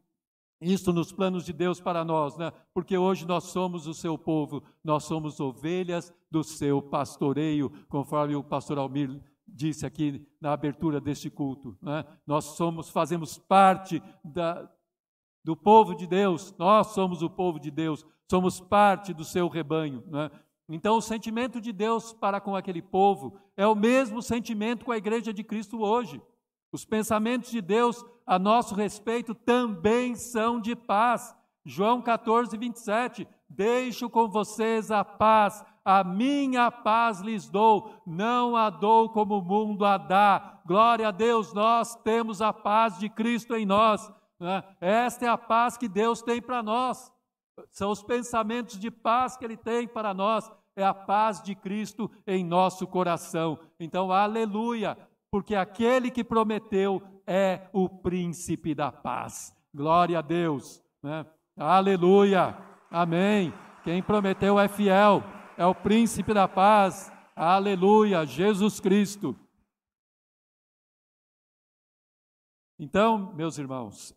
isso 0.61 0.93
nos 0.93 1.11
planos 1.11 1.45
de 1.45 1.53
Deus 1.53 1.81
para 1.81 2.05
nós, 2.05 2.37
né? 2.37 2.53
porque 2.75 2.97
hoje 2.99 3.27
nós 3.27 3.45
somos 3.45 3.87
o 3.87 3.95
seu 3.95 4.19
povo, 4.19 4.63
nós 4.85 5.05
somos 5.05 5.41
ovelhas 5.41 6.13
do 6.31 6.45
seu 6.45 6.83
pastoreio, 6.83 7.71
conforme 7.89 8.37
o 8.37 8.45
pastor 8.45 8.79
Almir 8.79 9.21
disse 9.47 9.87
aqui 9.87 10.27
na 10.41 10.53
abertura 10.53 11.01
deste 11.01 11.31
culto. 11.31 11.77
Né? 11.81 12.05
Nós 12.27 12.45
somos, 12.45 12.91
fazemos 12.91 13.39
parte 13.39 14.03
da, 14.23 14.71
do 15.43 15.57
povo 15.57 15.95
de 15.95 16.07
Deus, 16.07 16.55
nós 16.59 16.89
somos 16.89 17.23
o 17.23 17.31
povo 17.31 17.59
de 17.59 17.71
Deus, 17.71 18.05
somos 18.31 18.61
parte 18.61 19.15
do 19.15 19.25
seu 19.25 19.49
rebanho. 19.49 20.05
Né? 20.07 20.31
Então, 20.69 20.97
o 20.97 21.03
sentimento 21.03 21.61
de 21.61 21.73
Deus 21.73 22.13
para 22.13 22.41
com 22.41 22.55
aquele 22.55 22.81
povo 22.81 23.37
é 23.57 23.67
o 23.67 23.75
mesmo 23.75 24.23
sentimento 24.23 24.85
com 24.85 24.93
a 24.93 24.99
igreja 24.99 25.33
de 25.33 25.43
Cristo 25.43 25.81
hoje. 25.81 26.23
Os 26.73 26.85
pensamentos 26.85 27.51
de 27.51 27.61
Deus 27.61 28.05
a 28.27 28.39
nosso 28.39 28.75
respeito 28.75 29.35
também 29.35 30.15
são 30.15 30.61
de 30.61 30.77
paz. 30.77 31.35
João 31.65 32.01
14, 32.01 32.57
27. 32.57 33.27
Deixo 33.49 34.09
com 34.09 34.29
vocês 34.29 34.93
a 34.93 35.05
paz, 35.05 35.65
a 35.85 36.05
minha 36.05 36.71
paz 36.71 37.21
lhes 37.21 37.51
dou, 37.51 37.93
não 38.07 38.55
a 38.55 38.71
dou 38.71 39.09
como 39.09 39.39
o 39.39 39.43
mundo 39.43 39.85
a 39.85 39.99
dá. 39.99 40.61
Glória 40.65 41.09
a 41.09 41.11
Deus, 41.11 41.53
nós 41.53 41.97
temos 41.97 42.41
a 42.41 42.53
paz 42.53 42.97
de 42.99 43.09
Cristo 43.09 43.57
em 43.57 43.67
nós. 43.67 44.09
Né? 44.39 44.63
Esta 44.81 45.27
é 45.27 45.29
a 45.29 45.37
paz 45.37 45.77
que 45.77 45.89
Deus 45.89 46.23
tem 46.23 46.41
para 46.41 46.63
nós. 46.63 47.13
São 47.73 47.91
os 47.91 48.03
pensamentos 48.03 48.79
de 48.79 48.91
paz 48.91 49.37
que 49.37 49.45
Ele 49.45 49.57
tem 49.57 49.89
para 49.89 50.15
nós. 50.15 50.51
É 50.77 50.85
a 50.85 50.95
paz 50.95 51.43
de 51.43 51.57
Cristo 51.57 52.09
em 52.25 52.45
nosso 52.45 52.87
coração. 52.87 53.59
Então, 53.79 54.13
aleluia 54.13 54.97
porque 55.31 55.55
aquele 55.55 56.11
que 56.11 56.25
prometeu 56.25 57.01
é 57.27 57.69
o 57.73 57.89
príncipe 57.89 58.75
da 58.75 58.91
paz. 58.91 59.57
Glória 59.73 60.19
a 60.19 60.23
Deus. 60.23 60.83
Né? 61.03 61.25
Aleluia. 61.57 62.59
Amém. 62.91 63.53
Quem 63.85 64.03
prometeu 64.03 64.59
é 64.59 64.69
fiel, 64.69 65.23
é 65.57 65.65
o 65.65 65.75
príncipe 65.75 66.35
da 66.35 66.49
paz. 66.49 67.13
Aleluia. 67.37 68.27
Jesus 68.27 68.81
Cristo. 68.81 69.39
Então, 72.79 73.33
meus 73.35 73.59
irmãos, 73.59 74.15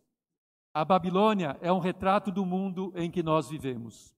a 0.74 0.84
Babilônia 0.84 1.58
é 1.62 1.72
um 1.72 1.80
retrato 1.80 2.32
do 2.32 2.46
mundo 2.46 2.92
em 2.96 3.12
que 3.12 3.22
nós 3.22 3.50
vivemos. 3.50 4.16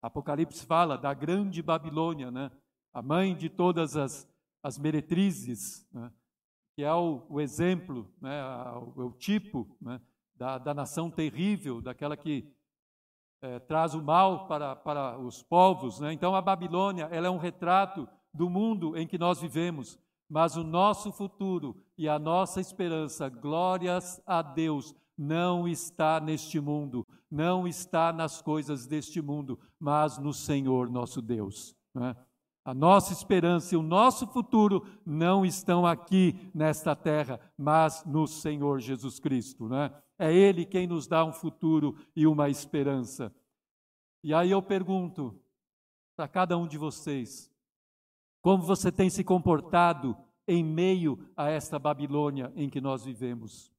Apocalipse 0.00 0.64
fala 0.64 0.96
da 0.96 1.12
grande 1.12 1.60
Babilônia, 1.62 2.30
né? 2.30 2.50
a 2.92 3.02
mãe 3.02 3.36
de 3.36 3.50
todas 3.50 3.96
as 3.96 4.26
as 4.62 4.78
meretrizes, 4.78 5.86
né, 5.92 6.10
que 6.74 6.82
é 6.82 6.92
o, 6.92 7.26
o 7.28 7.40
exemplo, 7.40 8.10
né, 8.20 8.42
o, 8.96 9.06
o, 9.06 9.12
tipo 9.12 9.76
né, 9.80 10.00
da, 10.34 10.58
da, 10.58 10.74
nação 10.74 11.10
terrível, 11.10 11.80
daquela 11.80 12.16
que 12.16 12.52
é, 13.42 13.58
traz 13.58 13.94
o 13.94 14.02
mal 14.02 14.46
para, 14.46 14.76
para 14.76 15.18
os 15.18 15.42
povos. 15.42 16.00
Né? 16.00 16.12
Então, 16.12 16.34
a 16.34 16.42
Babilônia 16.42 17.08
ela 17.10 17.26
é 17.26 17.30
um 17.30 17.38
retrato 17.38 18.08
do 18.32 18.48
mundo 18.48 18.96
em 18.96 19.06
que 19.06 19.18
nós 19.18 19.40
vivemos, 19.40 19.98
mas 20.28 20.56
o 20.56 20.62
nosso 20.62 21.12
futuro 21.12 21.76
e 21.98 22.08
a 22.08 22.18
nossa 22.18 22.60
esperança, 22.60 23.28
glórias 23.28 24.22
a 24.24 24.42
Deus, 24.42 24.94
não 25.18 25.68
está 25.68 26.18
neste 26.18 26.58
mundo, 26.60 27.06
não 27.30 27.68
está 27.68 28.10
nas 28.12 28.40
coisas 28.40 28.86
deste 28.86 29.20
mundo, 29.20 29.58
mas 29.78 30.16
no 30.16 30.32
Senhor 30.32 30.88
nosso 30.88 31.20
Deus. 31.20 31.76
Né? 31.94 32.16
A 32.64 32.74
nossa 32.74 33.12
esperança 33.12 33.74
e 33.74 33.78
o 33.78 33.82
nosso 33.82 34.26
futuro 34.26 34.86
não 35.04 35.44
estão 35.44 35.86
aqui 35.86 36.50
nesta 36.54 36.94
terra, 36.94 37.40
mas 37.56 38.04
no 38.04 38.26
Senhor 38.26 38.80
Jesus 38.80 39.18
Cristo. 39.18 39.68
Né? 39.68 39.90
É 40.18 40.32
Ele 40.32 40.66
quem 40.66 40.86
nos 40.86 41.06
dá 41.06 41.24
um 41.24 41.32
futuro 41.32 41.96
e 42.14 42.26
uma 42.26 42.50
esperança. 42.50 43.34
E 44.22 44.34
aí 44.34 44.50
eu 44.50 44.60
pergunto 44.60 45.40
para 46.14 46.28
cada 46.28 46.58
um 46.58 46.68
de 46.68 46.76
vocês: 46.76 47.50
como 48.42 48.62
você 48.62 48.92
tem 48.92 49.08
se 49.08 49.24
comportado 49.24 50.16
em 50.46 50.62
meio 50.62 51.30
a 51.34 51.48
esta 51.48 51.78
Babilônia 51.78 52.52
em 52.54 52.68
que 52.68 52.80
nós 52.80 53.04
vivemos? 53.04 53.72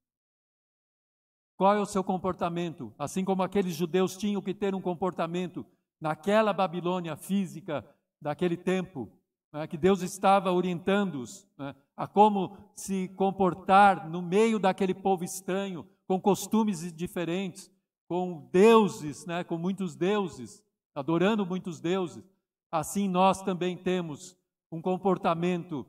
Qual 1.55 1.75
é 1.75 1.79
o 1.79 1.85
seu 1.85 2.03
comportamento? 2.03 2.91
Assim 2.97 3.23
como 3.23 3.43
aqueles 3.43 3.75
judeus 3.75 4.17
tinham 4.17 4.41
que 4.41 4.55
ter 4.55 4.73
um 4.73 4.81
comportamento 4.81 5.63
naquela 5.99 6.51
Babilônia 6.51 7.15
física 7.15 7.87
daquele 8.21 8.55
tempo, 8.55 9.09
né, 9.51 9.65
que 9.67 9.77
Deus 9.77 10.01
estava 10.01 10.51
orientando-os 10.51 11.47
né, 11.57 11.75
a 11.97 12.07
como 12.07 12.57
se 12.75 13.09
comportar 13.15 14.09
no 14.09 14.21
meio 14.21 14.59
daquele 14.59 14.93
povo 14.93 15.23
estranho, 15.23 15.87
com 16.07 16.19
costumes 16.19 16.93
diferentes, 16.93 17.71
com 18.07 18.49
deuses, 18.51 19.25
né, 19.25 19.43
com 19.43 19.57
muitos 19.57 19.95
deuses, 19.95 20.63
adorando 20.93 21.45
muitos 21.45 21.79
deuses. 21.79 22.23
Assim 22.71 23.07
nós 23.07 23.41
também 23.41 23.75
temos 23.75 24.37
um 24.71 24.81
comportamento 24.81 25.85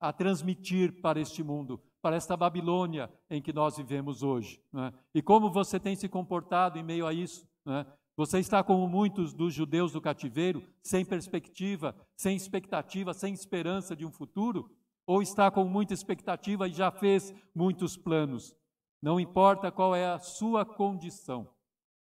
a 0.00 0.12
transmitir 0.12 1.00
para 1.00 1.20
este 1.20 1.42
mundo, 1.42 1.80
para 2.02 2.16
esta 2.16 2.36
Babilônia 2.36 3.10
em 3.30 3.40
que 3.40 3.52
nós 3.52 3.76
vivemos 3.76 4.22
hoje. 4.22 4.60
Né? 4.72 4.92
E 5.14 5.22
como 5.22 5.50
você 5.50 5.80
tem 5.80 5.96
se 5.96 6.08
comportado 6.08 6.78
em 6.78 6.82
meio 6.82 7.06
a 7.06 7.12
isso? 7.12 7.48
Né? 7.64 7.86
Você 8.16 8.38
está 8.38 8.64
como 8.64 8.88
muitos 8.88 9.34
dos 9.34 9.52
judeus 9.52 9.92
do 9.92 10.00
cativeiro, 10.00 10.66
sem 10.82 11.04
perspectiva, 11.04 11.94
sem 12.16 12.34
expectativa, 12.34 13.12
sem 13.12 13.34
esperança 13.34 13.94
de 13.94 14.06
um 14.06 14.10
futuro? 14.10 14.70
Ou 15.06 15.20
está 15.20 15.50
com 15.50 15.64
muita 15.64 15.92
expectativa 15.92 16.66
e 16.66 16.72
já 16.72 16.90
fez 16.90 17.34
muitos 17.54 17.94
planos? 17.96 18.56
Não 19.02 19.20
importa 19.20 19.70
qual 19.70 19.94
é 19.94 20.06
a 20.06 20.18
sua 20.18 20.64
condição, 20.64 21.46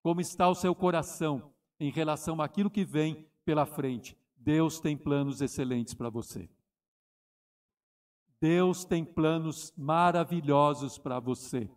como 0.01 0.21
está 0.21 0.47
o 0.47 0.55
seu 0.55 0.73
coração 0.73 1.51
em 1.77 1.91
relação 1.91 2.41
àquilo 2.41 2.69
que 2.69 2.85
vem 2.85 3.27
pela 3.43 3.65
frente. 3.65 4.17
Deus 4.37 4.79
tem 4.79 4.95
planos 4.95 5.41
excelentes 5.41 5.93
para 5.93 6.09
você. 6.09 6.49
Deus 8.39 8.85
tem 8.85 9.03
planos 9.03 9.73
maravilhosos 9.77 10.97
para 10.97 11.19
você. 11.19 11.69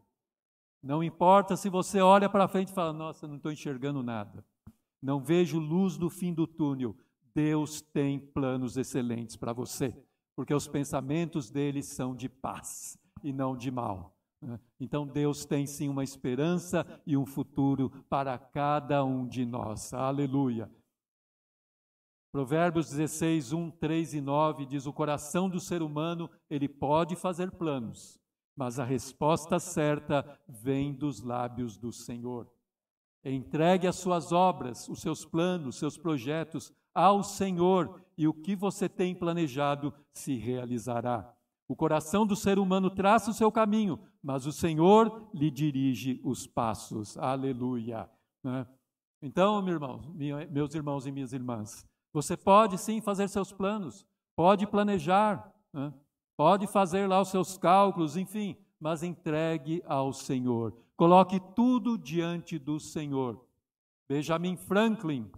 Não 0.82 1.02
importa 1.02 1.56
se 1.56 1.68
você 1.68 2.00
olha 2.00 2.28
para 2.28 2.48
frente 2.48 2.68
e 2.68 2.74
fala: 2.74 2.92
Nossa, 2.92 3.26
não 3.26 3.36
estou 3.36 3.52
enxergando 3.52 4.02
nada. 4.02 4.44
Não 5.00 5.20
vejo 5.20 5.58
luz 5.58 5.96
no 5.96 6.10
fim 6.10 6.32
do 6.32 6.46
túnel. 6.46 6.96
Deus 7.34 7.80
tem 7.80 8.18
planos 8.18 8.76
excelentes 8.76 9.36
para 9.36 9.52
você, 9.52 9.96
porque 10.34 10.52
os 10.52 10.66
pensamentos 10.66 11.50
dele 11.50 11.82
são 11.82 12.14
de 12.14 12.28
paz 12.28 12.98
e 13.22 13.32
não 13.32 13.56
de 13.56 13.70
mal. 13.70 14.16
Né? 14.40 14.58
Então 14.80 15.06
Deus 15.06 15.44
tem 15.44 15.66
sim 15.66 15.88
uma 15.88 16.04
esperança 16.04 16.86
e 17.06 17.16
um 17.16 17.26
futuro 17.26 17.90
para 18.08 18.36
cada 18.38 19.04
um 19.04 19.26
de 19.26 19.44
nós. 19.44 19.92
Aleluia. 19.92 20.70
Provérbios 22.30 22.90
16, 22.90 23.52
1, 23.52 23.70
3 23.72 24.14
e 24.14 24.20
9 24.20 24.66
diz: 24.66 24.86
O 24.86 24.92
coração 24.92 25.48
do 25.48 25.58
ser 25.58 25.82
humano 25.82 26.30
ele 26.48 26.68
pode 26.68 27.16
fazer 27.16 27.50
planos, 27.50 28.17
mas 28.58 28.80
a 28.80 28.84
resposta 28.84 29.60
certa 29.60 30.36
vem 30.48 30.92
dos 30.92 31.22
lábios 31.22 31.78
do 31.78 31.92
Senhor. 31.92 32.50
Entregue 33.24 33.86
as 33.86 33.94
suas 33.94 34.32
obras, 34.32 34.88
os 34.88 35.00
seus 35.00 35.24
planos, 35.24 35.68
os 35.68 35.76
seus 35.76 35.96
projetos 35.96 36.72
ao 36.92 37.22
Senhor, 37.22 38.02
e 38.16 38.26
o 38.26 38.34
que 38.34 38.56
você 38.56 38.88
tem 38.88 39.14
planejado 39.14 39.94
se 40.12 40.34
realizará. 40.34 41.32
O 41.68 41.76
coração 41.76 42.26
do 42.26 42.34
ser 42.34 42.58
humano 42.58 42.90
traça 42.90 43.30
o 43.30 43.34
seu 43.34 43.52
caminho, 43.52 44.00
mas 44.20 44.44
o 44.44 44.50
Senhor 44.50 45.30
lhe 45.32 45.52
dirige 45.52 46.20
os 46.24 46.44
passos. 46.44 47.16
Aleluia. 47.16 48.10
Né? 48.42 48.66
Então, 49.22 49.62
meu 49.62 49.74
irmão, 49.74 50.02
meus 50.50 50.74
irmãos 50.74 51.06
e 51.06 51.12
minhas 51.12 51.32
irmãs, 51.32 51.86
você 52.12 52.36
pode 52.36 52.76
sim 52.76 53.00
fazer 53.00 53.28
seus 53.28 53.52
planos, 53.52 54.04
pode 54.34 54.66
planejar, 54.66 55.54
né? 55.72 55.94
Pode 56.38 56.68
fazer 56.68 57.08
lá 57.08 57.20
os 57.20 57.30
seus 57.30 57.58
cálculos, 57.58 58.16
enfim, 58.16 58.56
mas 58.78 59.02
entregue 59.02 59.82
ao 59.84 60.12
Senhor. 60.12 60.72
Coloque 60.96 61.40
tudo 61.56 61.98
diante 61.98 62.60
do 62.60 62.78
Senhor. 62.78 63.44
Benjamin 64.08 64.56
Franklin, 64.56 65.28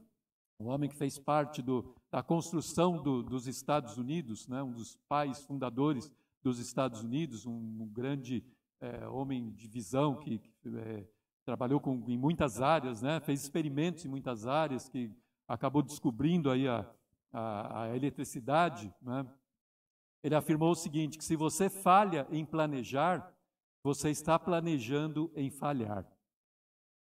o 0.59 0.67
homem 0.67 0.91
que 0.91 0.95
fez 0.95 1.19
parte 1.19 1.63
do, 1.63 1.95
da 2.11 2.23
construção 2.23 3.03
do, 3.03 3.23
dos 3.23 3.47
Estados 3.47 3.97
Unidos, 3.97 4.47
né, 4.47 4.63
um 4.63 4.73
dos 4.73 4.99
pais 5.09 5.43
fundadores 5.43 6.13
dos 6.43 6.59
Estados 6.59 7.03
Unidos, 7.03 7.47
um, 7.47 7.55
um 7.81 7.89
grande 7.91 8.45
é, 8.79 9.09
homem 9.09 9.53
de 9.53 9.69
visão 9.69 10.17
que, 10.17 10.39
que 10.39 10.69
é, 10.69 11.07
trabalhou 11.47 11.81
com, 11.81 12.05
em 12.09 12.19
muitas 12.19 12.61
áreas, 12.61 13.01
né, 13.01 13.21
fez 13.21 13.43
experimentos 13.43 14.05
em 14.05 14.09
muitas 14.09 14.47
áreas, 14.47 14.87
que 14.87 15.11
acabou 15.49 15.81
descobrindo 15.81 16.51
aí 16.51 16.69
a, 16.69 16.87
a, 17.33 17.85
a 17.85 17.97
eletricidade, 17.97 18.93
né, 19.01 19.27
ele 20.23 20.35
afirmou 20.35 20.73
o 20.73 20.77
seguinte: 20.77 21.19
que 21.19 21.25
se 21.25 21.37
você 21.37 21.69
falha 21.69 22.27
em 22.31 22.45
planejar, 22.45 23.35
você 23.83 24.11
está 24.11 24.39
planejando 24.39 25.31
em 25.35 25.51
falhar. 25.51 26.07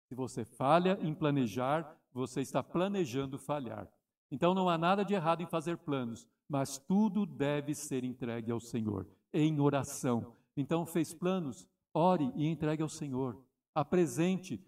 Se 0.09 0.14
você 0.14 0.44
falha 0.44 0.98
em 1.01 1.14
planejar, 1.14 1.98
você 2.12 2.40
está 2.40 2.62
planejando 2.62 3.39
falhar. 3.39 3.89
Então 4.30 4.55
não 4.55 4.68
há 4.68 4.78
nada 4.78 5.05
de 5.05 5.14
errado 5.14 5.43
em 5.43 5.47
fazer 5.47 5.76
planos, 5.78 6.26
mas 6.48 6.78
tudo 6.78 7.26
deve 7.26 7.74
ser 7.74 8.05
entregue 8.05 8.51
ao 8.51 8.60
Senhor, 8.60 9.06
em 9.32 9.60
oração. 9.60 10.34
Então 10.56 10.86
fez 10.86 11.12
planos, 11.14 11.66
ore 11.93 12.32
e 12.34 12.47
entregue 12.47 12.82
ao 12.82 12.89
Senhor. 12.89 13.43
Apresente, 13.74 14.62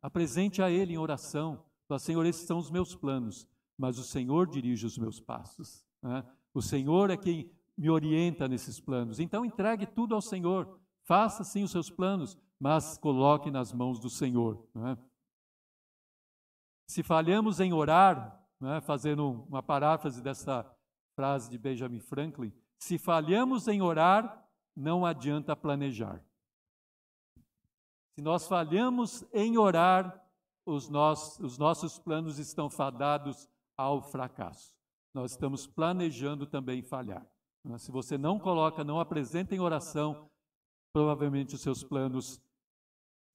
apresente 0.00 0.62
a 0.62 0.70
Ele 0.70 0.94
em 0.94 0.98
oração. 0.98 1.62
Fala, 1.86 1.98
Senhor, 1.98 2.26
esses 2.26 2.46
são 2.46 2.58
os 2.58 2.70
meus 2.70 2.94
planos, 2.94 3.46
mas 3.76 3.98
o 3.98 4.02
Senhor 4.02 4.46
dirige 4.46 4.86
os 4.86 4.98
meus 4.98 5.20
passos. 5.20 5.84
Né? 6.02 6.24
O 6.52 6.60
Senhor 6.60 7.10
é 7.10 7.16
quem 7.16 7.50
me 7.76 7.90
orienta 7.90 8.48
nesses 8.48 8.80
planos. 8.80 9.20
Então 9.20 9.44
entregue 9.44 9.86
tudo 9.86 10.14
ao 10.14 10.22
Senhor. 10.22 10.80
Faça 11.04 11.44
sim 11.44 11.62
os 11.62 11.70
seus 11.70 11.90
planos, 11.90 12.36
mas 12.58 12.96
coloque 12.98 13.50
nas 13.50 13.72
mãos 13.72 14.00
do 14.00 14.08
Senhor. 14.08 14.66
É? 14.76 14.96
Se 16.88 17.02
falhamos 17.02 17.60
em 17.60 17.72
orar, 17.72 18.42
é? 18.62 18.80
fazendo 18.80 19.44
uma 19.48 19.62
paráfrase 19.62 20.22
dessa 20.22 20.64
frase 21.14 21.50
de 21.50 21.58
Benjamin 21.58 22.00
Franklin, 22.00 22.52
se 22.78 22.98
falhamos 22.98 23.68
em 23.68 23.82
orar, 23.82 24.46
não 24.74 25.04
adianta 25.04 25.56
planejar. 25.56 26.22
Se 28.14 28.22
nós 28.22 28.48
falhamos 28.48 29.24
em 29.32 29.58
orar, 29.58 30.22
os, 30.64 30.88
nossos, 30.88 31.38
os 31.38 31.58
nossos 31.58 31.98
planos 31.98 32.38
estão 32.38 32.68
fadados 32.68 33.48
ao 33.76 34.02
fracasso. 34.02 34.74
Nós 35.14 35.30
estamos 35.30 35.66
planejando 35.66 36.46
também 36.46 36.82
falhar. 36.82 37.26
Se 37.78 37.90
você 37.90 38.16
não 38.16 38.38
coloca, 38.38 38.84
não 38.84 39.00
apresenta 39.00 39.54
em 39.54 39.60
oração, 39.60 40.30
provavelmente 40.92 41.54
os 41.54 41.60
seus 41.60 41.82
planos 41.82 42.40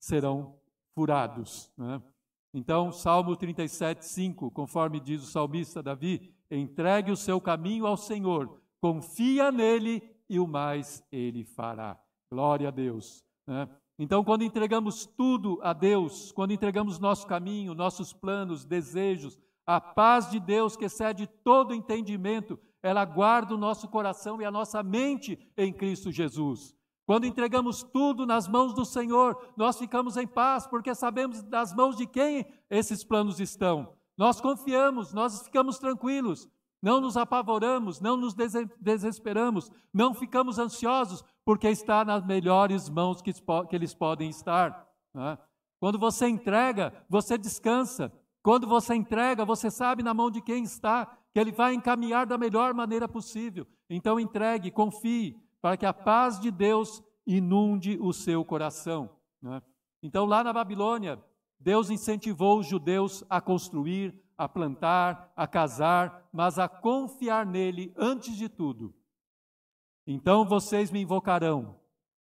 serão 0.00 0.58
furados. 0.94 1.70
Né? 1.76 2.02
Então, 2.54 2.90
Salmo 2.90 3.36
37, 3.36 4.04
5, 4.04 4.50
conforme 4.50 4.98
diz 4.98 5.22
o 5.22 5.30
salmista 5.30 5.82
Davi, 5.82 6.34
entregue 6.50 7.12
o 7.12 7.16
seu 7.16 7.40
caminho 7.40 7.86
ao 7.86 7.96
Senhor, 7.96 8.60
confia 8.80 9.52
nele 9.52 10.02
e 10.28 10.40
o 10.40 10.46
mais 10.46 11.04
ele 11.12 11.44
fará. 11.44 12.00
Glória 12.30 12.68
a 12.68 12.70
Deus. 12.70 13.24
Né? 13.46 13.68
Então, 13.98 14.24
quando 14.24 14.42
entregamos 14.42 15.06
tudo 15.06 15.60
a 15.62 15.72
Deus, 15.72 16.32
quando 16.32 16.52
entregamos 16.52 16.98
nosso 16.98 17.26
caminho, 17.26 17.74
nossos 17.74 18.12
planos, 18.12 18.64
desejos, 18.64 19.38
a 19.64 19.80
paz 19.80 20.30
de 20.30 20.40
Deus 20.40 20.76
que 20.76 20.86
excede 20.86 21.26
todo 21.26 21.74
entendimento, 21.74 22.58
ela 22.82 23.04
guarda 23.04 23.54
o 23.54 23.58
nosso 23.58 23.88
coração 23.88 24.40
e 24.40 24.44
a 24.44 24.50
nossa 24.50 24.82
mente 24.82 25.38
em 25.56 25.72
Cristo 25.72 26.10
Jesus. 26.10 26.74
Quando 27.06 27.26
entregamos 27.26 27.82
tudo 27.82 28.26
nas 28.26 28.48
mãos 28.48 28.74
do 28.74 28.84
Senhor, 28.84 29.36
nós 29.56 29.78
ficamos 29.78 30.16
em 30.16 30.26
paz, 30.26 30.66
porque 30.66 30.94
sabemos 30.94 31.42
das 31.42 31.74
mãos 31.74 31.96
de 31.96 32.06
quem 32.06 32.46
esses 32.70 33.04
planos 33.04 33.40
estão. 33.40 33.94
Nós 34.16 34.40
confiamos, 34.40 35.12
nós 35.12 35.42
ficamos 35.42 35.78
tranquilos, 35.78 36.48
não 36.80 37.00
nos 37.00 37.16
apavoramos, 37.16 38.00
não 38.00 38.16
nos 38.16 38.34
desesperamos, 38.80 39.70
não 39.92 40.14
ficamos 40.14 40.58
ansiosos, 40.58 41.24
porque 41.44 41.68
está 41.68 42.04
nas 42.04 42.24
melhores 42.24 42.88
mãos 42.88 43.22
que, 43.22 43.32
eles 43.72 43.94
podem 43.94 44.28
estar. 44.30 44.88
Né? 45.14 45.38
Quando 45.80 45.98
você 45.98 46.28
entrega, 46.28 46.92
você 47.08 47.36
descansa. 47.36 48.12
Quando 48.42 48.66
você 48.66 48.94
entrega, 48.94 49.44
você 49.44 49.70
sabe 49.70 50.02
na 50.02 50.12
mão 50.12 50.30
de 50.30 50.40
quem 50.40 50.64
está 50.64 51.16
que 51.32 51.40
Ele 51.40 51.52
vai 51.52 51.74
encaminhar 51.74 52.26
da 52.26 52.36
melhor 52.36 52.74
maneira 52.74 53.08
possível. 53.08 53.66
Então 53.88 54.20
entregue, 54.20 54.70
confie, 54.70 55.36
para 55.60 55.76
que 55.76 55.86
a 55.86 55.92
paz 55.92 56.38
de 56.40 56.50
Deus 56.50 57.02
inunde 57.26 57.98
o 58.00 58.12
seu 58.12 58.44
coração. 58.44 59.10
Né? 59.40 59.62
Então, 60.02 60.24
lá 60.24 60.42
na 60.42 60.52
Babilônia, 60.52 61.22
Deus 61.58 61.90
incentivou 61.90 62.58
os 62.58 62.66
judeus 62.66 63.24
a 63.30 63.40
construir, 63.40 64.12
a 64.36 64.48
plantar, 64.48 65.32
a 65.36 65.46
casar, 65.46 66.28
mas 66.32 66.58
a 66.58 66.68
confiar 66.68 67.46
nele 67.46 67.94
antes 67.96 68.36
de 68.36 68.48
tudo. 68.48 68.92
Então 70.04 70.44
vocês 70.44 70.90
me 70.90 71.00
invocarão, 71.00 71.78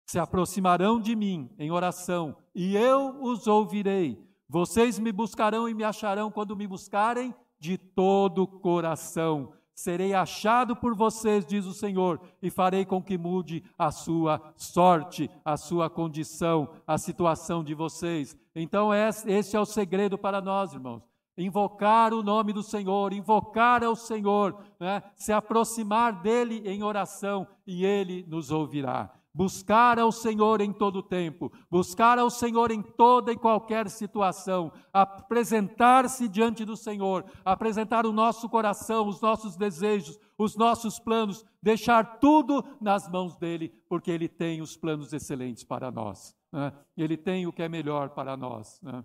se 0.06 0.19
aproximarão 0.19 0.99
de 0.99 1.15
mim 1.15 1.49
em 1.57 1.72
oração, 1.72 2.36
e 2.53 2.76
eu 2.76 3.22
os 3.23 3.48
ouvirei. 3.48 4.22
Vocês 4.49 4.99
me 4.99 5.14
buscarão 5.14 5.69
e 5.69 5.73
me 5.73 5.86
acharão 5.86 6.30
quando 6.30 6.57
me 6.57 6.68
buscarem 6.68 7.34
de 7.61 7.77
todo 7.77 8.41
o 8.41 8.47
coração. 8.47 9.53
Serei 9.73 10.15
achado 10.15 10.75
por 10.75 10.95
vocês, 10.95 11.45
diz 11.45 11.65
o 11.65 11.73
Senhor, 11.73 12.19
e 12.41 12.49
farei 12.49 12.83
com 12.83 13.01
que 13.01 13.17
mude 13.17 13.63
a 13.77 13.91
sua 13.91 14.41
sorte, 14.57 15.29
a 15.45 15.55
sua 15.55 15.89
condição, 15.89 16.69
a 16.85 16.97
situação 16.97 17.63
de 17.63 17.75
vocês. 17.75 18.35
Então, 18.55 18.89
esse 18.93 19.55
é 19.55 19.59
o 19.59 19.65
segredo 19.65 20.17
para 20.17 20.41
nós, 20.41 20.73
irmãos. 20.73 21.03
Invocar 21.38 22.13
o 22.13 22.23
nome 22.23 22.51
do 22.51 22.61
Senhor, 22.61 23.13
invocar 23.13 23.83
ao 23.83 23.95
Senhor, 23.95 24.57
né? 24.79 25.01
se 25.15 25.31
aproximar 25.31 26.21
dele 26.21 26.61
em 26.65 26.83
oração 26.83 27.47
e 27.65 27.85
ele 27.85 28.25
nos 28.27 28.51
ouvirá 28.51 29.20
buscar 29.33 29.97
ao 29.97 30.11
Senhor 30.11 30.61
em 30.61 30.73
todo 30.73 31.01
tempo, 31.01 31.51
buscar 31.69 32.19
ao 32.19 32.29
Senhor 32.29 32.71
em 32.71 32.81
toda 32.81 33.31
e 33.31 33.37
qualquer 33.37 33.89
situação, 33.89 34.71
apresentar-se 34.91 36.27
diante 36.27 36.65
do 36.65 36.75
Senhor, 36.75 37.25
apresentar 37.45 38.05
o 38.05 38.11
nosso 38.11 38.49
coração, 38.49 39.07
os 39.07 39.21
nossos 39.21 39.55
desejos, 39.55 40.19
os 40.37 40.55
nossos 40.55 40.99
planos, 40.99 41.45
deixar 41.61 42.19
tudo 42.19 42.63
nas 42.81 43.09
mãos 43.09 43.37
dele, 43.37 43.69
porque 43.87 44.11
ele 44.11 44.27
tem 44.27 44.61
os 44.61 44.75
planos 44.75 45.13
excelentes 45.13 45.63
para 45.63 45.89
nós. 45.89 46.35
Né? 46.51 46.73
Ele 46.97 47.15
tem 47.15 47.47
o 47.47 47.53
que 47.53 47.63
é 47.63 47.69
melhor 47.69 48.09
para 48.09 48.35
nós. 48.35 48.81
Né? 48.81 49.03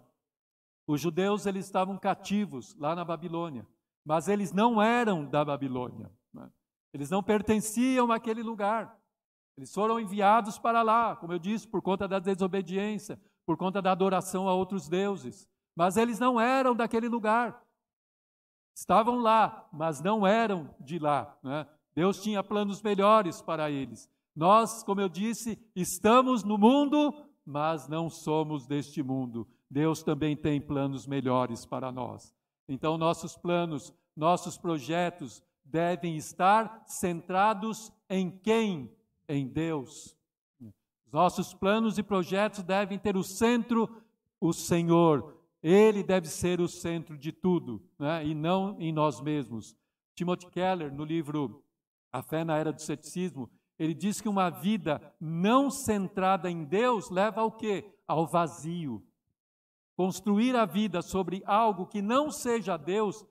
Os 0.86 1.00
judeus 1.00 1.46
eles 1.46 1.66
estavam 1.66 1.98
cativos 1.98 2.76
lá 2.78 2.94
na 2.94 3.04
Babilônia, 3.04 3.66
mas 4.04 4.28
eles 4.28 4.52
não 4.52 4.82
eram 4.82 5.24
da 5.24 5.44
Babilônia. 5.44 6.10
Né? 6.32 6.50
Eles 6.92 7.10
não 7.10 7.22
pertenciam 7.22 8.10
àquele 8.10 8.42
lugar. 8.42 8.96
Eles 9.56 9.72
foram 9.72 9.98
enviados 9.98 10.58
para 10.58 10.82
lá, 10.82 11.16
como 11.16 11.32
eu 11.32 11.38
disse, 11.38 11.66
por 11.66 11.80
conta 11.80 12.06
da 12.06 12.18
desobediência, 12.18 13.18
por 13.46 13.56
conta 13.56 13.80
da 13.80 13.92
adoração 13.92 14.48
a 14.48 14.54
outros 14.54 14.88
deuses. 14.88 15.48
Mas 15.74 15.96
eles 15.96 16.18
não 16.18 16.40
eram 16.40 16.74
daquele 16.74 17.08
lugar. 17.08 17.62
Estavam 18.76 19.16
lá, 19.16 19.66
mas 19.72 20.02
não 20.02 20.26
eram 20.26 20.74
de 20.78 20.98
lá. 20.98 21.38
Né? 21.42 21.66
Deus 21.94 22.22
tinha 22.22 22.44
planos 22.44 22.82
melhores 22.82 23.40
para 23.40 23.70
eles. 23.70 24.10
Nós, 24.34 24.82
como 24.82 25.00
eu 25.00 25.08
disse, 25.08 25.58
estamos 25.74 26.44
no 26.44 26.58
mundo, 26.58 27.14
mas 27.44 27.88
não 27.88 28.10
somos 28.10 28.66
deste 28.66 29.02
mundo. 29.02 29.48
Deus 29.70 30.02
também 30.02 30.36
tem 30.36 30.60
planos 30.60 31.06
melhores 31.06 31.64
para 31.64 31.90
nós. 31.90 32.34
Então, 32.68 32.98
nossos 32.98 33.36
planos, 33.36 33.94
nossos 34.14 34.58
projetos 34.58 35.42
devem 35.64 36.16
estar 36.16 36.84
centrados 36.86 37.90
em 38.10 38.30
quem 38.30 38.94
em 39.28 39.46
Deus. 39.46 40.16
Os 40.60 41.12
nossos 41.12 41.54
planos 41.54 41.98
e 41.98 42.02
projetos 42.02 42.62
devem 42.62 42.98
ter 42.98 43.16
o 43.16 43.22
centro 43.22 43.88
o 44.40 44.52
Senhor. 44.52 45.36
Ele 45.62 46.02
deve 46.02 46.28
ser 46.28 46.60
o 46.60 46.68
centro 46.68 47.16
de 47.16 47.32
tudo, 47.32 47.82
né? 47.98 48.24
e 48.24 48.34
não 48.34 48.76
em 48.80 48.92
nós 48.92 49.20
mesmos. 49.20 49.76
Timothy 50.14 50.50
Keller, 50.50 50.92
no 50.92 51.04
livro 51.04 51.64
A 52.12 52.22
Fé 52.22 52.44
na 52.44 52.56
Era 52.56 52.72
do 52.72 52.80
Ceticismo, 52.80 53.50
ele 53.78 53.94
diz 53.94 54.20
que 54.20 54.28
uma 54.28 54.48
vida 54.48 55.14
não 55.20 55.70
centrada 55.70 56.50
em 56.50 56.64
Deus 56.64 57.10
leva 57.10 57.40
ao 57.40 57.52
quê? 57.52 57.92
Ao 58.06 58.26
vazio. 58.26 59.02
Construir 59.96 60.56
a 60.56 60.64
vida 60.64 61.02
sobre 61.02 61.42
algo 61.44 61.86
que 61.86 62.00
não 62.00 62.30
seja 62.30 62.76
Deus 62.76 63.24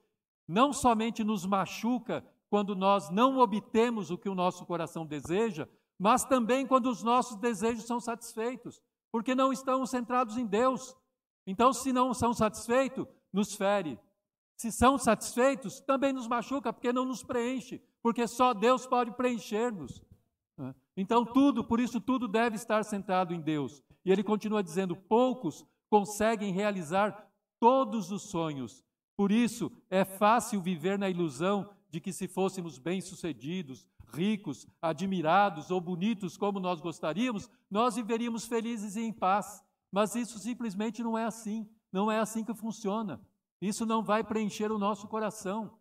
não 0.47 0.71
somente 0.71 1.23
nos 1.23 1.45
machuca 1.45 2.23
quando 2.49 2.75
nós 2.75 3.09
não 3.09 3.39
obtemos 3.39 4.11
o 4.11 4.17
que 4.17 4.29
o 4.29 4.35
nosso 4.35 4.65
coração 4.65 5.05
deseja, 5.05 5.67
mas 5.97 6.23
também 6.23 6.65
quando 6.65 6.89
os 6.89 7.03
nossos 7.03 7.37
desejos 7.37 7.85
são 7.85 7.99
satisfeitos, 7.99 8.81
porque 9.11 9.33
não 9.33 9.53
estamos 9.53 9.89
centrados 9.89 10.37
em 10.37 10.45
Deus. 10.45 10.95
Então, 11.47 11.71
se 11.71 11.93
não 11.93 12.13
são 12.13 12.33
satisfeitos, 12.33 13.07
nos 13.31 13.55
fere. 13.55 13.99
Se 14.57 14.71
são 14.71 14.97
satisfeitos, 14.97 15.79
também 15.79 16.13
nos 16.13 16.27
machuca, 16.27 16.71
porque 16.71 16.93
não 16.93 17.05
nos 17.05 17.23
preenche, 17.23 17.81
porque 18.01 18.27
só 18.27 18.53
Deus 18.53 18.87
pode 18.87 19.11
preencher-nos. 19.11 20.03
Né? 20.57 20.73
Então, 20.95 21.25
tudo, 21.25 21.63
por 21.63 21.79
isso, 21.79 21.99
tudo 21.99 22.27
deve 22.27 22.55
estar 22.55 22.83
centrado 22.83 23.33
em 23.33 23.41
Deus. 23.41 23.83
E 24.03 24.11
ele 24.11 24.23
continua 24.23 24.63
dizendo: 24.63 24.95
poucos 24.95 25.65
conseguem 25.89 26.53
realizar 26.53 27.29
todos 27.59 28.11
os 28.11 28.23
sonhos. 28.23 28.83
Por 29.17 29.31
isso, 29.31 29.71
é 29.89 30.03
fácil 30.03 30.61
viver 30.61 30.97
na 30.97 31.09
ilusão 31.09 31.69
de 31.89 31.99
que, 31.99 32.11
se 32.11 32.27
fôssemos 32.27 32.77
bem-sucedidos, 32.77 33.87
ricos, 34.15 34.67
admirados 34.81 35.69
ou 35.69 35.79
bonitos 35.79 36.37
como 36.37 36.59
nós 36.59 36.81
gostaríamos, 36.81 37.49
nós 37.69 37.95
viveríamos 37.95 38.45
felizes 38.45 38.95
e 38.95 39.01
em 39.01 39.13
paz. 39.13 39.63
Mas 39.91 40.15
isso 40.15 40.39
simplesmente 40.39 41.03
não 41.03 41.17
é 41.17 41.25
assim. 41.25 41.69
Não 41.91 42.11
é 42.11 42.19
assim 42.19 42.43
que 42.43 42.53
funciona. 42.53 43.21
Isso 43.61 43.85
não 43.85 44.03
vai 44.03 44.23
preencher 44.23 44.71
o 44.71 44.79
nosso 44.79 45.07
coração. 45.07 45.77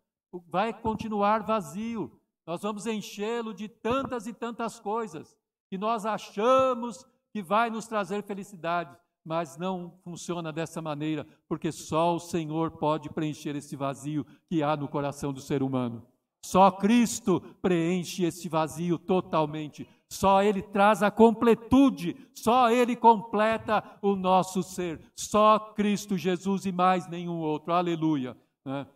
Vai 0.48 0.72
continuar 0.72 1.42
vazio. 1.42 2.20
Nós 2.46 2.62
vamos 2.62 2.86
enchê-lo 2.86 3.54
de 3.54 3.68
tantas 3.68 4.26
e 4.26 4.32
tantas 4.32 4.78
coisas 4.78 5.36
que 5.68 5.78
nós 5.78 6.04
achamos 6.04 7.04
que 7.32 7.42
vai 7.42 7.70
nos 7.70 7.86
trazer 7.86 8.22
felicidade, 8.22 8.96
mas 9.24 9.56
não 9.56 9.98
funciona 10.04 10.52
dessa 10.52 10.80
maneira, 10.80 11.26
porque 11.48 11.72
só 11.72 12.14
o 12.14 12.20
Senhor 12.20 12.72
pode 12.78 13.10
preencher 13.10 13.56
esse 13.56 13.74
vazio 13.74 14.24
que 14.46 14.62
há 14.62 14.76
no 14.76 14.86
coração 14.86 15.32
do 15.32 15.40
ser 15.40 15.62
humano. 15.62 16.06
Só 16.44 16.70
Cristo 16.70 17.40
preenche 17.62 18.22
esse 18.22 18.50
vazio 18.50 18.98
totalmente. 18.98 19.88
Só 20.10 20.42
Ele 20.42 20.60
traz 20.60 21.02
a 21.02 21.10
completude, 21.10 22.14
só 22.34 22.70
Ele 22.70 22.94
completa 22.94 23.82
o 24.02 24.14
nosso 24.14 24.62
ser. 24.62 25.00
Só 25.16 25.58
Cristo 25.58 26.18
Jesus 26.18 26.66
e 26.66 26.70
mais 26.70 27.08
nenhum 27.08 27.38
outro. 27.38 27.72
Aleluia. 27.72 28.36
Né? 28.62 28.86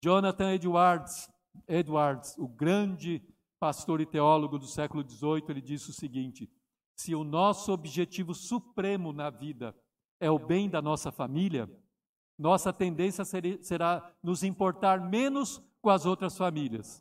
Jonathan 0.00 0.52
Edwards, 0.52 1.28
Edwards, 1.66 2.38
o 2.38 2.46
grande 2.46 3.20
pastor 3.58 4.00
e 4.00 4.06
teólogo 4.06 4.56
do 4.56 4.66
século 4.66 5.02
XVIII, 5.02 5.46
ele 5.48 5.60
disse 5.60 5.90
o 5.90 5.94
seguinte: 5.94 6.48
se 6.96 7.12
o 7.12 7.24
nosso 7.24 7.72
objetivo 7.72 8.32
supremo 8.32 9.12
na 9.12 9.30
vida 9.30 9.74
é 10.20 10.30
o 10.30 10.38
bem 10.38 10.70
da 10.70 10.80
nossa 10.80 11.10
família, 11.10 11.68
nossa 12.38 12.72
tendência 12.72 13.24
será 13.24 14.14
nos 14.22 14.44
importar 14.44 15.00
menos 15.00 15.60
com 15.86 15.90
as 15.90 16.04
outras 16.04 16.36
famílias. 16.36 17.00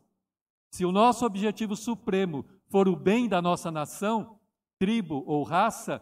Se 0.71 0.85
o 0.85 0.91
nosso 0.91 1.25
objetivo 1.25 1.75
supremo 1.75 2.45
for 2.67 2.87
o 2.87 2.95
bem 2.95 3.27
da 3.27 3.41
nossa 3.41 3.71
nação, 3.71 4.39
tribo 4.77 5.23
ou 5.25 5.41
raça, 5.41 5.99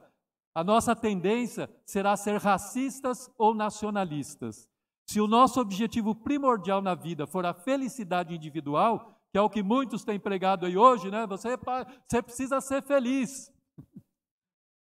a 0.54 0.66
nossa 0.66 0.94
tendência 0.94 1.74
será 1.86 2.18
ser 2.18 2.42
racistas 2.42 3.32
ou 3.38 3.56
nacionalistas. 3.56 4.70
Se 5.08 5.22
o 5.22 5.28
nosso 5.28 5.62
objetivo 5.62 6.14
primordial 6.14 6.82
na 6.82 6.94
vida 6.94 7.26
for 7.26 7.46
a 7.46 7.54
felicidade 7.54 8.36
individual, 8.36 9.18
que 9.32 9.38
é 9.38 9.42
o 9.42 9.50
que 9.50 9.64
muitos 9.64 10.04
têm 10.04 10.20
pregado 10.20 10.66
aí 10.66 10.76
hoje, 10.76 11.10
né? 11.10 11.26
Você, 11.28 11.58
você 12.06 12.22
precisa 12.22 12.60
ser 12.60 12.84
feliz. 12.84 13.50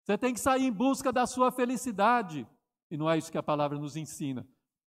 Você 0.03 0.17
tem 0.17 0.33
que 0.33 0.41
sair 0.41 0.65
em 0.65 0.73
busca 0.73 1.13
da 1.13 1.25
sua 1.25 1.49
felicidade. 1.53 2.45
E 2.91 2.97
não 2.97 3.09
é 3.09 3.17
isso 3.17 3.31
que 3.31 3.37
a 3.37 3.43
palavra 3.43 3.77
nos 3.77 3.95
ensina. 3.95 4.45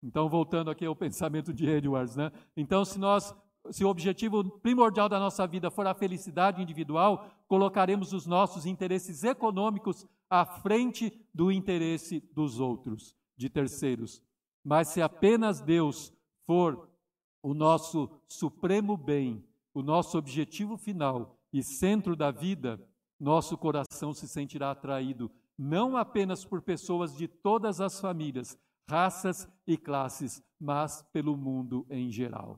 Então, 0.04 0.30
voltando 0.30 0.70
aqui 0.70 0.86
ao 0.86 0.96
pensamento 0.96 1.54
de 1.54 1.68
Edwards, 1.68 2.16
né? 2.16 2.32
Então, 2.56 2.86
se 2.86 3.00
nós 3.00 3.34
se 3.72 3.84
o 3.84 3.90
objetivo 3.90 4.44
primordial 4.60 5.10
da 5.10 5.20
nossa 5.20 5.46
vida 5.46 5.70
for 5.70 5.86
a 5.88 5.94
felicidade 5.94 6.62
individual, 6.62 7.30
colocaremos 7.48 8.14
os 8.14 8.26
nossos 8.26 8.66
interesses 8.66 9.24
econômicos 9.24 10.06
à 10.30 10.46
frente 10.46 11.12
do 11.34 11.52
interesse 11.52 12.22
dos 12.34 12.60
outros, 12.60 13.16
de 13.36 13.50
terceiros. 13.50 14.22
Mas 14.64 14.90
se 14.90 15.02
apenas 15.02 15.62
Deus 15.62 16.14
for 16.46 16.90
o 17.42 17.54
nosso 17.54 18.10
supremo 18.28 18.98
bem, 18.98 19.44
o 19.74 19.82
nosso 19.82 20.18
objetivo 20.18 20.78
final 20.78 21.38
e 21.54 21.64
centro 21.64 22.16
da 22.16 22.32
vida, 22.32 22.80
nosso 23.20 23.58
coração 23.58 24.14
se 24.14 24.28
sentirá 24.28 24.72
atraído 24.72 25.32
não 25.58 25.98
apenas 25.98 26.46
por 26.46 26.62
pessoas 26.62 27.16
de 27.16 27.28
todas 27.28 27.82
as 27.82 28.00
famílias, 28.00 28.58
raças 28.90 29.48
e 29.66 29.78
classes, 29.78 30.42
mas 30.60 31.04
pelo 31.12 31.36
mundo 31.36 31.86
em 31.90 32.10
geral. 32.10 32.58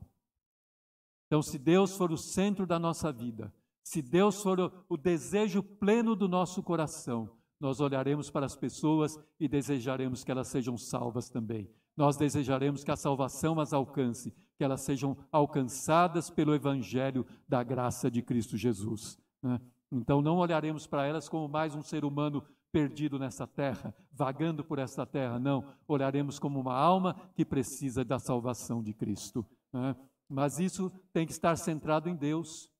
Então, 1.26 1.42
se 1.42 1.58
Deus 1.58 1.96
for 1.96 2.10
o 2.10 2.16
centro 2.16 2.66
da 2.66 2.78
nossa 2.78 3.12
vida, 3.12 3.52
se 3.82 4.02
Deus 4.02 4.42
for 4.42 4.84
o, 4.88 4.96
desejo 4.96 5.62
pleno 5.62 6.14
do 6.14 6.28
nosso 6.28 6.62
coração, 6.62 7.30
nós 7.58 7.80
olharemos 7.80 8.30
para 8.30 8.46
as 8.46 8.56
pessoas 8.56 9.18
e 9.38 9.48
desejaremos 9.48 10.24
que 10.24 10.30
elas 10.30 10.48
sejam 10.48 10.76
salvas 10.76 11.28
também. 11.28 11.70
Nós 11.96 12.16
desejaremos 12.16 12.82
que 12.82 12.90
a 12.90 12.96
salvação 12.96 13.60
as 13.60 13.72
alcance, 13.72 14.34
que 14.56 14.64
elas 14.64 14.80
sejam 14.80 15.16
alcançadas 15.30 16.30
pelo 16.30 16.54
Evangelho 16.54 17.26
da 17.48 17.62
graça 17.62 18.10
de 18.10 18.22
Cristo 18.22 18.56
Jesus. 18.56 19.18
Né? 19.42 19.60
Então, 19.92 20.22
não 20.22 20.38
olharemos 20.38 20.86
para 20.86 21.06
elas 21.06 21.28
como 21.28 21.48
mais 21.48 21.74
um 21.74 21.82
ser 21.82 22.04
humano 22.04 22.44
perdido 22.72 23.18
nessa 23.18 23.46
terra, 23.46 23.94
vagando 24.12 24.64
por 24.64 24.78
essa 24.78 25.04
terra. 25.04 25.38
Não, 25.38 25.64
olharemos 25.86 26.38
como 26.38 26.60
uma 26.60 26.74
alma 26.74 27.14
que 27.34 27.44
precisa 27.44 28.04
da 28.04 28.18
salvação 28.18 28.82
de 28.82 28.92
Cristo. 28.92 29.46
Né? 29.72 29.96
Mas 30.28 30.58
isso 30.58 30.90
tem 31.12 31.26
que 31.26 31.32
estar 31.32 31.56
centrado 31.56 32.08
em 32.08 32.14
Deus. 32.14 32.70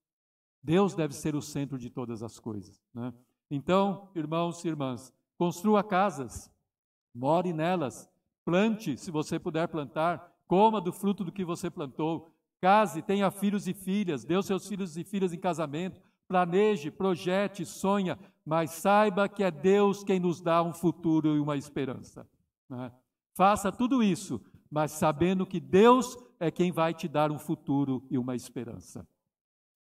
Deus 0.62 0.94
deve 0.94 1.14
ser 1.14 1.34
o 1.34 1.42
centro 1.42 1.78
de 1.78 1.90
todas 1.90 2.22
as 2.22 2.38
coisas. 2.38 2.80
Né? 2.94 3.12
Então, 3.50 4.10
irmãos 4.14 4.64
e 4.64 4.68
irmãs, 4.68 5.12
construa 5.36 5.82
casas, 5.82 6.50
more 7.14 7.52
nelas, 7.52 8.08
plante, 8.44 8.96
se 8.96 9.10
você 9.10 9.38
puder 9.38 9.68
plantar, 9.68 10.32
coma 10.46 10.80
do 10.80 10.92
fruto 10.92 11.24
do 11.24 11.32
que 11.32 11.44
você 11.44 11.70
plantou, 11.70 12.32
case, 12.60 13.02
tenha 13.02 13.30
filhos 13.30 13.66
e 13.66 13.74
filhas, 13.74 14.24
dê 14.24 14.40
seus 14.42 14.68
filhos 14.68 14.96
e 14.96 15.02
filhas 15.02 15.32
em 15.32 15.38
casamento, 15.38 16.00
planeje, 16.30 16.92
projete, 16.92 17.66
sonha, 17.66 18.16
mas 18.46 18.70
saiba 18.70 19.28
que 19.28 19.42
é 19.42 19.50
Deus 19.50 20.04
quem 20.04 20.20
nos 20.20 20.40
dá 20.40 20.62
um 20.62 20.72
futuro 20.72 21.34
e 21.34 21.40
uma 21.40 21.56
esperança. 21.56 22.24
Né? 22.68 22.92
Faça 23.34 23.72
tudo 23.72 24.00
isso, 24.00 24.40
mas 24.70 24.92
sabendo 24.92 25.44
que 25.44 25.58
Deus 25.58 26.16
é 26.38 26.48
quem 26.48 26.70
vai 26.70 26.94
te 26.94 27.08
dar 27.08 27.32
um 27.32 27.38
futuro 27.38 28.06
e 28.08 28.16
uma 28.16 28.36
esperança. 28.36 29.04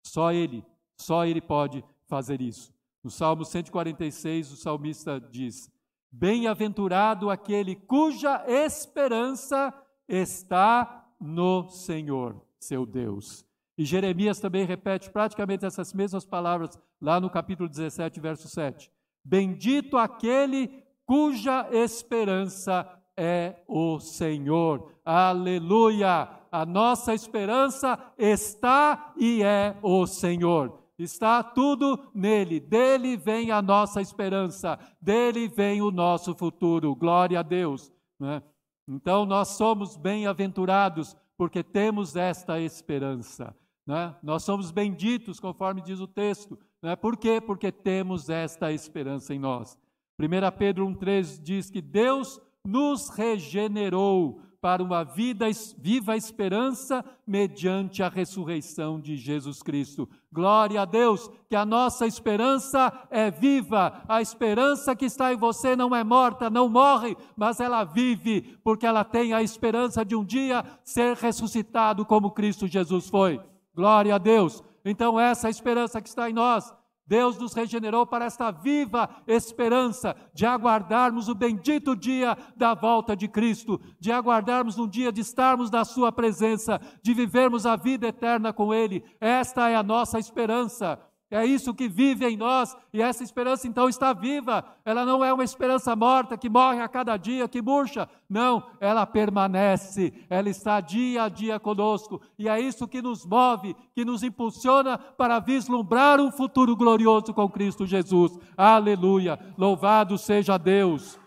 Só 0.02 0.32
Ele, 0.32 0.64
só 0.96 1.26
Ele 1.26 1.42
pode 1.42 1.84
fazer 2.06 2.40
isso. 2.40 2.72
No 3.04 3.10
Salmo 3.10 3.44
146, 3.44 4.50
o 4.52 4.56
salmista 4.56 5.20
diz: 5.20 5.70
Bem-aventurado 6.10 7.28
aquele 7.28 7.76
cuja 7.76 8.42
esperança 8.48 9.70
está 10.08 11.12
no 11.20 11.68
Senhor, 11.68 12.40
seu 12.58 12.86
Deus. 12.86 13.47
E 13.78 13.84
Jeremias 13.84 14.40
também 14.40 14.66
repete 14.66 15.08
praticamente 15.08 15.64
essas 15.64 15.94
mesmas 15.94 16.24
palavras 16.24 16.76
lá 17.00 17.20
no 17.20 17.30
capítulo 17.30 17.68
17, 17.68 18.18
verso 18.18 18.48
7. 18.48 18.90
Bendito 19.24 19.96
aquele 19.96 20.82
cuja 21.06 21.68
esperança 21.70 22.84
é 23.16 23.62
o 23.68 24.00
Senhor. 24.00 24.92
Aleluia! 25.04 26.28
A 26.50 26.66
nossa 26.66 27.14
esperança 27.14 27.96
está 28.18 29.12
e 29.16 29.44
é 29.44 29.76
o 29.80 30.06
Senhor. 30.08 30.76
Está 30.98 31.42
tudo 31.44 32.10
nele. 32.12 32.58
Dele 32.58 33.16
vem 33.16 33.52
a 33.52 33.62
nossa 33.62 34.00
esperança. 34.00 34.76
Dele 35.00 35.46
vem 35.46 35.80
o 35.80 35.92
nosso 35.92 36.34
futuro. 36.34 36.96
Glória 36.96 37.38
a 37.38 37.42
Deus. 37.42 37.92
Né? 38.18 38.42
Então 38.88 39.24
nós 39.24 39.50
somos 39.50 39.96
bem-aventurados 39.96 41.16
porque 41.36 41.62
temos 41.62 42.16
esta 42.16 42.60
esperança. 42.60 43.54
Né? 43.88 44.14
Nós 44.22 44.42
somos 44.44 44.70
benditos, 44.70 45.40
conforme 45.40 45.80
diz 45.80 45.98
o 45.98 46.06
texto. 46.06 46.58
Né? 46.82 46.94
Por 46.94 47.16
quê? 47.16 47.40
Porque 47.40 47.72
temos 47.72 48.28
esta 48.28 48.70
esperança 48.70 49.34
em 49.34 49.38
nós. 49.38 49.78
1 50.20 50.58
Pedro 50.58 50.86
1,3 50.86 51.42
diz 51.42 51.70
que 51.70 51.80
Deus 51.80 52.38
nos 52.62 53.08
regenerou 53.08 54.42
para 54.60 54.82
uma 54.82 55.04
vida 55.04 55.46
viva 55.78 56.16
esperança 56.16 57.02
mediante 57.26 58.02
a 58.02 58.10
ressurreição 58.10 59.00
de 59.00 59.16
Jesus 59.16 59.62
Cristo. 59.62 60.06
Glória 60.30 60.82
a 60.82 60.84
Deus, 60.84 61.30
que 61.48 61.56
a 61.56 61.64
nossa 61.64 62.06
esperança 62.06 62.92
é 63.10 63.30
viva. 63.30 64.02
A 64.06 64.20
esperança 64.20 64.94
que 64.94 65.06
está 65.06 65.32
em 65.32 65.36
você 65.36 65.74
não 65.74 65.96
é 65.96 66.04
morta, 66.04 66.50
não 66.50 66.68
morre, 66.68 67.16
mas 67.34 67.58
ela 67.58 67.84
vive, 67.84 68.58
porque 68.62 68.84
ela 68.84 69.02
tem 69.04 69.32
a 69.32 69.42
esperança 69.42 70.04
de 70.04 70.14
um 70.14 70.24
dia 70.24 70.62
ser 70.84 71.16
ressuscitado 71.16 72.04
como 72.04 72.32
Cristo 72.32 72.66
Jesus 72.66 73.08
foi. 73.08 73.40
Glória 73.78 74.16
a 74.16 74.18
Deus. 74.18 74.60
Então, 74.84 75.20
essa 75.20 75.46
é 75.46 75.50
esperança 75.50 76.02
que 76.02 76.08
está 76.08 76.28
em 76.28 76.32
nós. 76.32 76.74
Deus 77.06 77.38
nos 77.38 77.54
regenerou 77.54 78.04
para 78.04 78.24
esta 78.24 78.50
viva 78.50 79.08
esperança 79.24 80.16
de 80.34 80.44
aguardarmos 80.44 81.28
o 81.28 81.34
bendito 81.34 81.94
dia 81.94 82.36
da 82.56 82.74
volta 82.74 83.14
de 83.14 83.28
Cristo, 83.28 83.80
de 84.00 84.10
aguardarmos 84.10 84.80
um 84.80 84.88
dia 84.88 85.12
de 85.12 85.20
estarmos 85.20 85.70
na 85.70 85.84
Sua 85.84 86.10
presença, 86.10 86.80
de 87.04 87.14
vivermos 87.14 87.66
a 87.66 87.76
vida 87.76 88.08
eterna 88.08 88.52
com 88.52 88.74
Ele. 88.74 89.04
Esta 89.20 89.68
é 89.68 89.76
a 89.76 89.82
nossa 89.84 90.18
esperança. 90.18 90.98
É 91.30 91.44
isso 91.44 91.74
que 91.74 91.88
vive 91.88 92.26
em 92.26 92.38
nós 92.38 92.74
e 92.90 93.02
essa 93.02 93.22
esperança 93.22 93.68
então 93.68 93.86
está 93.86 94.14
viva. 94.14 94.64
Ela 94.82 95.04
não 95.04 95.22
é 95.22 95.30
uma 95.30 95.44
esperança 95.44 95.94
morta 95.94 96.38
que 96.38 96.48
morre 96.48 96.80
a 96.80 96.88
cada 96.88 97.18
dia, 97.18 97.46
que 97.46 97.60
murcha. 97.60 98.08
Não, 98.28 98.62
ela 98.80 99.04
permanece. 99.04 100.12
Ela 100.30 100.48
está 100.48 100.80
dia 100.80 101.24
a 101.24 101.28
dia 101.28 101.60
conosco 101.60 102.22
e 102.38 102.48
é 102.48 102.58
isso 102.58 102.88
que 102.88 103.02
nos 103.02 103.26
move, 103.26 103.76
que 103.94 104.06
nos 104.06 104.22
impulsiona 104.22 104.96
para 104.96 105.38
vislumbrar 105.38 106.18
um 106.18 106.32
futuro 106.32 106.74
glorioso 106.74 107.34
com 107.34 107.46
Cristo 107.46 107.84
Jesus. 107.84 108.38
Aleluia! 108.56 109.38
Louvado 109.58 110.16
seja 110.16 110.56
Deus. 110.56 111.20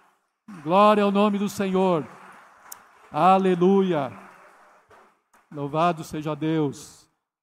Glória 0.64 1.03
ao 1.03 1.11
nome 1.11 1.38
do 1.38 1.48
Senhor. 1.48 2.07
Aleluia! 3.11 4.11
Louvado 5.52 6.03
seja 6.03 6.36
Deus. 6.36 7.01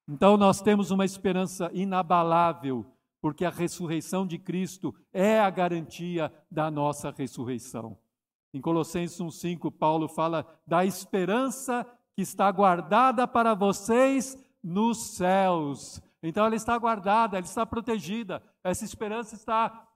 Então 0.09 0.35
nós 0.37 0.59
temos 0.59 0.89
uma 0.89 1.05
esperança 1.05 1.69
inabalável, 1.71 2.83
porque 3.21 3.45
a 3.45 3.51
ressurreição 3.51 4.25
de 4.25 4.39
Cristo 4.39 4.95
é 5.13 5.39
a 5.39 5.51
garantia 5.51 6.33
da 6.49 6.71
nossa 6.71 7.11
ressurreição. 7.11 7.95
Em 8.51 8.59
Colossenses 8.59 9.19
1:5, 9.19 9.69
Paulo 9.69 10.07
fala 10.07 10.47
da 10.65 10.83
esperança 10.83 11.85
que 12.15 12.23
está 12.23 12.51
guardada 12.51 13.27
para 13.27 13.53
vocês 13.53 14.35
nos 14.63 15.15
céus. 15.15 16.01
Então 16.23 16.43
ela 16.43 16.55
está 16.55 16.75
guardada, 16.75 17.37
ela 17.37 17.45
está 17.45 17.63
protegida. 17.63 18.41
Essa 18.63 18.83
esperança 18.83 19.35
está 19.35 19.87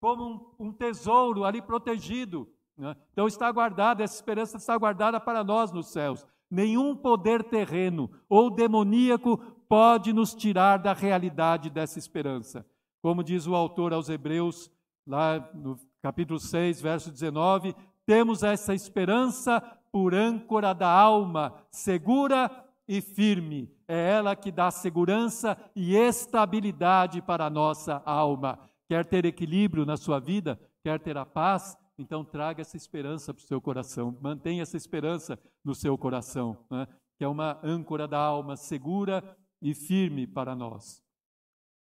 como 0.00 0.54
um, 0.58 0.68
um 0.68 0.72
tesouro 0.72 1.44
ali 1.44 1.60
protegido. 1.60 2.48
Né? 2.74 2.96
Então 3.12 3.26
está 3.26 3.52
guardada, 3.52 4.02
essa 4.02 4.14
esperança 4.14 4.56
está 4.56 4.78
guardada 4.78 5.20
para 5.20 5.44
nós 5.44 5.70
nos 5.70 5.88
céus. 5.88 6.26
Nenhum 6.50 6.96
poder 6.96 7.44
terreno 7.44 8.10
ou 8.30 8.48
demoníaco 8.48 9.57
pode 9.68 10.12
nos 10.12 10.34
tirar 10.34 10.78
da 10.78 10.92
realidade 10.92 11.68
dessa 11.68 11.98
esperança. 11.98 12.66
Como 13.02 13.22
diz 13.22 13.46
o 13.46 13.54
autor 13.54 13.92
aos 13.92 14.08
Hebreus, 14.08 14.70
lá 15.06 15.50
no 15.54 15.78
capítulo 16.02 16.40
6, 16.40 16.80
verso 16.80 17.10
19, 17.10 17.74
temos 18.06 18.42
essa 18.42 18.74
esperança 18.74 19.60
por 19.92 20.14
âncora 20.14 20.72
da 20.72 20.90
alma, 20.90 21.54
segura 21.70 22.50
e 22.86 23.00
firme. 23.00 23.70
É 23.86 24.12
ela 24.12 24.34
que 24.34 24.50
dá 24.50 24.70
segurança 24.70 25.56
e 25.76 25.94
estabilidade 25.94 27.20
para 27.20 27.46
a 27.46 27.50
nossa 27.50 28.02
alma. 28.04 28.58
Quer 28.88 29.04
ter 29.04 29.24
equilíbrio 29.26 29.84
na 29.84 29.96
sua 29.96 30.18
vida? 30.18 30.58
Quer 30.82 30.98
ter 31.00 31.16
a 31.16 31.26
paz? 31.26 31.76
Então 31.98 32.24
traga 32.24 32.62
essa 32.62 32.76
esperança 32.76 33.34
para 33.34 33.42
o 33.42 33.46
seu 33.46 33.60
coração. 33.60 34.16
Mantenha 34.20 34.62
essa 34.62 34.76
esperança 34.76 35.38
no 35.64 35.74
seu 35.74 35.98
coração, 35.98 36.56
né? 36.70 36.86
que 37.18 37.24
é 37.24 37.28
uma 37.28 37.58
âncora 37.62 38.06
da 38.06 38.18
alma 38.18 38.56
segura 38.56 39.36
e 39.60 39.74
firme 39.74 40.26
para 40.26 40.54
nós. 40.54 41.04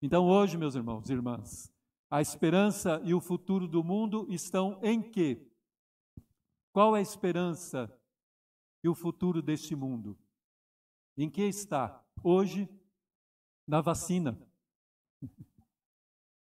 Então, 0.01 0.27
hoje, 0.27 0.57
meus 0.57 0.75
irmãos 0.75 1.09
e 1.09 1.13
irmãs, 1.13 1.73
a 2.09 2.21
esperança 2.21 3.01
e 3.03 3.13
o 3.13 3.19
futuro 3.19 3.67
do 3.67 3.83
mundo 3.83 4.27
estão 4.29 4.79
em 4.83 5.01
quê? 5.01 5.49
Qual 6.71 6.95
é 6.95 6.99
a 6.99 7.01
esperança 7.01 7.91
e 8.83 8.89
o 8.89 8.95
futuro 8.95 9.41
deste 9.41 9.75
mundo? 9.75 10.17
Em 11.17 11.29
que 11.29 11.43
está? 11.43 12.03
Hoje, 12.23 12.67
na 13.67 13.81
vacina. 13.81 14.39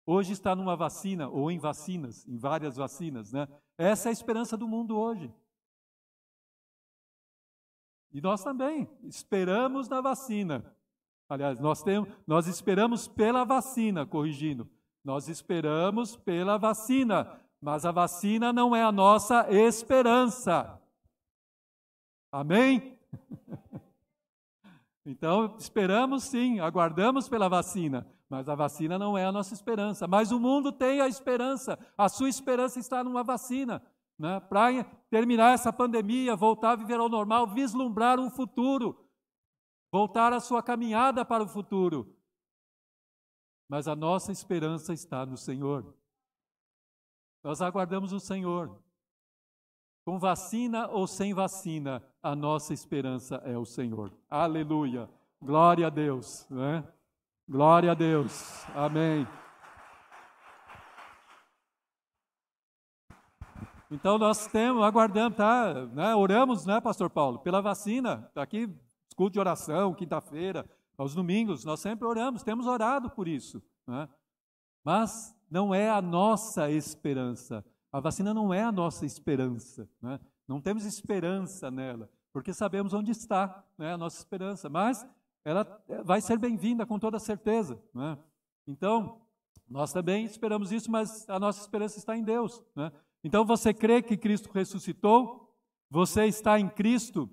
Hoje 0.06 0.34
está 0.34 0.56
numa 0.56 0.76
vacina, 0.76 1.28
ou 1.28 1.52
em 1.52 1.60
vacinas, 1.60 2.26
em 2.28 2.38
várias 2.38 2.78
vacinas, 2.78 3.34
né? 3.34 3.48
Essa 3.78 4.08
é 4.08 4.10
a 4.10 4.14
esperança 4.14 4.56
do 4.56 4.68
mundo 4.68 4.98
hoje. 4.98 5.34
E 8.12 8.22
nós 8.22 8.44
também 8.44 8.90
esperamos 9.04 9.90
na 9.90 10.00
vacina. 10.00 10.77
Aliás, 11.30 11.60
nós, 11.60 11.84
temos, 11.84 12.10
nós 12.26 12.48
esperamos 12.48 13.08
pela 13.08 13.44
vacina, 13.44 14.06
corrigindo. 14.06 14.70
Nós 15.04 15.28
esperamos 15.28 16.16
pela 16.16 16.58
vacina, 16.58 17.40
mas 17.62 17.86
a 17.86 17.92
vacina 17.92 18.54
não 18.54 18.76
é 18.76 18.84
a 18.84 18.92
nossa 18.92 19.48
esperança. 19.50 20.82
Amém? 22.32 22.98
Então, 25.10 25.56
esperamos 25.58 26.26
sim, 26.26 26.60
aguardamos 26.60 27.30
pela 27.30 27.48
vacina, 27.48 28.06
mas 28.30 28.50
a 28.50 28.56
vacina 28.56 29.00
não 29.00 29.18
é 29.18 29.24
a 29.24 29.32
nossa 29.32 29.54
esperança. 29.54 30.06
Mas 30.06 30.34
o 30.34 30.40
mundo 30.40 30.70
tem 30.70 31.00
a 31.00 31.08
esperança, 31.08 31.80
a 31.98 32.10
sua 32.10 32.28
esperança 32.28 32.78
está 32.78 33.02
numa 33.06 33.24
vacina. 33.24 33.82
Né? 34.20 34.38
Para 34.42 34.84
terminar 35.10 35.54
essa 35.54 35.72
pandemia, 35.72 36.36
voltar 36.36 36.72
a 36.72 36.76
viver 36.76 37.00
ao 37.00 37.08
normal, 37.08 37.48
vislumbrar 37.48 38.20
um 38.20 38.30
futuro 38.30 39.07
voltar 39.92 40.34
a 40.34 40.40
sua 40.40 40.62
caminhada 40.62 41.24
para 41.24 41.44
o 41.44 41.48
futuro. 41.48 42.16
Mas 43.70 43.88
a 43.88 43.96
nossa 43.96 44.32
esperança 44.32 44.94
está 44.94 45.26
no 45.26 45.38
Senhor. 45.38 45.94
Nós 47.44 47.62
aguardamos 47.62 48.14
o 48.14 48.20
Senhor. 48.20 48.82
Com 50.06 50.18
vacina 50.18 50.88
ou 50.88 51.06
sem 51.06 51.34
vacina, 51.34 52.02
a 52.24 52.34
nossa 52.34 52.74
esperança 52.74 53.36
é 53.44 53.58
o 53.58 53.66
Senhor. 53.66 54.14
Aleluia. 54.30 55.10
Glória 55.42 55.88
a 55.88 55.90
Deus. 55.90 56.48
Né? 56.50 56.88
Glória 57.48 57.92
a 57.92 57.94
Deus. 57.94 58.66
Amém. 58.74 59.28
Então 63.90 64.18
nós 64.18 64.48
temos, 64.48 64.84
aguardamos, 64.84 65.38
tá? 65.38 65.74
Né? 65.88 66.14
Oramos, 66.16 66.66
né, 66.66 66.82
Pastor 66.82 67.10
Paulo, 67.10 67.40
pela 67.40 67.62
vacina. 67.62 68.26
Está 68.28 68.42
aqui, 68.42 68.70
escudo 69.18 69.32
de 69.32 69.40
oração, 69.40 69.96
quinta-feira, 69.96 70.70
aos 70.96 71.16
domingos, 71.16 71.66
nós 71.66 71.80
sempre 71.80 72.08
oramos, 72.08 72.44
temos 72.44 72.68
orado 72.68 73.10
por 73.10 73.28
isso. 73.28 73.64
Né? 73.88 74.08
Mas 74.84 75.36
não 75.50 75.74
é 75.74 75.90
a 75.90 76.00
nossa 76.00 76.70
esperança. 76.70 77.66
A 77.92 78.00
vacina 78.00 78.32
não 78.32 78.54
é 78.54 78.62
a 78.62 78.72
nossa 78.72 79.08
esperança. 79.08 79.90
Né? 80.00 80.20
Não 80.48 80.62
temos 80.62 80.86
esperança 80.86 81.72
nela, 81.72 82.12
porque 82.32 82.54
sabemos 82.54 82.94
onde 82.94 83.10
está 83.10 83.66
né, 83.76 83.94
a 83.94 83.98
nossa 83.98 84.20
esperança. 84.20 84.70
Mas 84.70 85.04
ela 85.44 85.66
vai 86.06 86.22
ser 86.22 86.38
bem-vinda 86.38 86.86
com 86.86 87.00
toda 87.00 87.18
certeza. 87.18 87.82
Né? 87.96 88.20
Então, 88.68 89.20
nós 89.68 89.92
também 89.92 90.26
esperamos 90.26 90.72
isso, 90.72 90.92
mas 90.92 91.28
a 91.28 91.40
nossa 91.40 91.60
esperança 91.60 91.98
está 91.98 92.16
em 92.16 92.24
Deus. 92.24 92.64
Né? 92.76 92.92
Então 93.24 93.44
você 93.44 93.74
crê 93.74 94.04
que 94.04 94.16
Cristo 94.16 94.52
ressuscitou? 94.54 95.58
Você 95.90 96.26
está 96.28 96.60
em 96.60 96.70
Cristo? 96.70 97.28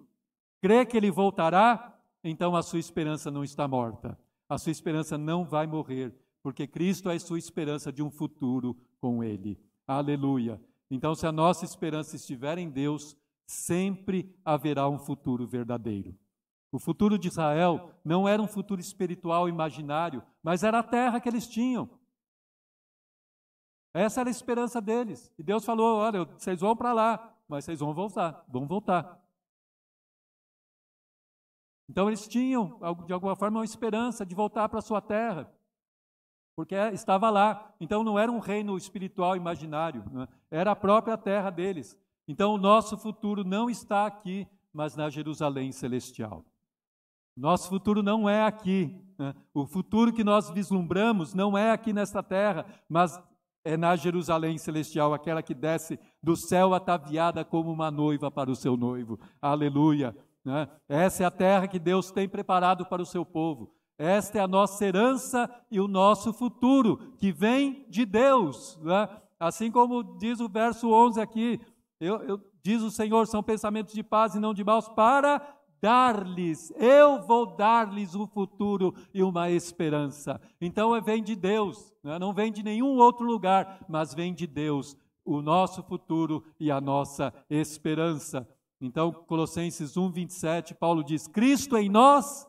Crê 0.64 0.86
que 0.86 0.96
Ele 0.96 1.10
voltará? 1.10 1.94
Então 2.24 2.56
a 2.56 2.62
sua 2.62 2.78
esperança 2.78 3.30
não 3.30 3.44
está 3.44 3.68
morta. 3.68 4.18
A 4.48 4.56
sua 4.56 4.72
esperança 4.72 5.18
não 5.18 5.44
vai 5.44 5.66
morrer, 5.66 6.10
porque 6.42 6.66
Cristo 6.66 7.10
é 7.10 7.18
sua 7.18 7.38
esperança 7.38 7.92
de 7.92 8.02
um 8.02 8.10
futuro 8.10 8.74
com 8.98 9.22
Ele. 9.22 9.60
Aleluia. 9.86 10.58
Então, 10.90 11.14
se 11.14 11.26
a 11.26 11.32
nossa 11.32 11.66
esperança 11.66 12.16
estiver 12.16 12.56
em 12.56 12.70
Deus, 12.70 13.14
sempre 13.46 14.34
haverá 14.42 14.88
um 14.88 14.98
futuro 14.98 15.46
verdadeiro. 15.46 16.16
O 16.72 16.78
futuro 16.78 17.18
de 17.18 17.28
Israel 17.28 17.90
não 18.02 18.26
era 18.26 18.40
um 18.40 18.48
futuro 18.48 18.80
espiritual 18.80 19.50
imaginário, 19.50 20.22
mas 20.42 20.64
era 20.64 20.78
a 20.78 20.82
terra 20.82 21.20
que 21.20 21.28
eles 21.28 21.46
tinham. 21.46 21.90
Essa 23.92 24.22
era 24.22 24.30
a 24.30 24.32
esperança 24.32 24.80
deles. 24.80 25.30
E 25.38 25.42
Deus 25.42 25.62
falou: 25.62 25.98
olha, 25.98 26.24
vocês 26.24 26.58
vão 26.58 26.74
para 26.74 26.94
lá, 26.94 27.36
mas 27.46 27.66
vocês 27.66 27.80
vão 27.80 27.92
voltar, 27.92 28.42
vão 28.48 28.66
voltar. 28.66 29.22
Então 31.88 32.08
eles 32.08 32.26
tinham, 32.26 32.78
de 33.06 33.12
alguma 33.12 33.36
forma, 33.36 33.58
uma 33.58 33.64
esperança 33.64 34.24
de 34.24 34.34
voltar 34.34 34.68
para 34.68 34.80
sua 34.80 35.00
terra, 35.00 35.52
porque 36.56 36.74
estava 36.92 37.30
lá. 37.30 37.74
Então 37.80 38.02
não 38.02 38.18
era 38.18 38.30
um 38.30 38.38
reino 38.38 38.76
espiritual 38.76 39.36
imaginário, 39.36 40.04
né? 40.10 40.26
era 40.50 40.70
a 40.70 40.76
própria 40.76 41.16
terra 41.16 41.50
deles. 41.50 41.98
Então 42.26 42.54
o 42.54 42.58
nosso 42.58 42.96
futuro 42.96 43.44
não 43.44 43.68
está 43.68 44.06
aqui, 44.06 44.46
mas 44.72 44.96
na 44.96 45.10
Jerusalém 45.10 45.72
celestial. 45.72 46.44
Nosso 47.36 47.68
futuro 47.68 48.02
não 48.02 48.28
é 48.28 48.44
aqui. 48.44 48.96
Né? 49.18 49.34
O 49.52 49.66
futuro 49.66 50.12
que 50.12 50.24
nós 50.24 50.50
vislumbramos 50.50 51.34
não 51.34 51.58
é 51.58 51.70
aqui 51.70 51.92
nesta 51.92 52.22
terra, 52.22 52.64
mas 52.88 53.20
é 53.64 53.76
na 53.76 53.96
Jerusalém 53.96 54.58
celestial, 54.58 55.14
aquela 55.14 55.42
que 55.42 55.54
desce 55.54 55.98
do 56.22 56.36
céu 56.36 56.74
ataviada 56.74 57.44
como 57.44 57.72
uma 57.72 57.90
noiva 57.90 58.30
para 58.30 58.50
o 58.50 58.56
seu 58.56 58.76
noivo. 58.76 59.18
Aleluia. 59.40 60.14
Né? 60.44 60.68
Essa 60.88 61.22
é 61.22 61.26
a 61.26 61.30
terra 61.30 61.66
que 61.66 61.78
Deus 61.78 62.10
tem 62.10 62.28
preparado 62.28 62.84
para 62.84 63.02
o 63.02 63.06
seu 63.06 63.24
povo. 63.24 63.72
Esta 63.96 64.38
é 64.38 64.40
a 64.40 64.48
nossa 64.48 64.84
herança 64.84 65.48
e 65.70 65.80
o 65.80 65.88
nosso 65.88 66.32
futuro, 66.32 67.14
que 67.16 67.32
vem 67.32 67.86
de 67.88 68.04
Deus. 68.04 68.78
Né? 68.82 69.08
Assim 69.38 69.70
como 69.70 70.02
diz 70.18 70.40
o 70.40 70.48
verso 70.48 70.90
11 70.90 71.20
aqui, 71.20 71.60
eu, 72.00 72.16
eu, 72.22 72.40
diz 72.62 72.82
o 72.82 72.90
Senhor, 72.90 73.26
são 73.26 73.42
pensamentos 73.42 73.94
de 73.94 74.02
paz 74.02 74.34
e 74.34 74.40
não 74.40 74.52
de 74.52 74.64
maus, 74.64 74.88
para 74.88 75.40
dar-lhes, 75.80 76.72
eu 76.78 77.20
vou 77.20 77.54
dar-lhes 77.54 78.14
um 78.14 78.26
futuro 78.26 78.94
e 79.12 79.22
uma 79.22 79.50
esperança. 79.50 80.40
Então 80.58 80.98
vem 81.02 81.22
de 81.22 81.36
Deus, 81.36 81.92
né? 82.02 82.18
não 82.18 82.32
vem 82.32 82.50
de 82.50 82.62
nenhum 82.62 82.96
outro 82.96 83.26
lugar, 83.26 83.84
mas 83.86 84.14
vem 84.14 84.32
de 84.32 84.46
Deus, 84.46 84.96
o 85.22 85.42
nosso 85.42 85.82
futuro 85.82 86.42
e 86.58 86.70
a 86.70 86.80
nossa 86.80 87.34
esperança. 87.50 88.48
Então, 88.80 89.12
Colossenses 89.12 89.96
1, 89.96 90.10
27, 90.10 90.74
Paulo 90.74 91.02
diz: 91.02 91.26
Cristo 91.26 91.76
em 91.76 91.88
nós, 91.88 92.46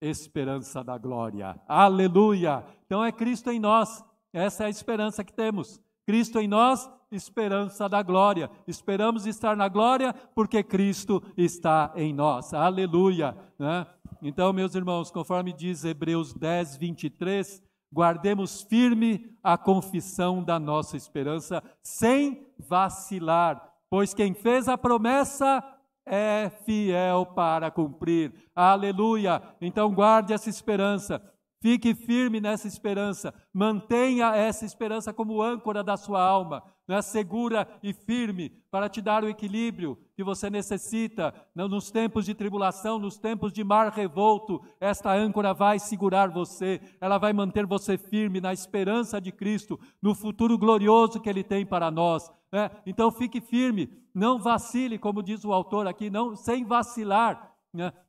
esperança 0.00 0.82
da 0.82 0.98
glória. 0.98 1.60
Aleluia! 1.66 2.64
Então 2.86 3.04
é 3.04 3.10
Cristo 3.10 3.50
em 3.50 3.58
nós, 3.58 4.04
essa 4.32 4.64
é 4.64 4.66
a 4.66 4.70
esperança 4.70 5.24
que 5.24 5.32
temos. 5.32 5.80
Cristo 6.06 6.38
em 6.38 6.48
nós, 6.48 6.90
esperança 7.10 7.88
da 7.88 8.02
glória. 8.02 8.50
Esperamos 8.66 9.26
estar 9.26 9.56
na 9.56 9.68
glória 9.68 10.12
porque 10.34 10.62
Cristo 10.62 11.22
está 11.36 11.92
em 11.94 12.12
nós. 12.12 12.52
Aleluia. 12.52 13.36
Né? 13.58 13.86
Então, 14.20 14.52
meus 14.52 14.74
irmãos, 14.74 15.10
conforme 15.10 15.52
diz 15.52 15.84
Hebreus 15.84 16.34
10, 16.34 16.76
23, 16.76 17.62
guardemos 17.92 18.62
firme 18.62 19.36
a 19.42 19.58
confissão 19.58 20.42
da 20.42 20.58
nossa 20.58 20.96
esperança, 20.96 21.62
sem 21.82 22.46
vacilar, 22.58 23.71
pois 23.92 24.14
quem 24.14 24.32
fez 24.32 24.68
a 24.68 24.78
promessa 24.78 25.62
é 26.06 26.50
fiel 26.64 27.26
para 27.26 27.70
cumprir. 27.70 28.32
Aleluia. 28.56 29.42
Então, 29.60 29.92
guarde 29.92 30.32
essa 30.32 30.48
esperança. 30.48 31.22
Fique 31.62 31.94
firme 31.94 32.40
nessa 32.40 32.66
esperança, 32.66 33.32
mantenha 33.54 34.34
essa 34.34 34.66
esperança 34.66 35.12
como 35.12 35.40
âncora 35.40 35.84
da 35.84 35.96
sua 35.96 36.20
alma, 36.20 36.60
né? 36.88 37.00
segura 37.00 37.68
e 37.80 37.92
firme, 37.92 38.50
para 38.68 38.88
te 38.88 39.00
dar 39.00 39.22
o 39.22 39.28
equilíbrio 39.28 39.96
que 40.16 40.24
você 40.24 40.50
necessita 40.50 41.32
nos 41.54 41.88
tempos 41.88 42.24
de 42.24 42.34
tribulação, 42.34 42.98
nos 42.98 43.16
tempos 43.16 43.52
de 43.52 43.62
mar 43.62 43.92
revolto. 43.92 44.60
Esta 44.80 45.12
âncora 45.12 45.54
vai 45.54 45.78
segurar 45.78 46.32
você, 46.32 46.80
ela 47.00 47.16
vai 47.16 47.32
manter 47.32 47.64
você 47.64 47.96
firme 47.96 48.40
na 48.40 48.52
esperança 48.52 49.20
de 49.20 49.30
Cristo, 49.30 49.78
no 50.02 50.16
futuro 50.16 50.58
glorioso 50.58 51.20
que 51.20 51.30
Ele 51.30 51.44
tem 51.44 51.64
para 51.64 51.92
nós. 51.92 52.28
Né? 52.50 52.72
Então 52.84 53.12
fique 53.12 53.40
firme, 53.40 53.88
não 54.12 54.36
vacile, 54.36 54.98
como 54.98 55.22
diz 55.22 55.44
o 55.44 55.52
autor 55.52 55.86
aqui, 55.86 56.10
não 56.10 56.34
sem 56.34 56.64
vacilar? 56.64 57.51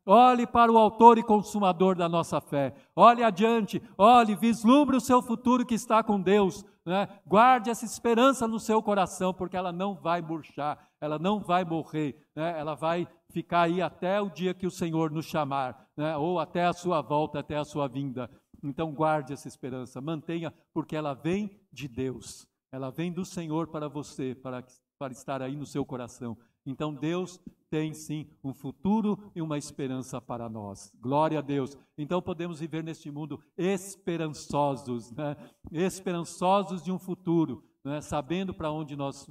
Olhe 0.06 0.46
para 0.46 0.72
o 0.72 0.78
autor 0.78 1.18
e 1.18 1.24
consumador 1.24 1.96
da 1.96 2.10
nossa 2.10 2.42
fé. 2.42 2.74
Olhe 2.96 3.24
adiante, 3.24 3.82
olhe, 3.98 4.36
vislumbre 4.36 4.98
o 4.98 5.02
seu 5.02 5.22
futuro 5.22 5.66
que 5.66 5.74
está 5.74 6.04
com 6.04 6.20
Deus. 6.20 6.66
Né? 6.86 7.08
Guarde 7.26 7.70
essa 7.70 7.86
esperança 7.86 8.46
no 8.46 8.60
seu 8.60 8.84
coração, 8.84 9.34
porque 9.34 9.56
ela 9.56 9.72
não 9.72 9.96
vai 9.96 10.22
murchar, 10.22 10.90
ela 11.00 11.18
não 11.18 11.40
vai 11.40 11.64
morrer, 11.64 12.28
né? 12.36 12.60
ela 12.60 12.76
vai 12.76 13.08
ficar 13.30 13.62
aí 13.62 13.82
até 13.82 14.20
o 14.20 14.30
dia 14.30 14.54
que 14.54 14.68
o 14.68 14.72
Senhor 14.72 15.10
nos 15.10 15.26
chamar, 15.26 15.88
né? 15.96 16.18
ou 16.18 16.40
até 16.40 16.66
a 16.66 16.74
sua 16.74 17.02
volta, 17.02 17.40
até 17.40 17.58
a 17.58 17.64
sua 17.64 17.88
vinda. 17.88 18.30
Então 18.62 18.92
guarde 18.94 19.32
essa 19.32 19.48
esperança, 19.48 20.02
mantenha, 20.02 20.54
porque 20.74 20.96
ela 20.96 21.14
vem 21.14 21.58
de 21.72 21.88
Deus, 21.88 22.46
ela 22.70 22.92
vem 22.92 23.14
do 23.14 23.24
Senhor 23.24 23.68
para 23.68 23.88
você, 23.88 24.36
para, 24.36 24.64
para 25.00 25.14
estar 25.14 25.42
aí 25.42 25.56
no 25.56 25.66
seu 25.66 25.86
coração. 25.86 26.38
Então 26.66 26.94
Deus 26.94 27.40
tem 27.70 27.92
sim 27.92 28.28
um 28.44 28.54
futuro 28.54 29.18
e 29.36 29.42
uma 29.42 29.58
esperança 29.58 30.22
para 30.22 30.48
nós. 30.48 30.94
Glória 31.02 31.40
a 31.40 31.42
Deus. 31.42 31.76
Então 31.98 32.22
podemos 32.22 32.60
viver 32.60 32.84
neste 32.84 33.10
mundo 33.10 33.42
esperançosos, 33.58 35.12
né? 35.12 35.36
esperançosos 35.72 36.84
de 36.84 36.92
um 36.92 37.00
futuro, 37.00 37.64
né? 37.84 38.00
sabendo 38.00 38.54
para 38.54 38.72
onde 38.72 38.96
nós, 38.96 39.28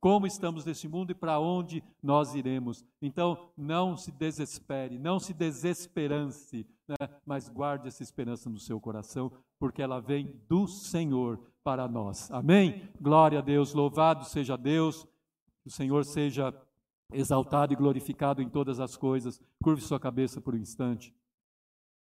como 0.00 0.24
estamos 0.24 0.64
neste 0.64 0.86
mundo 0.86 1.10
e 1.10 1.14
para 1.16 1.40
onde 1.40 1.82
nós 2.00 2.36
iremos. 2.36 2.84
Então 3.02 3.50
não 3.56 3.96
se 3.96 4.12
desespere, 4.12 4.96
não 4.96 5.18
se 5.18 5.34
desesperance, 5.34 6.64
né? 6.88 7.08
mas 7.26 7.48
guarde 7.48 7.88
essa 7.88 8.04
esperança 8.04 8.48
no 8.48 8.60
seu 8.60 8.80
coração, 8.80 9.32
porque 9.58 9.82
ela 9.82 10.00
vem 10.00 10.40
do 10.48 10.68
Senhor 10.68 11.40
para 11.64 11.88
nós. 11.88 12.30
Amém? 12.30 12.88
Glória 13.00 13.40
a 13.40 13.42
Deus, 13.42 13.74
louvado 13.74 14.24
seja 14.24 14.56
Deus. 14.56 15.04
O 15.64 15.70
Senhor 15.70 16.04
seja 16.04 16.54
exaltado 17.12 17.72
e 17.72 17.76
glorificado 17.76 18.42
em 18.42 18.48
todas 18.48 18.80
as 18.80 18.96
coisas. 18.96 19.40
Curve 19.62 19.82
sua 19.82 20.00
cabeça 20.00 20.40
por 20.40 20.54
um 20.54 20.58
instante. 20.58 21.14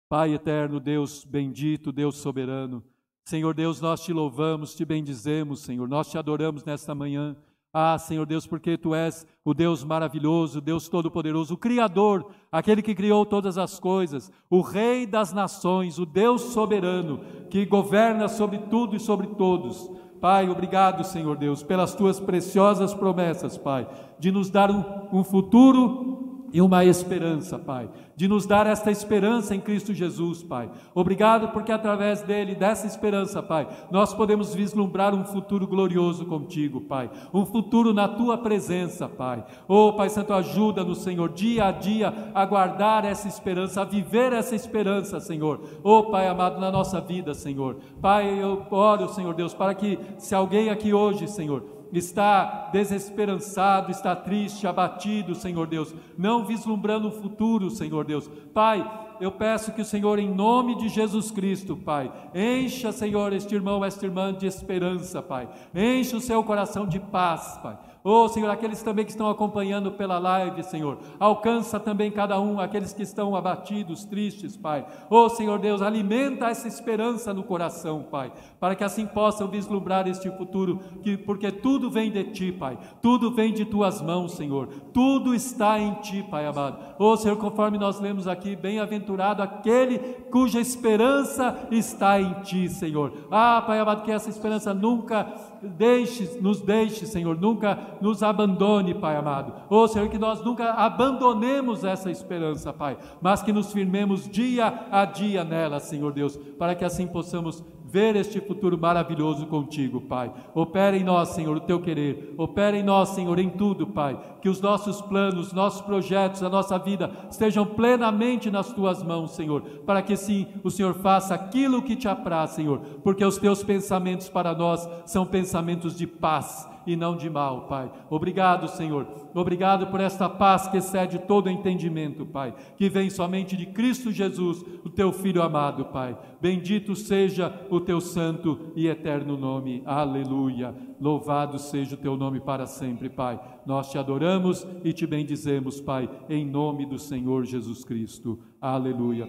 Pai 0.08 0.34
eterno, 0.34 0.78
Deus 0.78 1.24
bendito, 1.24 1.90
Deus 1.90 2.16
soberano, 2.16 2.84
Senhor 3.24 3.54
Deus, 3.54 3.80
nós 3.80 4.02
te 4.02 4.12
louvamos, 4.12 4.74
te 4.74 4.84
bendizemos, 4.84 5.60
Senhor, 5.60 5.88
nós 5.88 6.10
te 6.10 6.18
adoramos 6.18 6.64
nesta 6.64 6.94
manhã. 6.94 7.36
Ah, 7.72 7.96
Senhor 7.96 8.26
Deus, 8.26 8.46
porque 8.46 8.76
tu 8.76 8.94
és 8.94 9.26
o 9.44 9.54
Deus 9.54 9.82
maravilhoso, 9.82 10.60
Deus 10.60 10.88
todo-poderoso, 10.88 11.54
o 11.54 11.56
Criador, 11.56 12.30
aquele 12.50 12.82
que 12.82 12.94
criou 12.94 13.24
todas 13.24 13.56
as 13.56 13.80
coisas, 13.80 14.30
o 14.50 14.60
Rei 14.60 15.06
das 15.06 15.32
nações, 15.32 15.98
o 15.98 16.04
Deus 16.04 16.42
soberano, 16.52 17.20
que 17.48 17.64
governa 17.64 18.28
sobre 18.28 18.58
tudo 18.58 18.96
e 18.96 19.00
sobre 19.00 19.28
todos. 19.28 19.90
Pai, 20.22 20.48
obrigado, 20.48 21.02
Senhor 21.02 21.36
Deus, 21.36 21.64
pelas 21.64 21.96
tuas 21.96 22.20
preciosas 22.20 22.94
promessas, 22.94 23.58
Pai, 23.58 23.88
de 24.20 24.30
nos 24.30 24.48
dar 24.48 24.70
um, 24.70 25.24
futuro 25.24 26.21
e 26.52 26.60
uma 26.60 26.84
esperança, 26.84 27.58
Pai 27.58 27.88
de 28.22 28.28
nos 28.28 28.46
dar 28.46 28.66
esta 28.66 28.90
esperança 28.90 29.54
em 29.54 29.60
Cristo 29.60 29.92
Jesus, 29.92 30.42
Pai. 30.42 30.70
Obrigado 30.94 31.48
porque 31.48 31.72
através 31.72 32.22
dele, 32.22 32.54
dessa 32.54 32.86
esperança, 32.86 33.42
Pai, 33.42 33.66
nós 33.90 34.12
podemos 34.12 34.54
vislumbrar 34.54 35.14
um 35.14 35.24
futuro 35.24 35.66
glorioso 35.66 36.26
contigo, 36.26 36.80
Pai. 36.80 37.10
Um 37.32 37.44
futuro 37.44 37.92
na 37.92 38.06
tua 38.06 38.38
presença, 38.38 39.08
Pai. 39.08 39.44
Oh, 39.66 39.94
Pai 39.94 40.08
Santo, 40.08 40.32
ajuda-nos, 40.32 41.02
Senhor, 41.02 41.30
dia 41.30 41.64
a 41.64 41.72
dia 41.72 42.14
a 42.34 42.44
guardar 42.44 43.04
essa 43.04 43.26
esperança, 43.26 43.80
a 43.80 43.84
viver 43.84 44.32
essa 44.32 44.54
esperança, 44.54 45.18
Senhor. 45.18 45.60
Oh, 45.82 46.04
Pai 46.04 46.28
amado, 46.28 46.60
na 46.60 46.70
nossa 46.70 47.00
vida, 47.00 47.34
Senhor. 47.34 47.78
Pai, 48.00 48.40
eu 48.40 48.64
oro, 48.70 49.08
Senhor 49.08 49.34
Deus, 49.34 49.54
para 49.54 49.74
que 49.74 49.98
se 50.18 50.34
alguém 50.34 50.70
aqui 50.70 50.92
hoje, 50.92 51.26
Senhor, 51.26 51.81
está 51.92 52.70
desesperançado, 52.72 53.90
está 53.90 54.16
triste, 54.16 54.66
abatido, 54.66 55.34
Senhor 55.34 55.66
Deus, 55.66 55.94
não 56.16 56.44
vislumbrando 56.44 57.08
o 57.08 57.12
futuro, 57.12 57.70
Senhor 57.70 58.04
Deus. 58.04 58.28
Pai, 58.54 58.88
eu 59.20 59.30
peço 59.30 59.72
que 59.72 59.82
o 59.82 59.84
Senhor, 59.84 60.18
em 60.18 60.28
nome 60.28 60.74
de 60.74 60.88
Jesus 60.88 61.30
Cristo, 61.30 61.76
Pai, 61.76 62.10
encha, 62.34 62.90
Senhor, 62.90 63.32
este 63.32 63.54
irmão, 63.54 63.84
esta 63.84 64.04
irmã 64.04 64.32
de 64.32 64.46
esperança, 64.46 65.22
Pai. 65.22 65.48
Encha 65.74 66.16
o 66.16 66.20
seu 66.20 66.42
coração 66.42 66.86
de 66.86 66.98
paz, 66.98 67.58
Pai. 67.62 67.78
Oh, 68.04 68.28
Senhor, 68.28 68.50
aqueles 68.50 68.82
também 68.82 69.04
que 69.04 69.12
estão 69.12 69.30
acompanhando 69.30 69.92
pela 69.92 70.18
live, 70.18 70.64
Senhor, 70.64 70.98
alcança 71.20 71.78
também 71.78 72.10
cada 72.10 72.40
um, 72.40 72.58
aqueles 72.58 72.92
que 72.92 73.02
estão 73.02 73.36
abatidos, 73.36 74.04
tristes, 74.04 74.56
Pai. 74.56 74.84
Oh, 75.08 75.28
Senhor 75.28 75.60
Deus, 75.60 75.80
alimenta 75.80 76.48
essa 76.48 76.66
esperança 76.66 77.32
no 77.32 77.44
coração, 77.44 78.02
Pai, 78.02 78.32
para 78.62 78.76
que 78.76 78.84
assim 78.84 79.04
possam 79.04 79.48
vislumbrar 79.48 80.06
este 80.06 80.30
futuro, 80.30 80.78
que, 81.02 81.16
porque 81.16 81.50
tudo 81.50 81.90
vem 81.90 82.12
de 82.12 82.22
Ti, 82.22 82.52
Pai, 82.52 82.78
tudo 83.02 83.32
vem 83.32 83.52
de 83.52 83.64
Tuas 83.64 84.00
mãos, 84.00 84.34
Senhor, 84.34 84.68
tudo 84.92 85.34
está 85.34 85.80
em 85.80 85.94
Ti, 85.94 86.24
Pai 86.30 86.46
amado. 86.46 86.78
Oh, 86.96 87.16
Senhor, 87.16 87.36
conforme 87.38 87.76
nós 87.76 87.98
lemos 87.98 88.28
aqui, 88.28 88.54
bem-aventurado 88.54 89.42
aquele 89.42 89.98
cuja 90.30 90.60
esperança 90.60 91.66
está 91.72 92.20
em 92.20 92.34
Ti, 92.42 92.68
Senhor. 92.68 93.26
Ah, 93.32 93.64
Pai 93.66 93.80
amado, 93.80 94.04
que 94.04 94.12
essa 94.12 94.30
esperança 94.30 94.72
nunca 94.72 95.26
deixe, 95.60 96.38
nos 96.40 96.60
deixe, 96.60 97.04
Senhor, 97.04 97.36
nunca 97.36 97.96
nos 98.00 98.22
abandone, 98.22 98.94
Pai 98.94 99.16
amado. 99.16 99.54
Oh, 99.68 99.88
Senhor, 99.88 100.08
que 100.08 100.18
nós 100.18 100.40
nunca 100.44 100.74
abandonemos 100.74 101.82
essa 101.82 102.12
esperança, 102.12 102.72
Pai, 102.72 102.96
mas 103.20 103.42
que 103.42 103.52
nos 103.52 103.72
firmemos 103.72 104.28
dia 104.28 104.86
a 104.88 105.04
dia 105.04 105.42
nela, 105.42 105.80
Senhor 105.80 106.12
Deus, 106.12 106.36
para 106.56 106.76
que 106.76 106.84
assim 106.84 107.08
possamos 107.08 107.64
ver 107.92 108.16
este 108.16 108.40
futuro 108.40 108.78
maravilhoso 108.78 109.46
contigo, 109.46 110.00
Pai. 110.00 110.32
Opera 110.54 110.96
em 110.96 111.04
nós, 111.04 111.28
Senhor, 111.28 111.54
o 111.54 111.60
teu 111.60 111.78
querer. 111.78 112.34
Opera 112.38 112.74
em 112.74 112.82
nós, 112.82 113.10
Senhor, 113.10 113.38
em 113.38 113.50
tudo, 113.50 113.86
Pai. 113.86 114.18
Que 114.40 114.48
os 114.48 114.62
nossos 114.62 115.02
planos, 115.02 115.52
nossos 115.52 115.82
projetos, 115.82 116.42
a 116.42 116.48
nossa 116.48 116.78
vida 116.78 117.12
estejam 117.30 117.66
plenamente 117.66 118.50
nas 118.50 118.72
tuas 118.72 119.02
mãos, 119.02 119.32
Senhor, 119.32 119.60
para 119.84 120.00
que 120.00 120.16
sim 120.16 120.46
o 120.64 120.70
Senhor 120.70 120.94
faça 120.94 121.34
aquilo 121.34 121.82
que 121.82 121.94
te 121.94 122.08
apraz, 122.08 122.52
Senhor, 122.52 122.78
porque 123.04 123.24
os 123.24 123.36
teus 123.36 123.62
pensamentos 123.62 124.30
para 124.30 124.54
nós 124.54 124.88
são 125.04 125.26
pensamentos 125.26 125.94
de 125.94 126.06
paz 126.06 126.71
e 126.86 126.96
não 126.96 127.16
de 127.16 127.28
mal, 127.28 127.66
Pai. 127.66 127.90
Obrigado, 128.10 128.68
Senhor. 128.68 129.06
Obrigado 129.34 129.86
por 129.88 130.00
esta 130.00 130.28
paz 130.28 130.68
que 130.68 130.76
excede 130.76 131.18
todo 131.20 131.50
entendimento, 131.50 132.26
Pai, 132.26 132.54
que 132.76 132.88
vem 132.88 133.10
somente 133.10 133.56
de 133.56 133.66
Cristo 133.66 134.10
Jesus, 134.10 134.62
o 134.84 134.90
teu 134.90 135.12
filho 135.12 135.42
amado, 135.42 135.86
Pai. 135.86 136.16
Bendito 136.40 136.94
seja 136.94 137.66
o 137.70 137.80
teu 137.80 138.00
santo 138.00 138.72
e 138.74 138.86
eterno 138.86 139.36
nome. 139.36 139.82
Aleluia. 139.84 140.74
Louvado 141.00 141.58
seja 141.58 141.94
o 141.94 141.98
teu 141.98 142.16
nome 142.16 142.40
para 142.40 142.66
sempre, 142.66 143.08
Pai. 143.08 143.40
Nós 143.66 143.90
te 143.90 143.98
adoramos 143.98 144.66
e 144.84 144.92
te 144.92 145.06
bendizemos, 145.06 145.80
Pai, 145.80 146.08
em 146.28 146.44
nome 146.44 146.86
do 146.86 146.98
Senhor 146.98 147.44
Jesus 147.44 147.84
Cristo. 147.84 148.38
Aleluia. 148.60 149.26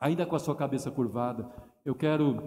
Ainda 0.00 0.26
com 0.26 0.36
a 0.36 0.38
sua 0.38 0.54
cabeça 0.54 0.90
curvada, 0.90 1.48
eu 1.84 1.94
quero 1.94 2.40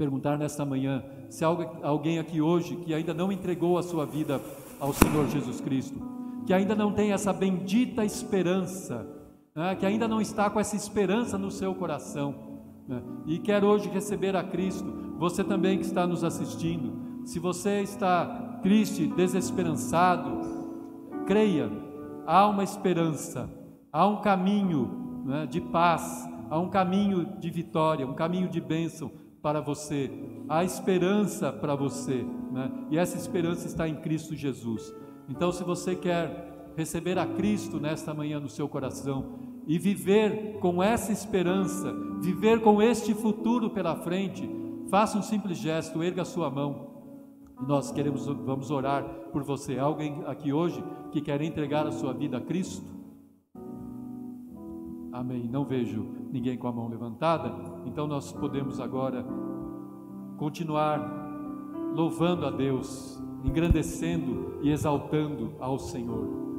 perguntar 0.00 0.38
nesta 0.38 0.64
manhã 0.64 1.04
se 1.28 1.44
há 1.44 1.48
alguém 1.82 2.18
aqui 2.18 2.40
hoje 2.40 2.74
que 2.76 2.94
ainda 2.94 3.12
não 3.12 3.30
entregou 3.30 3.76
a 3.76 3.82
sua 3.82 4.06
vida 4.06 4.40
ao 4.80 4.94
Senhor 4.94 5.28
Jesus 5.28 5.60
Cristo, 5.60 6.00
que 6.46 6.54
ainda 6.54 6.74
não 6.74 6.90
tem 6.90 7.12
essa 7.12 7.34
bendita 7.34 8.02
esperança, 8.02 9.06
né, 9.54 9.74
que 9.74 9.84
ainda 9.84 10.08
não 10.08 10.18
está 10.18 10.48
com 10.48 10.58
essa 10.58 10.74
esperança 10.74 11.36
no 11.36 11.50
seu 11.50 11.74
coração 11.74 12.34
né, 12.88 13.02
e 13.26 13.38
quer 13.38 13.62
hoje 13.62 13.90
receber 13.90 14.34
a 14.34 14.42
Cristo. 14.42 14.90
Você 15.18 15.44
também 15.44 15.76
que 15.76 15.84
está 15.84 16.06
nos 16.06 16.24
assistindo, 16.24 17.26
se 17.26 17.38
você 17.38 17.82
está 17.82 18.58
triste, 18.62 19.06
desesperançado, 19.06 20.40
creia, 21.26 21.70
há 22.26 22.48
uma 22.48 22.64
esperança, 22.64 23.50
há 23.92 24.08
um 24.08 24.22
caminho 24.22 25.22
né, 25.26 25.44
de 25.44 25.60
paz, 25.60 26.26
há 26.48 26.58
um 26.58 26.70
caminho 26.70 27.36
de 27.38 27.50
vitória, 27.50 28.06
um 28.06 28.14
caminho 28.14 28.48
de 28.48 28.62
bênção 28.62 29.12
para 29.42 29.60
você, 29.60 30.10
há 30.48 30.62
esperança 30.64 31.52
para 31.52 31.74
você, 31.74 32.24
né? 32.52 32.70
e 32.90 32.98
essa 32.98 33.16
esperança 33.16 33.66
está 33.66 33.88
em 33.88 33.96
Cristo 33.96 34.34
Jesus. 34.34 34.94
Então, 35.28 35.50
se 35.50 35.64
você 35.64 35.94
quer 35.94 36.72
receber 36.76 37.18
a 37.18 37.26
Cristo 37.26 37.80
nesta 37.80 38.12
manhã 38.12 38.38
no 38.38 38.48
seu 38.48 38.68
coração 38.68 39.38
e 39.66 39.78
viver 39.78 40.58
com 40.60 40.82
essa 40.82 41.12
esperança, 41.12 41.94
viver 42.20 42.60
com 42.60 42.82
este 42.82 43.14
futuro 43.14 43.70
pela 43.70 43.96
frente, 43.96 44.48
faça 44.90 45.16
um 45.16 45.22
simples 45.22 45.58
gesto, 45.58 46.02
erga 46.02 46.24
sua 46.24 46.50
mão. 46.50 46.90
Nós 47.66 47.90
queremos, 47.92 48.26
vamos 48.26 48.70
orar 48.70 49.04
por 49.32 49.42
você. 49.42 49.78
Alguém 49.78 50.22
aqui 50.26 50.52
hoje 50.52 50.82
que 51.12 51.20
quer 51.20 51.40
entregar 51.42 51.86
a 51.86 51.92
sua 51.92 52.12
vida 52.12 52.38
a 52.38 52.40
Cristo? 52.40 52.84
Amém. 55.12 55.48
Não 55.48 55.64
vejo 55.64 56.19
ninguém 56.32 56.56
com 56.56 56.68
a 56.68 56.72
mão 56.72 56.88
levantada, 56.88 57.52
então 57.84 58.06
nós 58.06 58.32
podemos 58.32 58.80
agora 58.80 59.24
continuar 60.36 61.00
louvando 61.94 62.46
a 62.46 62.50
Deus, 62.50 63.20
engrandecendo 63.44 64.58
e 64.62 64.70
exaltando 64.70 65.54
ao 65.58 65.78
Senhor. 65.78 66.49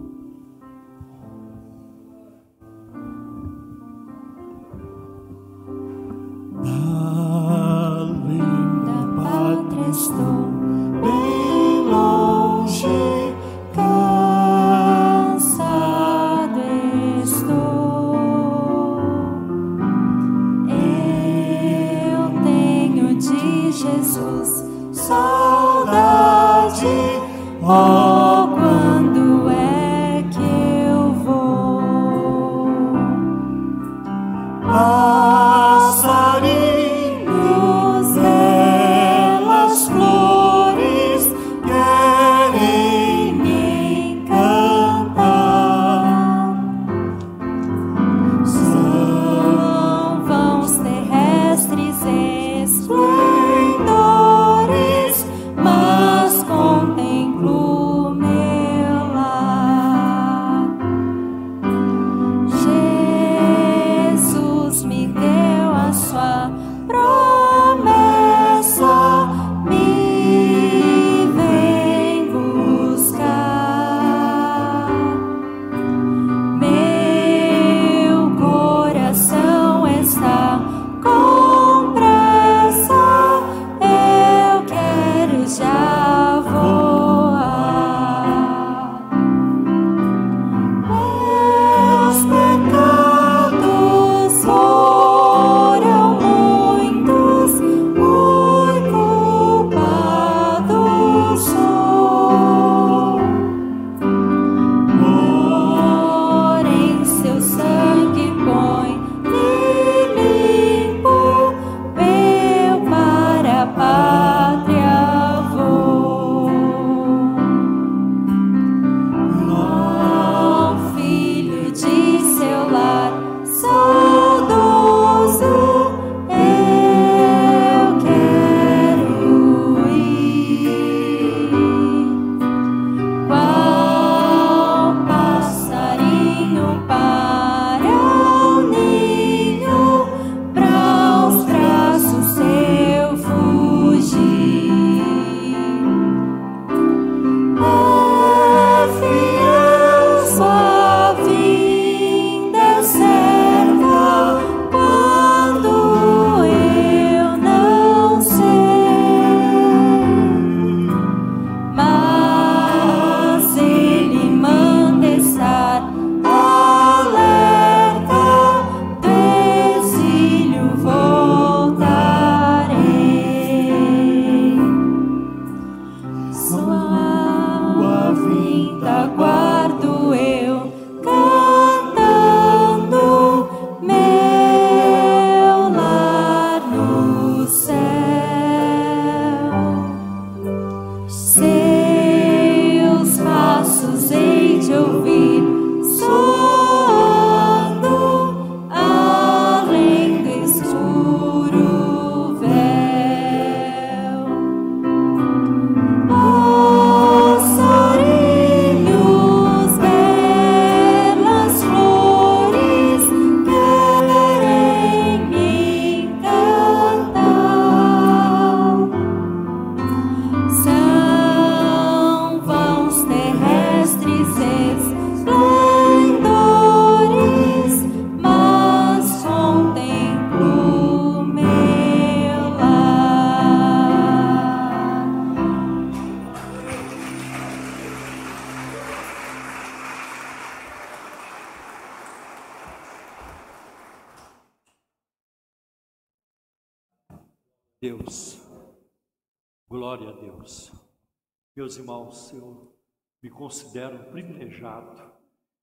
Meus 251.72 251.80
irmãos, 251.80 252.34
eu 252.34 252.76
me 253.24 253.30
considero 253.30 254.12
privilegiado 254.12 255.10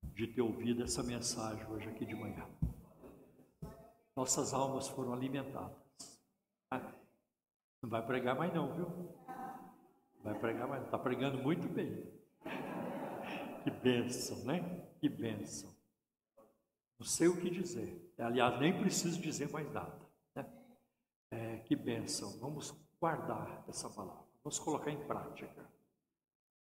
de 0.01 0.25
ter 0.25 0.41
ouvido 0.41 0.81
essa 0.81 1.03
mensagem 1.03 1.63
hoje 1.67 1.87
aqui 1.87 2.03
de 2.03 2.15
manhã. 2.15 2.49
Nossas 4.15 4.51
almas 4.51 4.87
foram 4.87 5.13
alimentadas. 5.13 5.77
Ah, 6.71 6.95
Não 7.83 7.91
vai 7.91 8.03
pregar 8.03 8.35
mais 8.35 8.51
não, 8.51 8.73
viu? 8.73 8.89
Não 8.89 10.23
Vai 10.23 10.39
pregar 10.39 10.67
mais, 10.67 10.83
está 10.83 10.97
pregando 10.97 11.37
muito 11.43 11.69
bem. 11.69 12.11
Que 13.63 13.69
bênção, 13.69 14.43
né? 14.45 14.89
Que 14.99 15.07
bênção. 15.07 15.69
Não 16.97 17.05
sei 17.05 17.27
o 17.27 17.39
que 17.39 17.51
dizer. 17.51 18.15
Aliás, 18.17 18.59
nem 18.59 18.75
preciso 18.75 19.21
dizer 19.21 19.51
mais 19.51 19.71
nada. 19.71 20.09
né? 20.35 20.51
É, 21.29 21.57
que 21.57 21.75
bênção. 21.75 22.35
Vamos 22.39 22.75
guardar 22.99 23.63
essa 23.67 23.87
palavra. 23.91 24.25
Vamos 24.43 24.57
colocar 24.57 24.89
em 24.89 25.05
prática. 25.05 25.68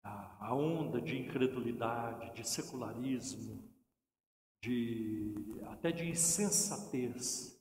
A, 0.03 0.53
onda 0.53 1.01
de 1.01 1.17
incredulidade, 1.17 2.33
de 2.33 2.47
secularismo, 2.47 3.63
de 4.61 5.33
até 5.65 5.91
de 5.91 6.09
insensatez, 6.09 7.59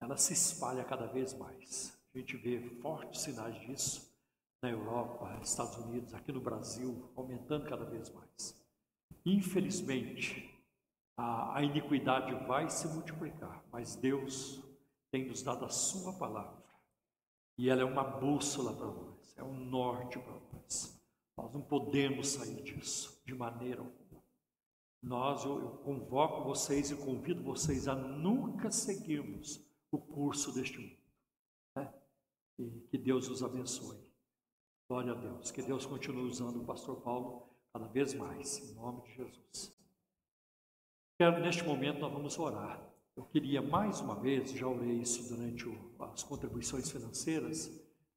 ela 0.00 0.16
se 0.16 0.32
espalha 0.32 0.84
cada 0.84 1.06
vez 1.06 1.32
mais. 1.34 1.96
A 2.14 2.18
gente 2.18 2.36
vê 2.36 2.60
fortes 2.80 3.22
sinais 3.22 3.58
disso 3.60 4.14
na 4.62 4.70
Europa, 4.70 5.38
Estados 5.42 5.76
Unidos, 5.76 6.14
aqui 6.14 6.32
no 6.32 6.40
Brasil, 6.40 7.10
aumentando 7.14 7.68
cada 7.68 7.84
vez 7.84 8.10
mais. 8.10 8.66
Infelizmente, 9.24 10.52
a, 11.16 11.58
a 11.58 11.62
iniquidade 11.62 12.34
vai 12.46 12.68
se 12.68 12.88
multiplicar, 12.88 13.64
mas 13.70 13.96
Deus 13.96 14.62
tem 15.10 15.26
nos 15.26 15.42
dado 15.42 15.64
a 15.64 15.68
Sua 15.68 16.12
palavra 16.12 16.66
e 17.58 17.70
ela 17.70 17.82
é 17.82 17.84
uma 17.84 18.04
bússola 18.04 18.72
para 18.74 18.86
nós, 18.86 19.34
é 19.36 19.42
um 19.42 19.54
norte 19.54 20.18
para 20.18 20.38
nós. 20.52 20.95
Nós 21.36 21.52
não 21.52 21.60
podemos 21.60 22.28
sair 22.28 22.62
disso 22.62 23.20
de 23.26 23.34
maneira 23.34 23.80
alguma. 23.80 24.22
Nós, 25.02 25.44
eu, 25.44 25.60
eu 25.60 25.70
convoco 25.78 26.44
vocês 26.44 26.90
e 26.90 26.96
convido 26.96 27.42
vocês 27.42 27.86
a 27.86 27.94
nunca 27.94 28.70
seguirmos 28.70 29.60
o 29.92 29.98
curso 29.98 30.52
deste 30.52 30.78
mundo. 30.78 30.96
né? 31.76 31.92
E 32.58 32.70
que 32.90 32.96
Deus 32.98 33.28
os 33.28 33.42
abençoe. 33.42 33.98
Glória 34.88 35.12
a 35.12 35.14
Deus. 35.14 35.50
Que 35.50 35.62
Deus 35.62 35.84
continue 35.84 36.22
usando 36.24 36.62
o 36.62 36.64
pastor 36.64 37.00
Paulo 37.02 37.48
cada 37.72 37.86
vez 37.88 38.14
mais, 38.14 38.58
em 38.58 38.74
nome 38.74 39.02
de 39.02 39.14
Jesus. 39.14 39.76
Quero, 41.18 41.40
neste 41.40 41.62
momento, 41.64 41.98
nós 42.00 42.12
vamos 42.12 42.38
orar. 42.38 42.82
Eu 43.14 43.24
queria 43.24 43.60
mais 43.62 44.00
uma 44.00 44.14
vez, 44.14 44.50
já 44.52 44.66
orei 44.66 45.00
isso 45.00 45.28
durante 45.34 45.66
o- 45.68 45.94
as 46.02 46.22
contribuições 46.22 46.90
financeiras, 46.90 47.70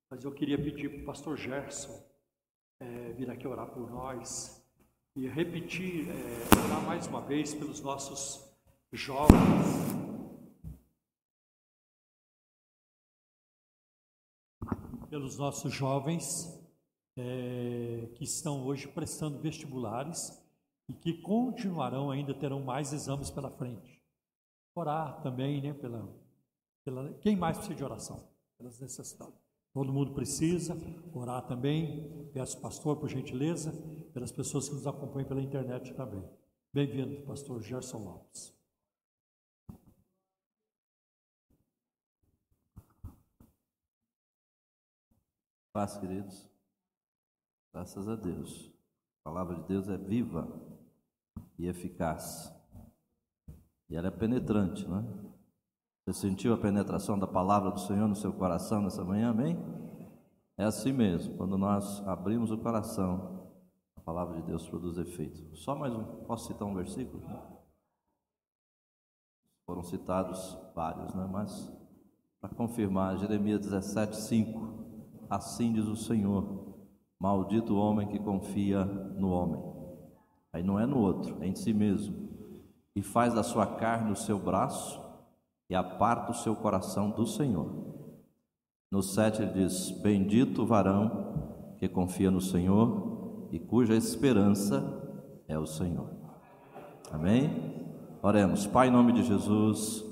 mas 0.09 0.23
eu 0.23 0.31
queria 0.31 0.57
pedir 0.57 0.89
para 0.89 1.01
o 1.01 1.05
pastor 1.05 1.37
Gerson 1.37 2.08
eh, 2.79 3.13
vir 3.13 3.29
aqui 3.29 3.47
orar 3.47 3.67
por 3.67 3.89
nós 3.89 4.63
e 5.15 5.27
repetir, 5.27 6.07
eh, 6.09 6.65
orar 6.65 6.81
mais 6.85 7.07
uma 7.07 7.21
vez 7.21 7.53
pelos 7.53 7.81
nossos 7.81 8.49
jovens. 8.91 9.39
Pelos 15.09 15.37
nossos 15.37 15.73
jovens 15.73 16.57
eh, 17.17 18.09
que 18.15 18.23
estão 18.23 18.65
hoje 18.65 18.87
prestando 18.87 19.39
vestibulares 19.39 20.41
e 20.87 20.93
que 20.93 21.21
continuarão 21.21 22.09
ainda, 22.09 22.33
terão 22.33 22.63
mais 22.63 22.93
exames 22.93 23.29
pela 23.29 23.51
frente. 23.51 24.01
Orar 24.75 25.21
também, 25.21 25.61
né, 25.61 25.73
pela, 25.73 26.07
pela 26.85 27.13
quem 27.15 27.35
mais 27.35 27.57
precisa 27.57 27.75
de 27.75 27.83
oração? 27.83 28.29
Pelas 28.57 28.79
necessidades. 28.79 29.48
Todo 29.79 29.93
mundo 29.93 30.11
precisa 30.11 30.77
orar 31.13 31.47
também. 31.47 32.29
Peço, 32.33 32.59
pastor, 32.59 32.97
por 32.97 33.07
gentileza, 33.07 33.71
pelas 34.11 34.29
pessoas 34.29 34.67
que 34.67 34.75
nos 34.75 34.85
acompanham 34.85 35.25
pela 35.25 35.41
internet 35.41 35.93
também. 35.93 36.21
Bem-vindo, 36.73 37.25
pastor 37.25 37.61
Gerson 37.61 37.99
Lopes. 37.99 38.53
Paz, 45.71 45.95
queridos. 45.97 46.45
Graças 47.71 48.09
a 48.09 48.17
Deus. 48.17 48.69
A 49.21 49.29
palavra 49.29 49.55
de 49.61 49.63
Deus 49.65 49.87
é 49.87 49.95
viva 49.95 50.61
e 51.57 51.67
eficaz. 51.67 52.53
E 53.89 53.95
ela 53.95 54.09
é 54.09 54.11
penetrante, 54.11 54.85
não 54.85 54.99
é? 54.99 55.38
Você 56.09 56.27
sentiu 56.27 56.55
a 56.55 56.57
penetração 56.57 57.19
da 57.19 57.27
palavra 57.27 57.69
do 57.69 57.79
Senhor 57.79 58.07
no 58.07 58.15
seu 58.15 58.33
coração 58.33 58.81
nessa 58.81 59.03
manhã, 59.03 59.29
amém? 59.29 59.55
É 60.57 60.63
assim 60.63 60.91
mesmo, 60.91 61.37
quando 61.37 61.55
nós 61.55 62.01
abrimos 62.07 62.49
o 62.49 62.57
coração, 62.57 63.51
a 63.95 64.01
palavra 64.01 64.37
de 64.37 64.41
Deus 64.41 64.67
produz 64.67 64.97
efeito. 64.97 65.55
Só 65.55 65.75
mais 65.75 65.93
um, 65.93 66.03
posso 66.25 66.47
citar 66.47 66.67
um 66.67 66.73
versículo? 66.73 67.21
Foram 69.67 69.83
citados 69.83 70.57
vários, 70.73 71.13
né? 71.13 71.29
Mas 71.31 71.71
para 72.41 72.55
confirmar, 72.55 73.15
Jeremias 73.19 73.59
17, 73.59 74.15
5. 74.15 75.27
Assim 75.29 75.73
diz 75.73 75.85
o 75.85 75.95
Senhor: 75.95 76.75
Maldito 77.19 77.75
o 77.75 77.79
homem 77.79 78.07
que 78.07 78.17
confia 78.17 78.83
no 78.83 79.29
homem. 79.29 79.61
Aí 80.51 80.63
não 80.63 80.79
é 80.79 80.87
no 80.87 80.97
outro, 80.97 81.37
é 81.43 81.47
em 81.47 81.53
si 81.53 81.71
mesmo. 81.71 82.29
E 82.95 83.03
faz 83.03 83.35
da 83.35 83.43
sua 83.43 83.75
carne 83.75 84.11
o 84.11 84.15
seu 84.15 84.39
braço 84.39 84.98
e 85.69 85.75
aparta 85.75 86.31
o 86.31 86.35
seu 86.35 86.55
coração 86.55 87.11
do 87.11 87.25
Senhor. 87.27 87.89
No 88.91 89.03
7 89.03 89.43
ele 89.43 89.51
diz: 89.51 89.91
Bendito 90.01 90.63
o 90.63 90.65
varão 90.65 91.75
que 91.77 91.87
confia 91.87 92.31
no 92.31 92.41
Senhor 92.41 93.47
e 93.51 93.59
cuja 93.59 93.95
esperança 93.95 94.83
é 95.47 95.57
o 95.57 95.65
Senhor. 95.65 96.09
Amém? 97.11 97.49
Oremos. 98.21 98.67
Pai, 98.67 98.87
em 98.87 98.91
nome 98.91 99.13
de 99.13 99.23
Jesus, 99.23 100.03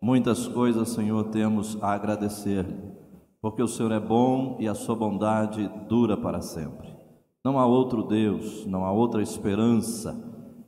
muitas 0.00 0.46
coisas, 0.46 0.90
Senhor, 0.90 1.24
temos 1.30 1.82
a 1.82 1.92
agradecer-lhe, 1.92 2.92
porque 3.40 3.62
o 3.62 3.68
Senhor 3.68 3.92
é 3.92 4.00
bom 4.00 4.56
e 4.60 4.68
a 4.68 4.74
sua 4.74 4.94
bondade 4.94 5.68
dura 5.88 6.16
para 6.16 6.42
sempre. 6.42 6.88
Não 7.44 7.58
há 7.58 7.64
outro 7.64 8.02
Deus, 8.02 8.66
não 8.66 8.84
há 8.84 8.92
outra 8.92 9.22
esperança 9.22 10.14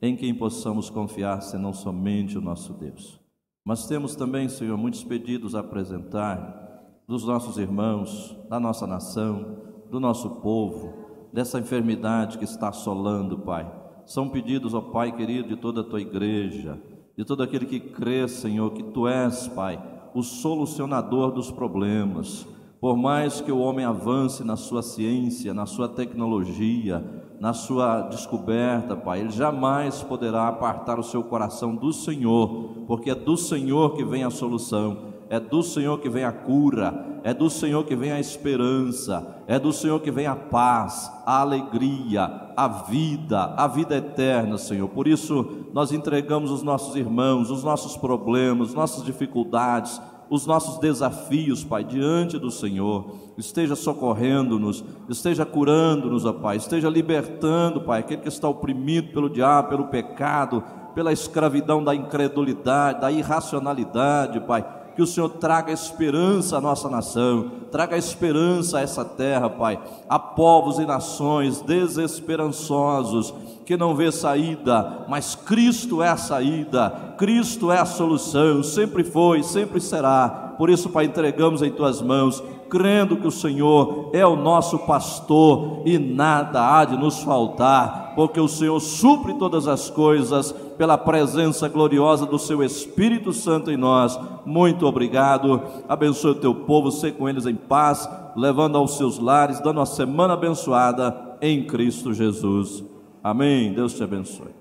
em 0.00 0.16
quem 0.16 0.34
possamos 0.34 0.88
confiar 0.88 1.42
senão 1.42 1.72
somente 1.72 2.38
o 2.38 2.40
nosso 2.40 2.72
Deus. 2.72 3.19
Mas 3.64 3.86
temos 3.86 4.16
também, 4.16 4.48
Senhor, 4.48 4.76
muitos 4.76 5.04
pedidos 5.04 5.54
a 5.54 5.60
apresentar 5.60 6.60
dos 7.06 7.24
nossos 7.24 7.58
irmãos, 7.58 8.36
da 8.48 8.58
nossa 8.58 8.86
nação, 8.86 9.58
do 9.90 10.00
nosso 10.00 10.40
povo, 10.40 11.28
dessa 11.32 11.58
enfermidade 11.58 12.38
que 12.38 12.44
está 12.44 12.68
assolando, 12.68 13.38
Pai. 13.38 13.70
São 14.06 14.28
pedidos, 14.28 14.74
ó 14.74 14.80
Pai 14.80 15.12
querido, 15.12 15.48
de 15.48 15.56
toda 15.56 15.82
a 15.82 15.84
tua 15.84 16.00
igreja, 16.00 16.80
de 17.16 17.24
todo 17.24 17.42
aquele 17.42 17.66
que 17.66 17.78
crê, 17.78 18.26
Senhor, 18.26 18.70
que 18.72 18.82
tu 18.82 19.06
és, 19.06 19.48
Pai, 19.48 19.80
o 20.14 20.22
solucionador 20.22 21.32
dos 21.32 21.50
problemas. 21.50 22.46
Por 22.80 22.96
mais 22.96 23.40
que 23.40 23.52
o 23.52 23.58
homem 23.58 23.84
avance 23.84 24.42
na 24.42 24.56
sua 24.56 24.82
ciência, 24.82 25.52
na 25.52 25.66
sua 25.66 25.88
tecnologia, 25.88 27.04
na 27.40 27.54
sua 27.54 28.02
descoberta, 28.02 28.94
Pai, 28.94 29.20
ele 29.20 29.30
jamais 29.30 30.02
poderá 30.02 30.46
apartar 30.46 30.98
o 30.98 31.02
seu 31.02 31.24
coração 31.24 31.74
do 31.74 31.90
Senhor, 31.90 32.84
porque 32.86 33.10
é 33.10 33.14
do 33.14 33.34
Senhor 33.34 33.94
que 33.94 34.04
vem 34.04 34.22
a 34.24 34.30
solução, 34.30 35.08
É 35.30 35.38
do 35.38 35.62
Senhor 35.62 36.00
que 36.00 36.08
vem 36.08 36.24
a 36.24 36.32
cura, 36.32 37.20
é 37.22 37.32
do 37.32 37.48
Senhor 37.48 37.84
que 37.84 37.94
vem 37.94 38.10
a 38.10 38.18
esperança, 38.18 39.36
é 39.46 39.60
do 39.60 39.72
Senhor 39.72 40.00
que 40.00 40.10
vem 40.10 40.26
a 40.26 40.34
paz, 40.34 41.08
a 41.24 41.40
alegria, 41.40 42.50
a 42.56 42.66
vida, 42.66 43.54
a 43.56 43.68
vida 43.68 43.96
eterna, 43.96 44.58
Senhor. 44.58 44.88
Por 44.88 45.06
isso, 45.06 45.68
nós 45.72 45.92
entregamos 45.92 46.50
os 46.50 46.64
nossos 46.64 46.96
irmãos, 46.96 47.48
os 47.48 47.62
nossos 47.62 47.96
problemas, 47.96 48.74
nossas 48.74 49.04
dificuldades, 49.04 50.02
os 50.30 50.46
nossos 50.46 50.78
desafios, 50.78 51.64
Pai, 51.64 51.82
diante 51.82 52.38
do 52.38 52.50
Senhor. 52.50 53.16
Esteja 53.36 53.74
socorrendo-nos, 53.74 54.84
esteja 55.08 55.44
curando-nos, 55.44 56.24
ó 56.24 56.32
Pai, 56.32 56.56
esteja 56.56 56.88
libertando, 56.88 57.80
Pai, 57.80 58.00
aquele 58.00 58.22
que 58.22 58.28
está 58.28 58.48
oprimido 58.48 59.12
pelo 59.12 59.28
diabo, 59.28 59.68
pelo 59.68 59.88
pecado, 59.88 60.62
pela 60.94 61.12
escravidão 61.12 61.82
da 61.82 61.94
incredulidade, 61.94 63.00
da 63.00 63.10
irracionalidade, 63.10 64.40
Pai 64.40 64.79
que 64.94 65.02
o 65.02 65.06
Senhor 65.06 65.28
traga 65.28 65.72
esperança 65.72 66.58
à 66.58 66.60
nossa 66.60 66.88
nação, 66.88 67.50
traga 67.70 67.96
esperança 67.96 68.78
a 68.78 68.80
essa 68.82 69.04
terra, 69.04 69.48
Pai, 69.48 69.78
a 70.08 70.18
povos 70.18 70.78
e 70.78 70.86
nações 70.86 71.60
desesperançosos 71.60 73.32
que 73.64 73.76
não 73.76 73.94
vê 73.94 74.10
saída, 74.10 75.06
mas 75.08 75.34
Cristo 75.34 76.02
é 76.02 76.08
a 76.08 76.16
saída, 76.16 77.14
Cristo 77.16 77.70
é 77.70 77.78
a 77.78 77.84
solução, 77.84 78.62
sempre 78.62 79.04
foi, 79.04 79.42
sempre 79.42 79.80
será. 79.80 80.54
Por 80.58 80.68
isso, 80.68 80.90
Pai, 80.90 81.04
entregamos 81.04 81.62
em 81.62 81.70
tuas 81.70 82.02
mãos 82.02 82.42
crendo 82.70 83.16
que 83.16 83.26
o 83.26 83.32
Senhor 83.32 84.10
é 84.12 84.24
o 84.24 84.36
nosso 84.36 84.78
pastor 84.78 85.82
e 85.84 85.98
nada 85.98 86.78
há 86.78 86.84
de 86.84 86.96
nos 86.96 87.20
faltar, 87.20 88.12
porque 88.14 88.40
o 88.40 88.48
Senhor 88.48 88.78
supre 88.80 89.34
todas 89.34 89.66
as 89.66 89.90
coisas 89.90 90.54
pela 90.80 90.96
presença 90.96 91.68
gloriosa 91.68 92.24
do 92.24 92.38
seu 92.38 92.62
Espírito 92.62 93.34
Santo 93.34 93.70
em 93.70 93.76
nós. 93.76 94.18
Muito 94.46 94.86
obrigado. 94.86 95.62
Abençoe 95.86 96.30
o 96.30 96.40
teu 96.40 96.54
povo, 96.54 96.90
ser 96.90 97.12
com 97.12 97.28
eles 97.28 97.44
em 97.44 97.54
paz, 97.54 98.08
levando 98.34 98.78
aos 98.78 98.96
seus 98.96 99.18
lares, 99.18 99.60
dando 99.60 99.76
uma 99.76 99.84
semana 99.84 100.32
abençoada 100.32 101.36
em 101.42 101.66
Cristo 101.66 102.14
Jesus. 102.14 102.82
Amém. 103.22 103.74
Deus 103.74 103.92
te 103.92 104.02
abençoe. 104.02 104.54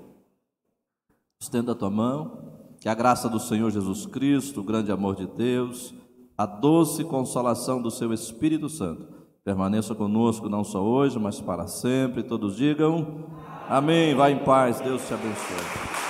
Estenda 1.39 1.71
a 1.71 1.75
tua 1.75 1.89
mão. 1.89 2.37
Que 2.81 2.89
a 2.89 2.93
graça 2.93 3.29
do 3.29 3.39
Senhor 3.39 3.71
Jesus 3.71 4.05
Cristo, 4.05 4.59
o 4.59 4.63
grande 4.65 4.91
amor 4.91 5.15
de 5.15 5.25
Deus, 5.25 5.93
a 6.37 6.45
doce 6.45 7.05
consolação 7.05 7.81
do 7.81 7.89
seu 7.89 8.11
Espírito 8.11 8.67
Santo 8.67 9.07
permaneça 9.45 9.95
conosco 9.95 10.49
não 10.49 10.65
só 10.65 10.83
hoje, 10.83 11.17
mas 11.17 11.39
para 11.39 11.65
sempre. 11.65 12.23
Todos 12.23 12.57
digam 12.57 13.23
amém. 13.69 14.13
Vá 14.13 14.29
em 14.29 14.39
paz. 14.39 14.81
Deus 14.81 15.07
te 15.07 15.13
abençoe. 15.13 16.08